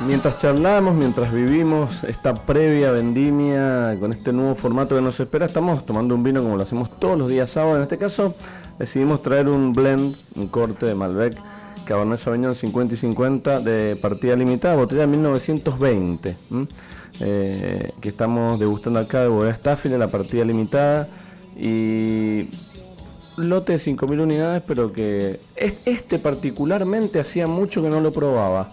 [0.07, 5.85] Mientras charlamos, mientras vivimos esta previa vendimia con este nuevo formato que nos espera, estamos
[5.85, 7.77] tomando un vino como lo hacemos todos los días sábados.
[7.77, 8.35] En este caso,
[8.77, 11.37] decidimos traer un blend, un corte de Malbec
[11.85, 16.67] Cabernet Sauvignon 50 y 50 de partida limitada, botella de 1920, ¿m?
[17.21, 21.07] Eh, que estamos degustando acá de Bodega Staffile, la partida limitada.
[21.57, 22.49] Y
[23.37, 28.69] lote de 5.000 unidades, pero que es- este particularmente hacía mucho que no lo probaba.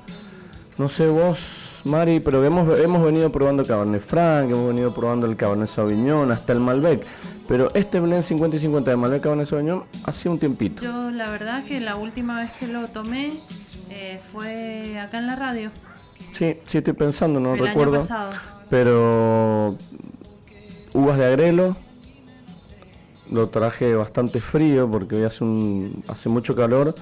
[0.81, 1.39] No sé vos,
[1.85, 6.55] Mari, pero hemos, hemos venido probando Cabernet Franc, hemos venido probando el Cabernet Sauvignon, hasta
[6.55, 7.05] el Malbec.
[7.47, 10.83] Pero este blend 50 y 50 de Malbec Cabernet Sauvignon hacía un tiempito.
[10.83, 13.35] Yo la verdad que la última vez que lo tomé
[13.91, 15.71] eh, fue acá en la radio,
[16.33, 17.93] Sí, sí estoy pensando, no el recuerdo.
[17.97, 18.33] año pasado.
[18.71, 19.77] Pero
[20.95, 21.77] uvas de agrelo
[23.31, 26.95] lo traje bastante frío porque hoy hace un hace mucho calor,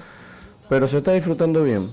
[0.67, 1.89] pero se está disfrutando bien.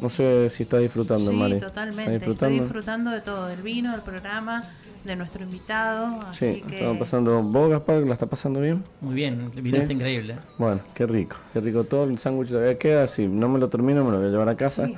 [0.00, 1.52] No sé si está disfrutando, Sí, Mari.
[1.54, 2.30] ¿Está totalmente.
[2.30, 4.62] Estoy disfrutando de todo, del vino, del programa,
[5.04, 7.42] de nuestro invitado, Sí, así que estamos pasando.
[7.42, 8.82] ¿Vos, Gaspar, la está pasando bien?
[9.00, 9.82] Muy bien, el vino Sí.
[9.82, 10.36] está increíble.
[10.58, 12.04] Bueno, qué rico, qué rico todo.
[12.04, 13.06] El sándwich todavía queda.
[13.08, 14.86] Si no me lo termino, me lo voy a llevar a casa.
[14.86, 14.96] Sí.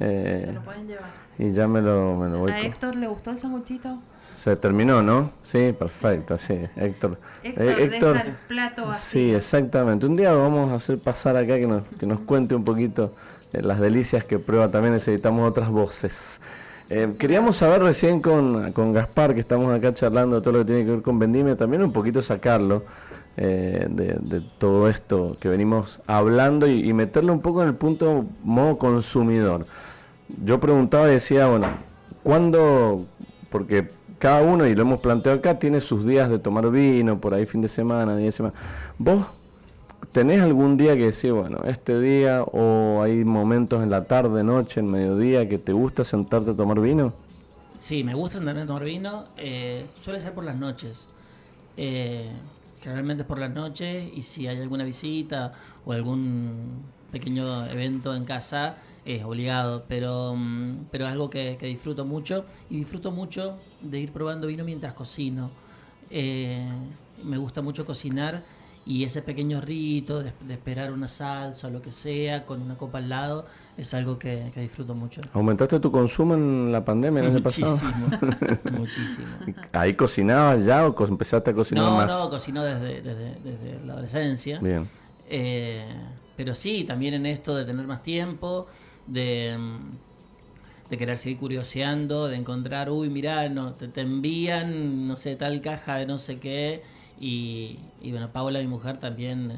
[0.00, 1.10] Eh, se lo pueden llevar.
[1.38, 3.96] y ya me lo, me lo voy ¿A con- Héctor le gustó el sanguchito?
[4.36, 5.30] Se terminó, ¿no?
[5.44, 6.58] Sí, perfecto, sí.
[6.76, 7.18] Héctor.
[7.42, 9.36] Héctor, Eh, deja el plato Sí, vacío.
[9.38, 10.04] exactamente.
[10.06, 13.04] Un día lo vamos a hacer pasar acá que nos, que nos cuente un poquito
[13.06, 13.08] eh,
[13.52, 14.70] las delicias que prueba.
[14.70, 16.40] También necesitamos otras voces.
[16.88, 20.64] Eh, queríamos saber recién con, con Gaspar, que estamos acá charlando de todo lo que
[20.66, 22.84] tiene que ver con Vendimia, también un poquito sacarlo
[23.36, 28.24] eh, de, todo esto que venimos hablando y, y meterlo un poco en el punto
[28.44, 29.66] modo consumidor.
[30.44, 31.66] Yo preguntaba y decía, bueno,
[32.22, 33.04] ¿cuándo?
[33.50, 37.34] Porque cada uno, y lo hemos planteado acá, tiene sus días de tomar vino, por
[37.34, 38.54] ahí fin de semana, día de semana.
[38.98, 39.26] ¿Vos
[40.12, 44.80] ¿tenés algún día que decir, bueno, este día o hay momentos en la tarde, noche,
[44.80, 47.12] en mediodía que te gusta sentarte a tomar vino?
[47.78, 49.24] Sí, me gusta sentarme a tomar vino.
[49.36, 51.08] Eh, suele ser por las noches.
[51.76, 52.30] Eh,
[52.80, 55.52] generalmente es por las noches y si hay alguna visita
[55.84, 56.82] o algún
[57.12, 62.44] pequeño evento en casa es obligado, pero, mm, pero es algo que, que disfruto mucho
[62.70, 65.50] y disfruto mucho de ir probando vino mientras cocino.
[66.10, 66.66] Eh,
[67.24, 68.42] me gusta mucho cocinar
[68.86, 72.76] y ese pequeño rito de, de esperar una salsa o lo que sea con una
[72.76, 73.44] copa al lado
[73.76, 75.20] es algo que, que disfruto mucho.
[75.32, 77.72] ¿Aumentaste tu consumo en la pandemia el año pasado?
[77.72, 78.06] Muchísimo,
[78.78, 79.26] muchísimo.
[79.72, 82.06] ¿Ahí cocinabas ya o co- empezaste a cocinar No, más?
[82.06, 84.60] no, cocinó desde, desde, desde la adolescencia.
[84.60, 84.88] Bien.
[85.28, 85.84] Eh,
[86.36, 88.66] pero sí, también en esto de tener más tiempo,
[89.08, 95.16] de, mm, de querer seguir curioseando, de encontrar, uy, mirá, no, te, te envían, no
[95.16, 96.82] sé, tal caja de no sé qué.
[97.20, 99.56] Y, y bueno, Paula, mi mujer, también eh,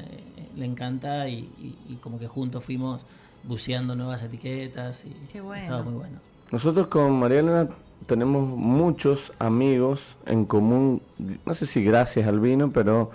[0.55, 3.05] le encanta y, y- y como que juntos fuimos
[3.43, 5.61] buceando nuevas etiquetas y Qué bueno.
[5.63, 6.17] estaba muy bueno.
[6.51, 7.67] Nosotros con María Elena
[8.05, 11.01] tenemos muchos amigos en común,
[11.45, 13.11] no sé si gracias al vino, pero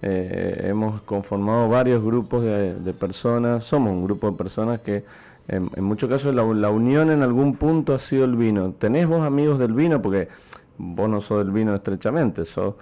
[0.00, 5.04] eh, hemos conformado varios grupos de, de personas, somos un grupo de personas que
[5.48, 8.72] en, en muchos casos la, la unión en algún punto ha sido el vino.
[8.72, 10.00] ¿Tenés vos amigos del vino?
[10.00, 10.28] Porque
[10.78, 12.74] vos no sos del vino estrechamente, sos,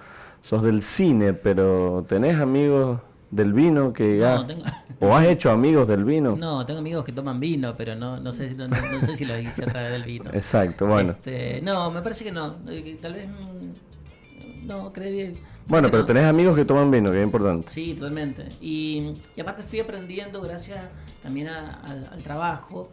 [0.47, 3.01] sos del cine, pero ¿tenés amigos
[3.31, 4.64] del vino que No, tengo-
[5.01, 6.36] o has hecho amigos del vino?
[6.36, 9.36] No, tengo amigos que toman vino, pero no, no, sé, no, no- sé si lo
[9.39, 10.31] hice a través del vino.
[10.32, 11.10] Exacto, bueno.
[11.12, 12.56] Este, no, me parece que no.
[12.68, 13.27] eh, Tal vez.
[13.28, 15.32] mm, No, creería.
[15.66, 16.06] Bueno, pero no.
[16.06, 17.68] tenés amigos que toman vino, que es importante.
[17.68, 18.48] Sí, totalmente.
[18.60, 20.78] Y, y aparte fui aprendiendo gracias
[21.23, 22.89] también a- al, al trabajo.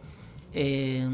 [0.56, 1.04] Eh,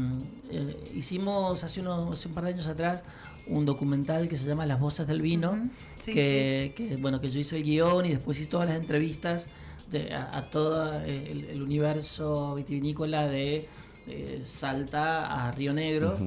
[0.51, 3.03] eh, hicimos hace, unos, hace un par de años atrás
[3.47, 5.69] un documental que se llama Las Voces del Vino.
[5.97, 9.49] Sí, que, que, bueno, que yo hice el guion y después hice todas las entrevistas
[9.89, 13.67] de, a, a todo el, el universo vitivinícola de
[14.07, 16.17] eh, Salta a Río Negro.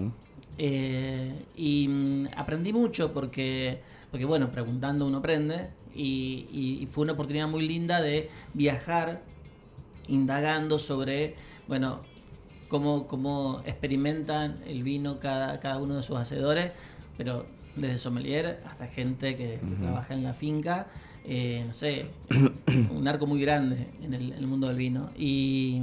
[0.59, 3.81] Eh, y mm, aprendí mucho porque,
[4.11, 5.71] porque, bueno, preguntando uno aprende.
[5.97, 9.23] Y, y- y fue una oportunidad muy linda de viajar
[10.09, 11.35] indagando sobre,
[11.69, 12.01] bueno,
[12.69, 16.73] cómo, cómo experimentan el vino cada, cada uno de sus hacedores,
[17.17, 17.47] pero
[17.77, 20.87] desde sommelier hasta gente que, que trabaja en la finca,
[21.27, 22.07] eh, no sé,
[22.91, 25.11] un arco muy grande en el, en el mundo del vino.
[25.17, 25.83] Y,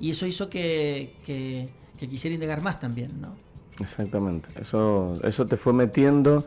[0.00, 1.68] y eso hizo que, que-
[1.98, 3.34] que quisiera indagar más también, ¿no?
[3.80, 4.48] Exactamente.
[4.58, 6.46] Eso, eso te fue metiendo.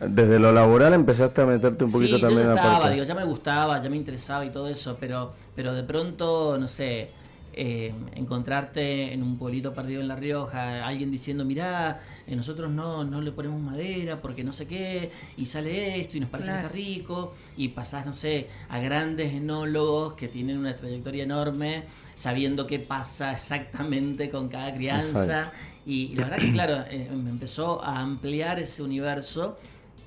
[0.00, 3.14] Desde lo laboral empezaste a meterte un poquito sí, también yo ya estaba, digo, ya
[3.14, 7.10] me gustaba, ya me interesaba y todo eso, pero, pero de pronto, no sé,
[7.54, 13.04] eh, encontrarte en un pueblito perdido en La Rioja, alguien diciendo, mirá, eh, nosotros no,
[13.04, 16.60] no le ponemos madera porque no sé qué, y sale esto y nos parece Claro.
[16.62, 21.84] que está rico, y pasás, no sé, a grandes enólogos que tienen una trayectoria enorme,
[22.14, 25.52] sabiendo qué pasa exactamente con cada crianza,
[25.84, 29.58] y, y la verdad que, claro, eh, me empezó a ampliar ese universo.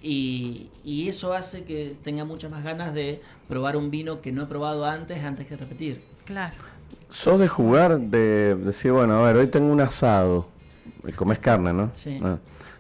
[0.08, 4.44] Y, y eso hace que tenga muchas más ganas de probar un vino que no
[4.44, 6.04] he probado antes, antes que repetir.
[6.26, 6.54] Claro.
[7.10, 10.48] ¿Sos de jugar, de decir, bueno, a ver, hoy tengo un asado?
[11.08, 11.90] Y comes carne, ¿no?
[11.94, 12.20] Sí.
[12.24, 12.38] Ah.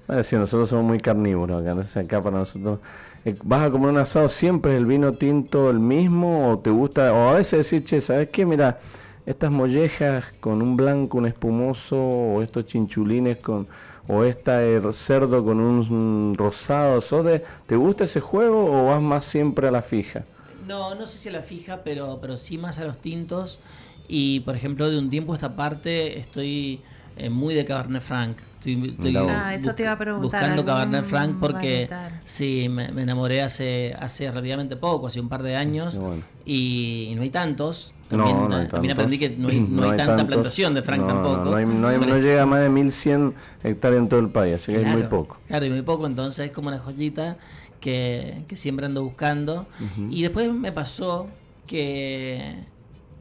[0.07, 2.79] Bueno, sí, nosotros somos muy carnívoros acá, sé, acá para nosotros.
[3.23, 7.11] eh, ¿Vas a comer un asado siempre el vino tinto el mismo o te gusta?
[7.13, 8.45] O a veces decir, che, ¿sabes qué?
[8.45, 8.79] Mira,
[9.25, 13.67] estas mollejas con un blanco, un espumoso, o estos chinchulines con,
[14.07, 19.01] o esta eh, cerdo con un rosado, ¿sos de, ¿te gusta ese juego o vas
[19.01, 20.23] más siempre a la fija?
[20.67, 23.59] No, no sé si a la fija, pero, pero sí más a los tintos.
[24.07, 26.81] Y por ejemplo, de un tiempo a esta parte estoy
[27.17, 28.37] eh, muy de Cabernet Franc.
[28.65, 29.15] Estoy.
[29.29, 31.87] Ah, eso te iba a preguntar, Buscando Cabernet Franc porque
[32.23, 35.99] sí, me, me enamoré hace, hace relativamente poco, hace un par de años.
[35.99, 36.23] Bueno.
[36.45, 37.93] y, y no hay tantos.
[38.07, 39.05] También, no, no hay también tantos.
[39.15, 40.25] aprendí que no hay, no hay tanta tantos.
[40.33, 41.37] plantación de Franc No, tampoco.
[41.45, 42.27] No, no, hay- no hay- Por no eso.
[42.27, 43.33] llega a más de 1100
[43.63, 45.37] hectáreas en todo el país, así que hay muy Claro, poco.
[45.47, 47.37] Claro, y muy poco, entonces es como una joyita
[47.79, 49.67] que, que siempre ando buscando.
[50.09, 51.27] Y después me pasó
[51.67, 52.55] que,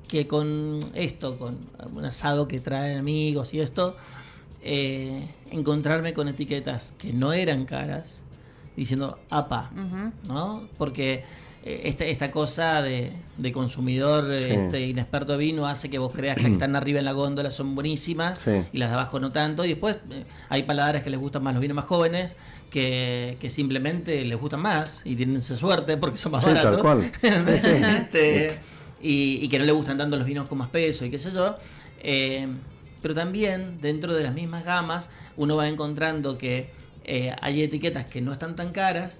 [0.08, 1.58] que con esto, con
[1.94, 3.96] un asado que traen amigos y esto,
[4.62, 8.22] eh, encontrarme con etiquetas que no eran caras,
[8.76, 10.12] diciendo, apa, Ujú.
[10.32, 10.68] ¿no?
[10.78, 11.22] Porque
[11.64, 14.44] eh, esta, esta cosa de, de consumidor Sí.
[14.50, 17.12] este inexperto de vino hace que vos creas que las que están arriba en la
[17.12, 18.50] góndola son buenísimas Sí.
[18.72, 19.64] y las de abajo no tanto.
[19.64, 22.36] Y después eh, hay paladares que les gustan más los vinos más jóvenes,
[22.70, 26.56] que, que simplemente les gustan más y tienen esa suerte porque son más Sí, tal
[26.64, 26.80] baratos.
[26.80, 27.12] cual.
[27.22, 28.58] Este,
[29.04, 31.30] y, y que no le gustan tanto los vinos con más peso y qué sé
[31.30, 31.56] yo.
[32.00, 32.48] Eh,
[33.02, 36.70] pero también dentro de las mismas gamas uno va encontrando que
[37.04, 39.18] eh, hay etiquetas que no están tan caras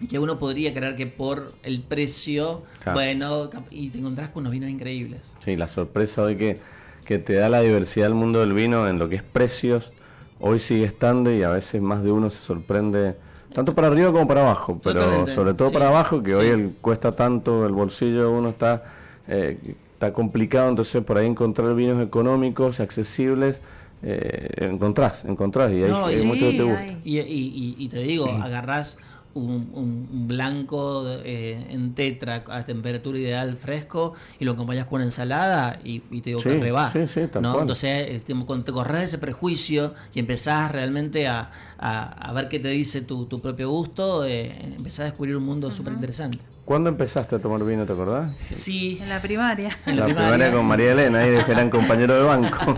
[0.00, 2.96] y que uno podría creer que por el precio, Claro.
[2.98, 5.34] bueno, y te encontrás con unos vinos increíbles.
[5.44, 6.60] Sí, la sorpresa hoy que,
[7.04, 9.90] que te da la diversidad del mundo del vino en lo que es precios,
[10.38, 13.16] hoy sigue estando y a veces más de uno se sorprende,
[13.52, 16.36] tanto para arriba como para abajo, pero Totalmente, sobre todo sí, para abajo, que sí.
[16.38, 18.84] hoy el, cuesta tanto, el bolsillo uno está,
[19.28, 23.60] eh, está complicado, entonces por ahí encontrar vinos económicos, accesibles,
[24.02, 26.92] eh, encontrás, encontrás, y hay, No, hay sí, mucho que te gusta.
[27.04, 28.98] Y, y- y- y te digo, agarrás
[29.34, 35.04] un, un- blanco eh, en tetra a temperatura ideal fresco y lo acompañas con una
[35.04, 36.90] ensalada y, y te digo Sí, que reba.
[36.92, 37.60] sí, sí, ¿no?
[37.60, 42.32] Entonces eh, te, cuando te corres de ese prejuicio y empezás realmente a, a- a
[42.32, 45.92] ver qué te dice tu, tu propio gusto, eh, empezás a descubrir un mundo súper
[45.92, 46.44] interesante.
[46.70, 48.30] ¿Cuándo empezaste a tomar vino, te acordás?
[48.52, 49.76] Sí, En la primaria.
[49.86, 50.30] en la, la primaria.
[50.34, 52.76] primaria con María Elena, ahí eran compañero de banco.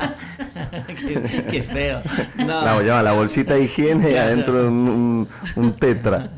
[0.86, 2.01] qué, qué feo.
[2.39, 2.47] No.
[2.64, 4.28] La, llevaba la bolsita de higiene y Claro.
[4.28, 6.31] adentro de un, un- un tetra.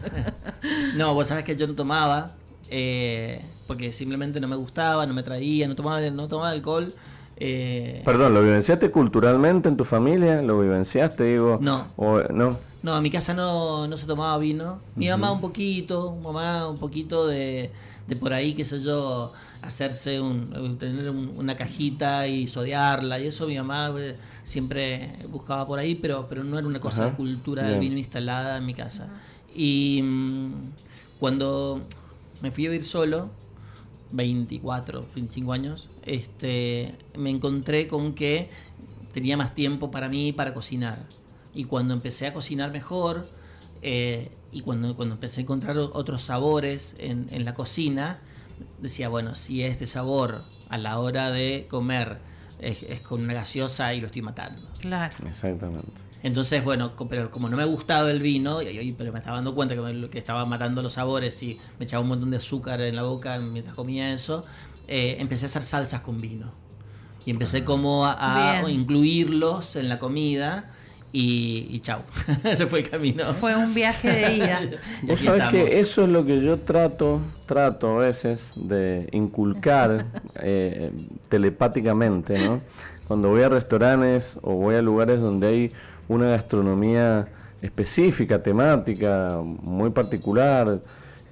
[0.97, 2.33] No, vos sabés que yo no tomaba,
[2.71, 6.93] eh, porque simplemente no me gustaba, no me traía, no tomaba, no tomaba alcohol.
[7.37, 10.43] eh, Perdón, ¿lo vivenciaste culturalmente en tu familia?
[10.43, 11.59] ¿Lo vivenciaste, digo?
[11.63, 11.87] No.
[11.95, 12.59] O, no.
[12.85, 14.79] No, en mi casa no, no se tomaba vino.
[14.95, 17.71] Mi mamá un poquito, mamá un poquito de,
[18.07, 19.33] de por ahí, qué sé yo,
[19.63, 25.67] hacerse un, tener un- una cajita y sodearla y eso mi mamá eh, siempre buscaba
[25.67, 28.67] por ahí, pero, pero no era una cosa Ajá, de cultura del vino instalada en
[28.67, 29.09] mi casa.
[29.55, 30.53] Y mm,
[31.21, 31.81] cuando
[32.43, 33.31] me fui a vivir solo,
[34.13, 38.51] 24, 25 años, este, me encontré con que
[39.13, 40.99] tenía más tiempo para mí para cocinar.
[41.55, 43.29] Y cuando empecé a cocinar mejor,
[43.83, 48.19] eh, y cuando, cuando empecé a encontrar otros sabores en, en la cocina,
[48.81, 52.19] decía, bueno, si este sabor a la hora de comer
[52.61, 54.63] es, es con una gaseosa y lo estoy matando.
[54.81, 55.15] Claro.
[55.29, 55.93] Exactamente.
[56.23, 59.75] Entonces, bueno, pero como no me gustaba el vino, y, pero me estaba dando cuenta
[59.75, 62.97] que, me- que estaba matando los sabores y me echaba un montón de azúcar en
[62.97, 64.45] la boca mientras comía eso,
[64.89, 66.51] eh, empecé a hacer salsas con vino.
[67.27, 68.13] Y empecé como a,
[68.59, 70.74] a incluirlos en la comida
[71.15, 72.01] y, y chau.
[72.45, 73.33] Ese fue el camino.
[73.35, 74.61] Fue un viaje de ida.
[75.03, 75.69] Vos sabés estamos.
[75.71, 80.07] que eso es lo que yo trato, trato a veces de inculcar
[80.43, 80.91] eh,
[81.29, 82.61] telepáticamente, ¿no?
[83.07, 85.73] Cuando voy a restaurantes o voy a lugares donde hay
[86.09, 87.29] una gastronomía
[87.63, 90.81] específica, temática, muy particular,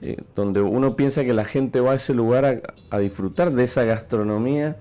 [0.01, 2.61] eh, donde uno piensa que la gente va a ese lugar a,
[2.95, 4.77] a disfrutar de esa gastronomía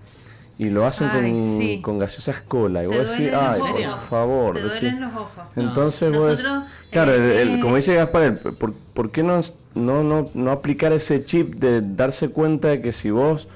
[0.61, 1.81] y lo hacen Ay, con, sí.
[1.81, 2.83] con gaseosas cola.
[2.83, 3.59] Y Te vos decís, ay,
[3.89, 4.55] por favor.
[4.55, 5.43] Te decís, duelen los ojos.
[5.55, 9.41] entonces, vos- Nosotros, claro, el- eh, el- como dice Gaspar, el- ¿por, por qué no,
[9.73, 13.47] no, no, no aplicar ese chip de darse cuenta de que si vos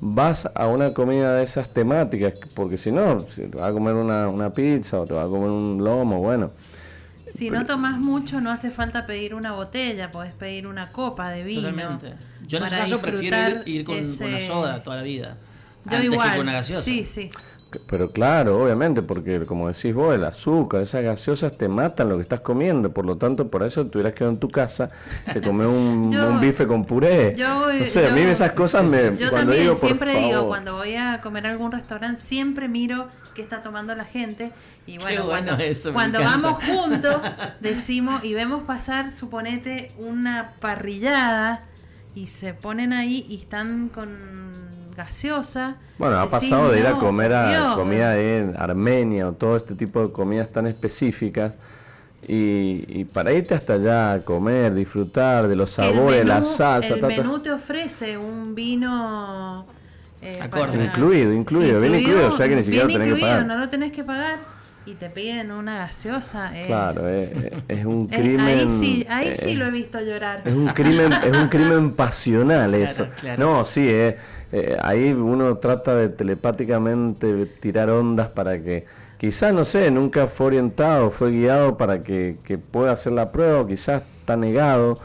[0.00, 3.92] vas a una comida de esas temáticas, porque si no, si te vas a comer
[3.92, 6.50] una, una pizza o te vas a comer un lomo, bueno,
[7.26, 11.42] Si no tomás mucho, no hace falta pedir una botella, podés pedir una copa de
[11.42, 11.68] vino.
[11.68, 12.14] Totalmente.
[12.46, 15.02] Yo en ese caso prefiero ir, disfrutar ir con, con una ese- soda toda la
[15.02, 15.36] vida.
[15.88, 16.30] Yo antes igual.
[16.30, 16.82] que con una gaseosa.
[16.82, 17.30] Sí, sí.
[17.86, 22.22] pero claro, obviamente, porque como decís vos, el azúcar, esas gaseosas te matan lo que
[22.22, 24.88] estás comiendo, por lo tanto, por eso te hubieras quedado en tu casa,
[25.30, 27.34] te comer un, Yo- un bife con puré.
[27.36, 29.02] Yo, no sé, a mí esas cosas sí, me...
[29.14, 30.48] Yo cuando también digo, por siempre digo, favor.
[30.48, 34.50] cuando voy a comer a algún restaurante, siempre miro qué está tomando la gente.
[34.86, 37.16] Y bueno, bueno cuando, eso, cuando vamos juntos,
[37.60, 41.66] decimos y vemos pasar, suponete, una parrillada
[42.14, 44.67] y se ponen ahí y están con
[44.98, 45.76] gaseosa.
[45.98, 47.72] Bueno, ha pasado de ir a "No, comer a Dios".
[47.74, 51.54] comida en Armenia o todo este tipo de comidas tan específicas
[52.26, 56.44] y, y para irte hasta allá a comer, disfrutar de los Que sabores, la menú-
[56.56, 57.16] salsa, El ta, ta.
[57.16, 59.66] menú te ofrece un vino.
[60.20, 60.84] eh, Acorde.
[60.84, 63.46] Incluido, incluido, bien incluido, o sea que ni siquiera lo tenés que incluido, pagar.
[63.46, 64.40] No lo tenés que pagar
[64.84, 66.58] y te piden una gaseosa.
[66.58, 68.40] eh, Claro, eh, eh, es un crimen.
[68.40, 70.42] ahí sí, ahí eh, sí lo he visto llorar.
[70.44, 73.06] Es un crimen, es un crimen pasional Claro, eso.
[73.20, 73.44] claro.
[73.58, 74.16] No, sí, eh,
[74.52, 78.86] eh, ahí uno trata de telepáticamente tirar ondas para que,
[79.18, 83.60] quizás, no sé, nunca fue orientado, fue guiado para que, que pueda hacer la prueba,
[83.60, 84.98] o quizás está negado,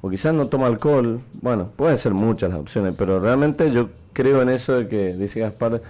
[0.00, 1.20] o quizás no toma alcohol.
[1.40, 5.40] Bueno, pueden ser muchas las opciones, pero realmente yo creo en eso de que dice
[5.40, 5.82] Gaspar,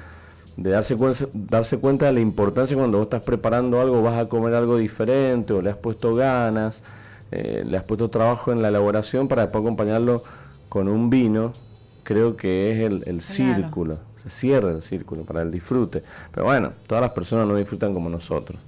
[0.56, 4.28] de darse, cuenta, darse cuenta de la importancia cuando vos estás preparando algo, vas a
[4.28, 6.82] comer algo diferente, o le has puesto ganas,
[7.32, 10.22] eh, le has puesto trabajo en la elaboración para después acompañarlo
[10.68, 11.52] con un vino,
[12.04, 16.02] creo que es el, el círculo, se cierra el círculo para el disfrute.
[16.32, 18.60] Pero bueno, todas las personas no disfrutan como nosotros.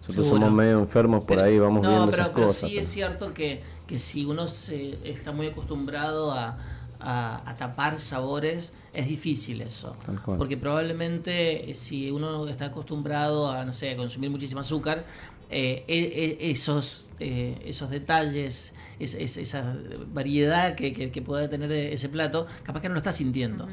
[0.00, 0.46] Nosotros Seguro.
[0.46, 2.68] somos medio enfermos por Pero- ahí, vamos no, viendo pero, esas pero cosas.
[2.70, 6.58] sí es cierto que, que si uno se está muy acostumbrado a,
[7.00, 9.96] a- a tapar sabores, es difícil eso.
[10.04, 10.36] Tal cual.
[10.38, 15.04] Porque probablemente eh, si uno está acostumbrado a, no sé, a consumir muchísimo azúcar,
[15.50, 19.76] eh, e- e- esos, eh, esos detalles esa
[20.12, 23.66] variedad que, que, puede tener ese plato, capaz que no lo estás sintiendo.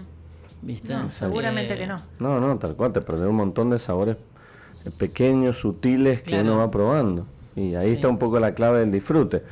[0.61, 0.95] ¿Viste?
[1.10, 2.02] seguramente que no.
[2.19, 4.18] No, no, tal cual, te perdés un montón de sabores
[4.98, 7.26] pequeños, sutiles que uno va probando.
[7.56, 9.43] Y ahí está un poco la clave del disfrute.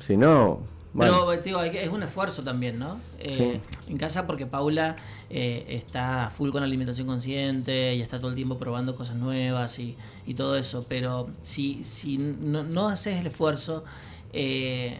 [0.00, 0.60] Si no,
[0.98, 3.00] pero es un esfuerzo también, ¿no?
[3.18, 4.96] Eh, en casa porque Paula
[5.30, 9.96] eh, está full con alimentación consciente y está todo el tiempo probando cosas nuevas y,
[10.26, 10.84] y todo eso.
[10.88, 13.84] Pero si, si no, no haces el esfuerzo,
[14.32, 14.98] eh,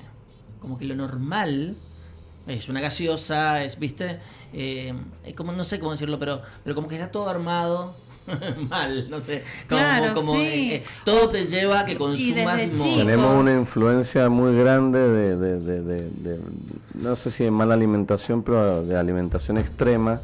[0.62, 1.76] como que lo normal
[2.46, 4.18] es una gaseosa, es, ¿viste?
[4.54, 7.94] es como, no sé cómo decirlo, pero, pero como que está todo armado
[8.68, 9.42] mal, no sé.
[10.14, 14.98] Como, eh, eh, todo te lleva a que consumas Tenemos una influencia muy grande
[15.36, 16.40] de,
[16.94, 20.20] no sé si de mala alimentación, pero de alimentación extrema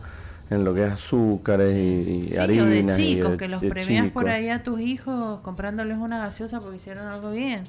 [0.51, 2.97] en lo que es azúcares y, sí, harinas.
[2.97, 7.07] de chicos, que los premias por ahí a tus hijos comprándoles una gaseosa porque hicieron
[7.07, 7.65] algo bien.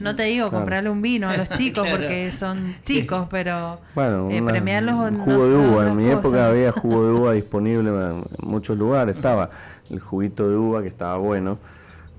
[0.00, 4.42] No te digo comprarle un vino a los chicos porque son chicos, pero bueno, eh,
[4.42, 5.88] premiarlos un jugo de uva.
[5.88, 9.16] En mi época había jugo de uva disponible en muchos lugares.
[9.16, 9.50] Estaba
[9.90, 11.58] el juguito de uva que estaba bueno,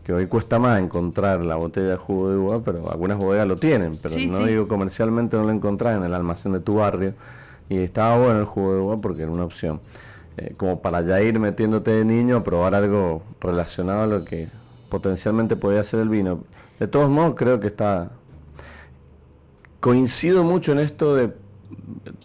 [0.05, 3.57] que hoy cuesta más encontrar la botella de jugo de uva, pero algunas bodegas lo
[3.57, 7.13] tienen, pero no digo comercialmente no lo encontrás en el almacén de tu barrio.
[7.67, 9.79] Y estaba bueno el jugo de uva porque era una opción.
[10.37, 14.49] Eh, como para ya ir metiéndote de niño a probar algo relacionado a lo que
[14.89, 16.41] potencialmente podía ser el vino.
[16.79, 18.11] De todos modos, creo que está...
[19.79, 21.31] Coincido mucho en esto de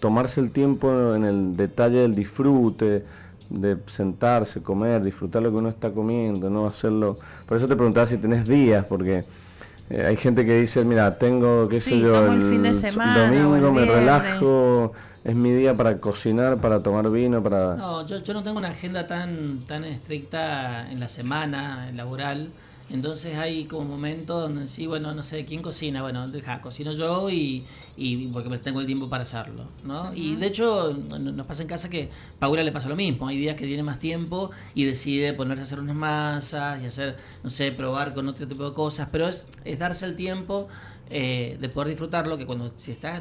[0.01, 3.05] tomarse el tiempo en el detalle del disfrute,
[3.51, 7.19] de sentarse, comer, disfrutar lo que uno está comiendo, no hacerlo.
[7.47, 9.25] Por eso te preguntaba si tenés días, porque
[9.91, 13.73] eh, hay gente que dice, mira, tengo, qué sé yo, el, fin de semana, domingo
[13.73, 14.93] me relajo,
[15.25, 17.75] es mi día para cocinar, para tomar vino, para...
[17.75, 22.51] No, yo, yo no tengo una agenda tan, tan estricta en la semana laboral.
[22.91, 26.03] Entonces hay como momentos donde sí, bueno, no sé, ¿quién cocina?
[26.03, 27.65] Bueno, deja, cocino yo y,
[27.97, 30.13] y porque tengo el tiempo para hacerlo, ¿no?
[30.15, 32.11] Y de hecho nos pasa en casa que
[32.41, 35.65] Paula le pasa lo mismo, hay días que tiene más tiempo y decide ponerse a
[35.65, 39.47] hacer unas masas y hacer, no sé, probar con otro tipo de cosas, pero es,
[39.65, 40.69] es darse el tiempo
[41.11, 43.21] eh, de poder disfrutarlo, que cuando si estás...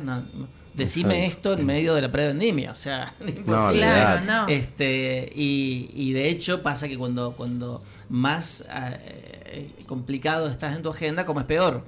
[0.74, 3.86] decime esto en medio de la prevendimia, o sea, imposible.
[4.28, 9.39] No, Este, y, y de hecho pasa que cuando, cuando más eh,
[9.86, 11.84] complicado estás en tu agenda, como es peor.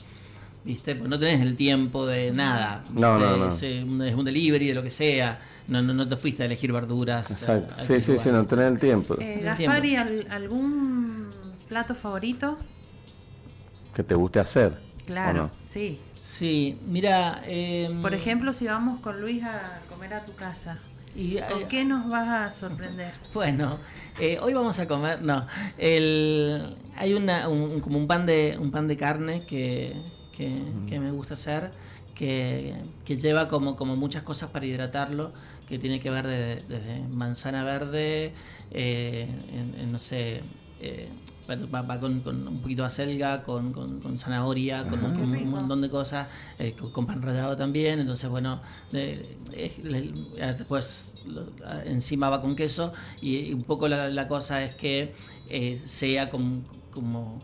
[0.63, 0.95] ¿Viste?
[0.95, 2.83] Pues no tenés el tiempo de nada.
[2.93, 5.39] No, Es, un delivery de lo que sea.
[5.67, 7.31] No, no, no te fuiste a elegir verduras.
[7.31, 7.73] Exacto.
[7.85, 9.15] sí, sí, sí, no tenés el tiempo.
[9.19, 11.29] Eh, Gaspar, ¿y algún
[11.67, 12.57] plato favorito?
[13.95, 14.77] Que te guste hacer.
[15.05, 15.99] Claro, sí.
[16.15, 17.41] Sí, mira.
[17.47, 20.79] Em, Por ejemplo, si vamos con Luis a comer a tu casa.
[21.15, 23.11] ¿Y con qué nos vas a sorprender?
[23.33, 23.79] Bueno,
[24.19, 25.45] eh, hoy vamos a comer, no,
[25.77, 29.93] el, hay una, un, como un pan de, un pan de carne que,
[30.35, 31.71] que, me gusta hacer,
[32.15, 32.73] que,
[33.05, 35.31] que, lleva como, como muchas cosas para hidratarlo,
[35.67, 38.33] que tiene que ver desde manzana verde,
[38.71, 39.27] eh,
[39.89, 40.41] no sé,
[41.47, 46.27] eh, va, con, un poquito de acelga, con, con, zanahoria, con, un, montón de cosas,
[46.59, 47.99] eh, con, pan rallado también.
[47.99, 48.61] Entonces, bueno,
[50.38, 51.11] después
[51.85, 55.13] encima va con queso y, un poco la, cosa es que
[55.49, 56.61] eh, sea como,
[56.91, 57.39] como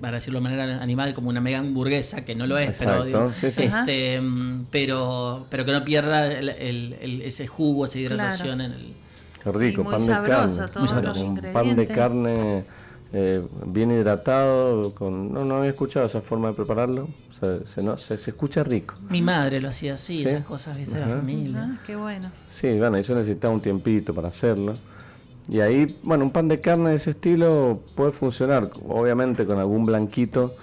[0.00, 4.22] para decirlo de manera animal, como una mega hamburguesa, que no lo es, pero, Este,
[4.70, 9.03] pero pero que no pierda el, ese jugo, esa hidratación en el...
[9.44, 10.66] Qué rico, pan de carne.
[10.72, 12.64] Todos pan de carne
[13.16, 17.08] eh, bien hidratado, con no, no había escuchado esa forma de prepararlo,
[17.38, 18.96] se, se, no, se, escucha rico.
[19.08, 21.70] Mi madre lo hacía así, esas cosas, viste, de la familia.
[21.70, 22.32] Ah, qué bueno.
[22.50, 24.74] Sí, bueno, eso necesitaba un tiempito para hacerlo.
[25.48, 29.86] Y ahí, bueno, un pan de carne de ese estilo puede funcionar, obviamente con algún
[29.86, 30.56] blanquito.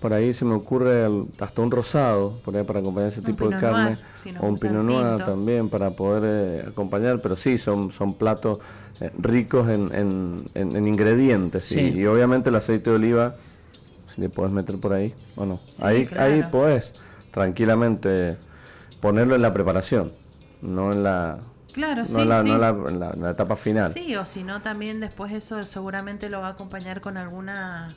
[0.00, 1.08] Por ahí se me ocurre
[1.40, 3.96] hasta un rosado, por ahí para acompañar ese tipo de carne.
[4.38, 8.58] o un pinot noir también para poder eh, acompañar, pero sí, son, son platos
[9.00, 11.72] eh, ricos en, en, ingredientes.
[11.72, 13.36] Y, obviamente el aceite de oliva,
[14.14, 16.94] si le puedes meter por ahí, bueno, ahí, ahí puedes
[17.30, 18.36] tranquilamente
[19.00, 20.12] ponerlo en la preparación,
[20.60, 21.38] no en la...
[21.72, 23.92] Claro, sí, la, No en la, etapa final.
[23.92, 27.90] Sí, o si no, también después eso seguramente lo va a acompañar con alguna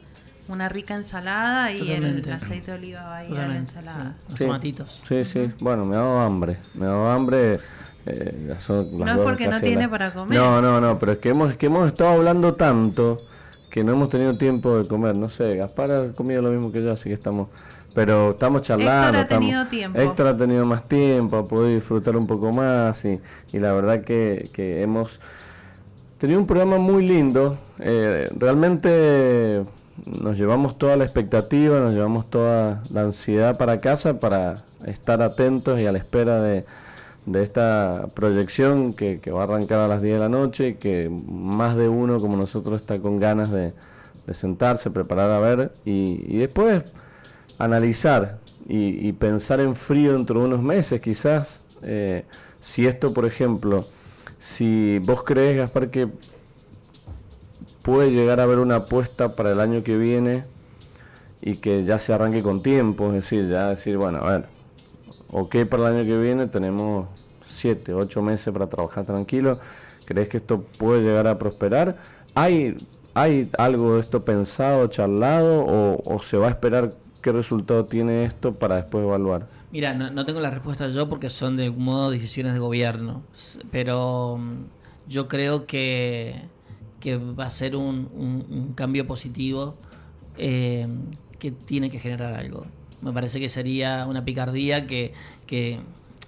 [0.49, 4.15] una rica ensalada y el aceite de oliva va a ir a la ensalada.
[4.27, 5.03] Los tomatitos.
[5.07, 5.51] Sí, sí.
[5.59, 6.57] Bueno, me ha dado hambre.
[6.73, 7.59] Me ha dado hambre.
[8.05, 8.55] Eh,
[8.91, 10.39] no es porque no tiene para comer.
[10.39, 13.19] No, no, no, pero es que hemos, que hemos estado hablando tanto
[13.69, 15.15] que no hemos tenido tiempo de comer.
[15.15, 17.49] No sé, Gaspar ha comido lo mismo que yo, así que estamos.
[17.93, 19.19] Pero estamos charlando.
[19.19, 19.99] Héctor ha tenido tiempo.
[19.99, 23.19] Héctor ha tenido más tiempo, ha podido disfrutar un poco más y,
[23.53, 24.49] y la verdad que,
[24.81, 25.19] hemos
[26.17, 27.59] tenido un programa muy lindo.
[27.77, 29.63] Eh, realmente
[30.05, 35.79] nos llevamos toda la expectativa, nos llevamos toda la ansiedad para casa para estar atentos
[35.79, 36.65] y a la espera de,
[37.33, 41.75] esta proyección que, va a arrancar a las 10 de la noche y que más
[41.75, 43.73] de uno como nosotros está con ganas de,
[44.31, 46.83] sentarse, preparar a ver y, después
[47.57, 51.61] analizar y, pensar en frío dentro de unos meses quizás.
[51.81, 52.25] Eh,
[52.59, 53.85] si esto, por ejemplo,
[54.39, 56.09] si vos crees, Gaspar, que
[57.81, 60.45] puede llegar a haber una apuesta para el año que viene
[61.41, 64.45] y que ya se arranque con tiempo, es decir, ya decir, bueno, a ver,
[65.31, 67.07] ok, para el año que viene tenemos
[67.45, 69.59] 7, 8 meses para trabajar tranquilo,
[70.05, 71.95] ¿crees que esto puede llegar a prosperar?
[72.35, 72.77] ¿Hay,
[73.13, 78.53] hay algo de esto pensado, charlado o, se va a esperar qué resultado tiene esto
[78.53, 79.47] para después evaluar?
[79.71, 83.23] Mira, no, no, tengo la respuesta yo porque son de algún modo decisiones de gobierno,
[83.71, 84.63] pero mm,
[85.07, 86.35] yo creo que,
[86.99, 89.75] que va a ser un, un, cambio positivo
[90.37, 90.87] eh,
[91.37, 92.65] que tiene que generar algo.
[93.01, 95.13] Me parece que sería una picardía que,
[95.47, 95.79] que,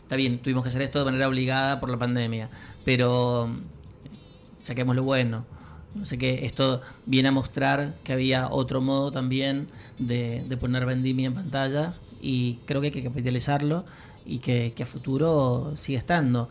[0.03, 2.49] está bien, tuvimos que hacer esto de manera obligada por la pandemia,
[2.85, 5.45] pero mm, saquemos lo bueno.
[5.93, 9.67] No sé qué, esto viene a mostrar que había otro modo también
[9.99, 13.83] de, de poner vendimia en pantalla y creo que hay que capitalizarlo
[14.25, 16.49] y que, a futuro siga estando.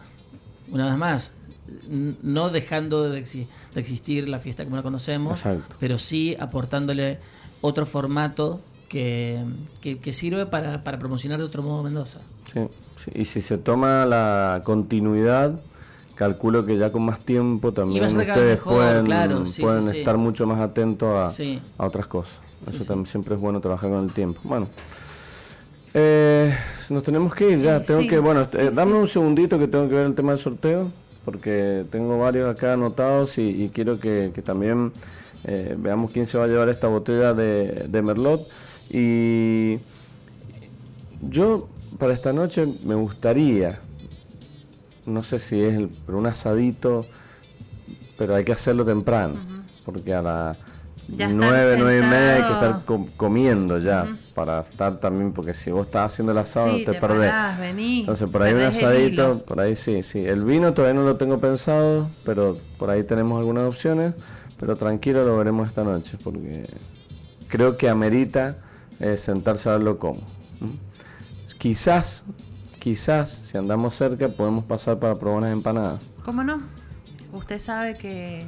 [0.70, 1.32] Una vez más,
[1.88, 5.40] no dejando de, existir la fiesta como la conocemos,
[5.78, 7.18] pero sí aportándole
[7.60, 9.44] otro formato que,
[10.12, 12.20] sirve para, promocionar de otro modo Mendoza.
[12.52, 12.60] Sí,
[13.14, 15.60] y si se toma la continuidad,
[16.14, 19.06] calculo que ya con más tiempo también ustedes pueden,
[19.60, 22.34] pueden estar mucho más atentos a, a otras cosas.
[22.70, 24.40] Eso también siempre es bueno trabajar con el tiempo.
[24.44, 24.68] Bueno.
[25.92, 26.54] Eh,
[26.88, 27.80] nos tenemos que ir ya.
[27.80, 30.90] tengo que, bueno, eh, dame un segundito que tengo que ver el tema del sorteo,
[31.24, 34.92] porque tengo varios acá anotados y, quiero que, también
[35.44, 38.40] eh, veamos quién se va a llevar esta botella de, de, Merlot.
[38.90, 39.78] Y
[41.28, 41.68] yo
[41.98, 43.80] para esta noche me gustaría,
[45.06, 47.06] no sé si es el, un asadito,
[48.16, 49.36] pero hay que hacerlo temprano,
[49.84, 50.56] porque a la
[51.10, 52.80] nueve, nueve y media hay que estar
[53.16, 57.32] comiendo ya para estar también, porque si vos estás haciendo el asado te, perdés.
[58.00, 60.24] Entonces por ahí un asadito, por ahí sí, sí.
[60.24, 64.14] El vino todavía no lo tengo pensado, pero por ahí tenemos algunas opciones,
[64.58, 66.64] pero tranquilo lo veremos esta noche, porque
[67.48, 68.56] creo que amerita
[69.00, 70.20] eh, sentarse a verlo como.
[71.58, 72.24] Quizás,
[72.78, 76.12] quizás, si andamos cerca, podemos pasar para probar unas empanadas.
[76.24, 76.62] ¿Cómo no?
[77.32, 78.46] Usted sabe que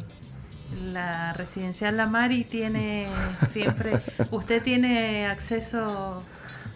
[0.92, 3.08] la residencial La Mari tiene
[3.50, 4.00] siempre.
[4.30, 6.22] usted tiene acceso.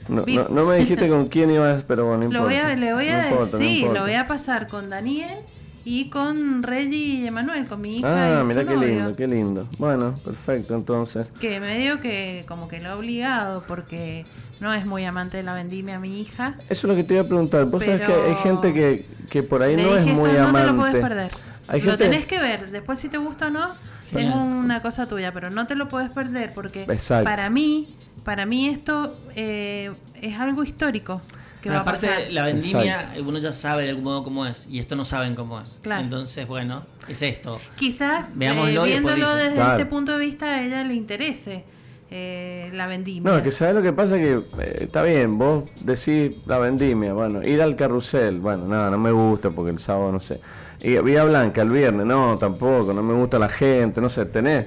[0.09, 3.29] No, no, me dijiste con quién ibas, pero bueno, lo voy a, le voy a
[3.45, 5.41] sí, lo voy a pasar con Daniel
[5.85, 8.41] y con Reggie y Emanuel, con mi hija.
[8.41, 9.69] Ah, mira qué lindo, qué lindo.
[9.79, 11.27] Bueno, perfecto, entonces.
[11.41, 14.25] Que medio que como que lo ha obligado porque
[14.61, 16.57] no es muy amante de la vendimia mi hija.
[16.69, 17.65] Eso es lo que te iba a preguntar.
[17.65, 20.53] Vos sabés que hay gente que, que por ahí no es muy amante.
[20.53, 23.75] No te lo puedes perder lo tenés que ver, después si te gusta o no,
[24.15, 26.87] es una cosa tuya, pero no te lo puedes perder porque
[27.25, 27.89] para mí,
[28.25, 31.23] para mí esto eh, es algo histórico.
[31.61, 34.79] Que va Aparte, a la vendimia, uno ya sabe de algún modo cómo es, y
[34.79, 35.81] esto no saben cómo es.
[35.85, 37.61] Entonces, bueno, es esto.
[37.75, 41.65] Quizás eh, viéndolo desde este punto de vista a ella le interese.
[42.09, 43.33] Eh, la vendimia.
[43.33, 44.41] No, que sabes lo que pasa que
[44.79, 49.51] está bien, vos decís la vendimia, bueno, ir al carrusel, bueno, nada, no me gusta
[49.51, 50.41] porque el sábado no sé.
[50.83, 54.67] Y Vía Blanca el viernes, no, tampoco, no me gusta la gente, no sé, tenés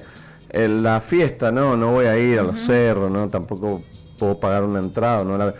[0.52, 3.82] la fiesta, no, no voy a ir a los cerros, no, tampoco
[4.18, 5.54] puedo pagar una entrada, no la...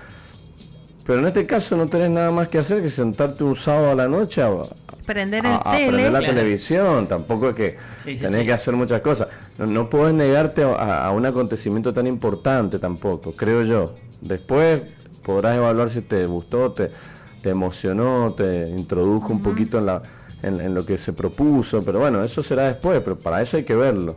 [1.05, 3.95] Pero en este caso no tenés nada más que hacer que sentarte un sábado a
[3.95, 4.51] la noche a,
[5.07, 6.11] prender el tele.
[6.11, 9.29] la televisión, tampoco es que tenés que hacer muchas cosas.
[9.59, 13.95] No, no puedes negarte a, un acontecimiento tan importante tampoco, creo yo.
[14.21, 14.83] Después
[15.25, 16.91] podrás evaluar si te gustó, te,
[17.43, 20.03] te emocionó, te introdujo un poquito en la
[20.43, 23.75] en, lo que se propuso, pero bueno, eso será después, pero para eso hay que
[23.75, 24.17] verlo,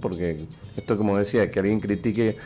[0.00, 0.44] porque
[0.76, 2.36] esto como decía, que alguien critique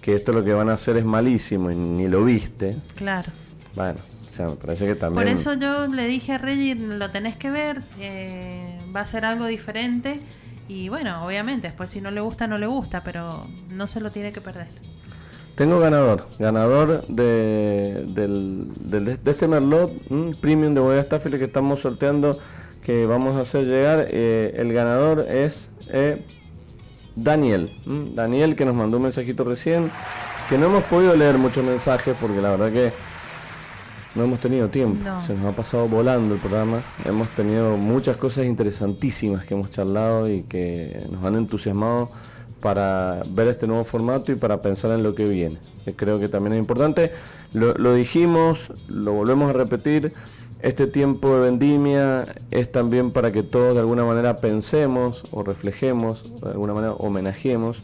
[0.00, 2.76] que esto lo que van a hacer es malísimo y ni lo viste.
[2.96, 3.30] Claro.
[3.76, 5.22] Bueno, o sea, me parece que también...
[5.22, 9.24] Por eso yo le dije a Reggie, lo tenés que ver, eh, va a ser
[9.24, 10.20] algo diferente
[10.68, 14.10] y bueno, obviamente, después si no le gusta, no le gusta, pero no se lo
[14.10, 14.68] tiene que perder.
[15.54, 19.92] Tengo ganador, ganador de, del, de este Merlot
[20.40, 22.38] Premium de Bodega Staffile que estamos sorteando
[22.84, 24.08] que vamos a hacer llegar.
[24.10, 26.22] Eh, el ganador es eh,
[27.16, 27.70] Daniel.
[28.14, 29.90] Daniel que nos mandó un mensajito recién.
[30.48, 32.92] Que no hemos podido leer muchos mensajes porque la verdad que
[34.14, 35.08] no hemos tenido tiempo.
[35.26, 36.82] Se nos ha pasado volando el programa.
[37.04, 42.10] Hemos tenido muchas cosas interesantísimas que hemos charlado y que nos han entusiasmado
[42.60, 45.58] para ver este nuevo formato y para pensar en lo que viene.
[45.96, 47.12] creo que también es importante.
[47.52, 50.12] Lo, lo, dijimos, lo volvemos a repetir.
[50.62, 56.40] Este tiempo de vendimia es también para que todos de alguna manera pensemos o reflejemos,
[56.40, 57.82] de alguna manera homenajemos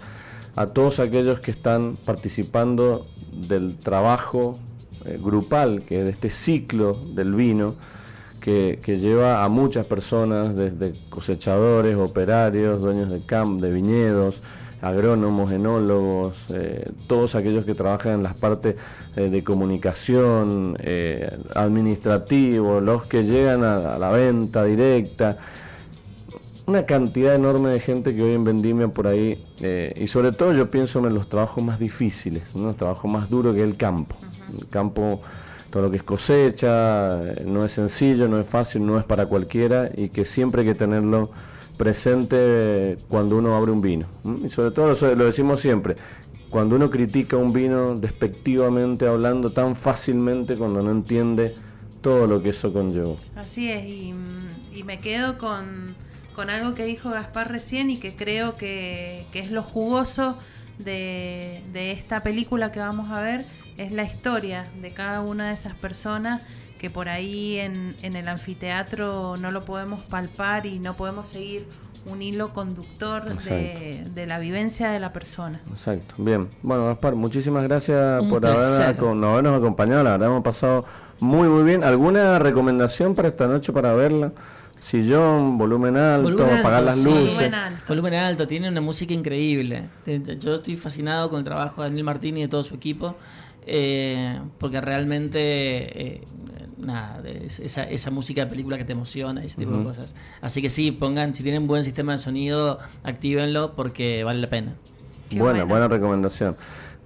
[0.54, 4.60] a todos aquellos que están participando del trabajo
[5.04, 7.74] eh, grupal, que es de este ciclo del vino,
[8.40, 14.40] que, lleva a muchas personas, desde cosechadores, operarios, dueños de camp, de viñedos,
[14.80, 18.76] agrónomos, enólogos, eh, todos aquellos que trabajan en las partes
[19.18, 25.38] eh, de comunicación, eh, administrativo, los que llegan a, la venta directa,
[26.66, 29.44] una cantidad enorme de gente que hoy en Vendimia por ahí,
[29.96, 32.70] y sobre todo yo pienso en los trabajos más difíciles, ¿no?
[32.70, 34.14] el trabajo más duro que es el campo.
[34.56, 35.20] El campo,
[35.70, 39.90] todo lo que es cosecha, no es sencillo, no es fácil, no es para cualquiera
[39.96, 41.30] y que siempre hay que tenerlo
[41.78, 44.06] presente cuando uno abre un vino.
[44.44, 45.96] Y sobre todo lo, decimos siempre,
[46.50, 51.54] cuando uno critica un vino despectivamente hablando tan fácilmente cuando no entiende
[52.00, 53.14] todo lo que eso conlleva.
[53.36, 54.14] Así es, y,
[54.84, 55.96] me quedo con,
[56.48, 60.38] algo que dijo Gaspar recién y que creo que, es lo jugoso
[60.78, 63.44] de, de, esta película que vamos a ver,
[63.76, 66.42] es la historia de cada una de esas personas
[66.78, 71.66] que por ahí en, el anfiteatro no lo podemos palpar y no podemos seguir
[72.10, 75.60] un hilo conductor de, la vivencia de la persona.
[75.70, 76.48] Exacto, bien.
[76.62, 80.84] Bueno, Gaspar, muchísimas gracias por habernos acompañado, la verdad hemos pasado
[81.20, 81.84] muy, muy bien.
[81.84, 84.32] ¿Alguna recomendación para esta noche para verla?
[84.80, 87.34] Sillón, volumen alto, apagar las luces.
[87.34, 87.82] Volumen alto.
[87.88, 88.46] volumen alto.
[88.46, 89.88] tiene una música increíble.
[90.38, 93.16] Yo estoy fascinado con el trabajo de Daniel Martín y de todo su equipo,
[93.66, 96.24] eh, porque realmente eh,
[96.78, 100.14] nada, esa, esa música de película que te emociona, ese tipo de cosas.
[100.40, 104.74] Así que sí, pongan, si tienen buen sistema de sonido, actívenlo porque vale la pena.
[105.36, 106.56] buena, buena recomendación.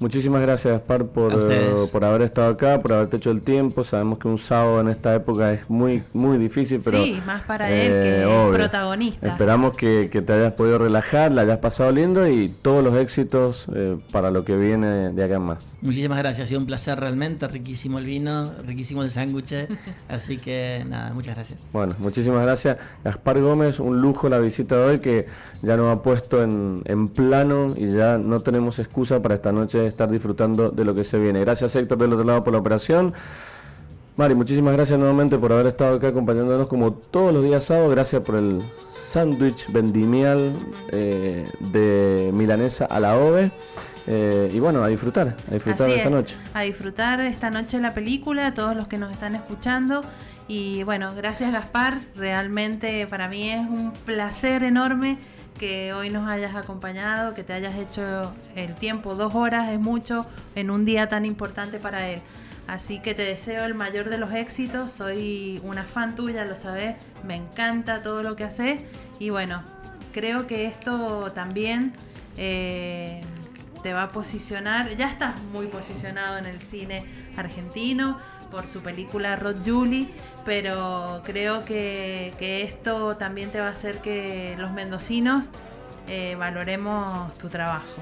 [0.02, 3.84] Muchísimas gracias, Gaspar, por, eh, por haber estado acá, por haberte hecho el tiempo.
[3.84, 6.98] Sabemos que un sábado en esta época es muy muy difícil, pero...
[6.98, 9.28] Sí, más para él que eh, protagonista.
[9.28, 13.96] Esperamos que, te hayas podido relajar, la hayas pasado lindo y todos los éxitos eh,
[14.10, 15.76] para lo que viene de acá en más.
[15.80, 19.54] Muchísimas gracias, ha sido un placer realmente, riquísimo el vino, riquísimo el sándwich,
[20.08, 21.68] así que nada, muchas gracias.
[21.72, 22.76] Bueno, muchísimas gracias.
[23.04, 25.26] Gaspar Gómez, un lujo la visita de hoy que
[25.62, 29.91] ya nos ha puesto en, en plano y ya no tenemos excusa para esta noche
[29.92, 31.40] estar disfrutando de lo que se viene.
[31.40, 33.14] Gracias Héctor del otro lado por la operación.
[34.14, 37.90] Mari, muchísimas gracias nuevamente por haber estado acá acompañándonos como todos los días sábados.
[37.92, 38.60] Gracias por el
[38.92, 40.52] sándwich vendimial
[40.90, 43.50] eh, de milanesa a la ove.
[44.06, 46.36] Eh, y bueno, a disfrutar, a disfrutar esta noche.
[46.52, 50.02] A disfrutar esta noche la película, a todos los que nos están escuchando.
[50.46, 55.18] Y bueno, gracias Gaspar, realmente para mí es un placer enorme
[55.62, 60.26] que hoy nos hayas acompañado, que te hayas hecho el tiempo, dos horas es mucho
[60.56, 62.20] en un día tan importante para él.
[62.66, 66.96] Así que te deseo el mayor de los éxitos, soy una fan tuya, lo sabes,
[67.22, 68.80] me encanta todo lo que haces
[69.20, 69.62] y bueno,
[70.12, 71.92] creo que esto también
[72.36, 73.20] eh,
[73.84, 77.04] te va a posicionar, ya estás muy posicionado en el cine
[77.36, 78.18] argentino,
[78.52, 80.08] por su película Rod Julie,
[80.44, 85.50] pero creo que, esto también te va a hacer que los mendocinos
[86.06, 87.96] eh, valoremos tu trabajo.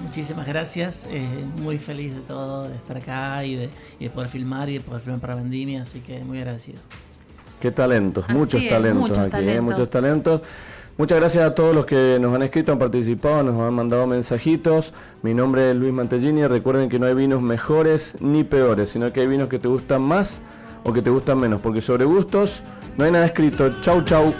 [0.00, 3.56] muchísimas gracias, eh, muy feliz de todo, de estar acá y
[3.98, 6.78] de, poder filmar y de poder filmar para Vendimia, así que muy agradecido.
[7.60, 9.60] Qué talentos, muchos talentos aquí, ¿eh?
[9.60, 10.42] muchos talentos.
[10.96, 14.94] Muchas gracias a todos los que nos han escrito, han participado, nos han mandado mensajitos.
[15.22, 16.46] Mi nombre es Luis Mantellini.
[16.46, 20.02] Recuerden que no hay vinos mejores ni peores, sino que hay vinos que te gustan
[20.02, 20.40] más
[20.84, 22.62] o que te gustan menos, porque sobre gustos
[22.96, 23.80] no hay nada escrito.
[23.80, 24.32] Chau, chau.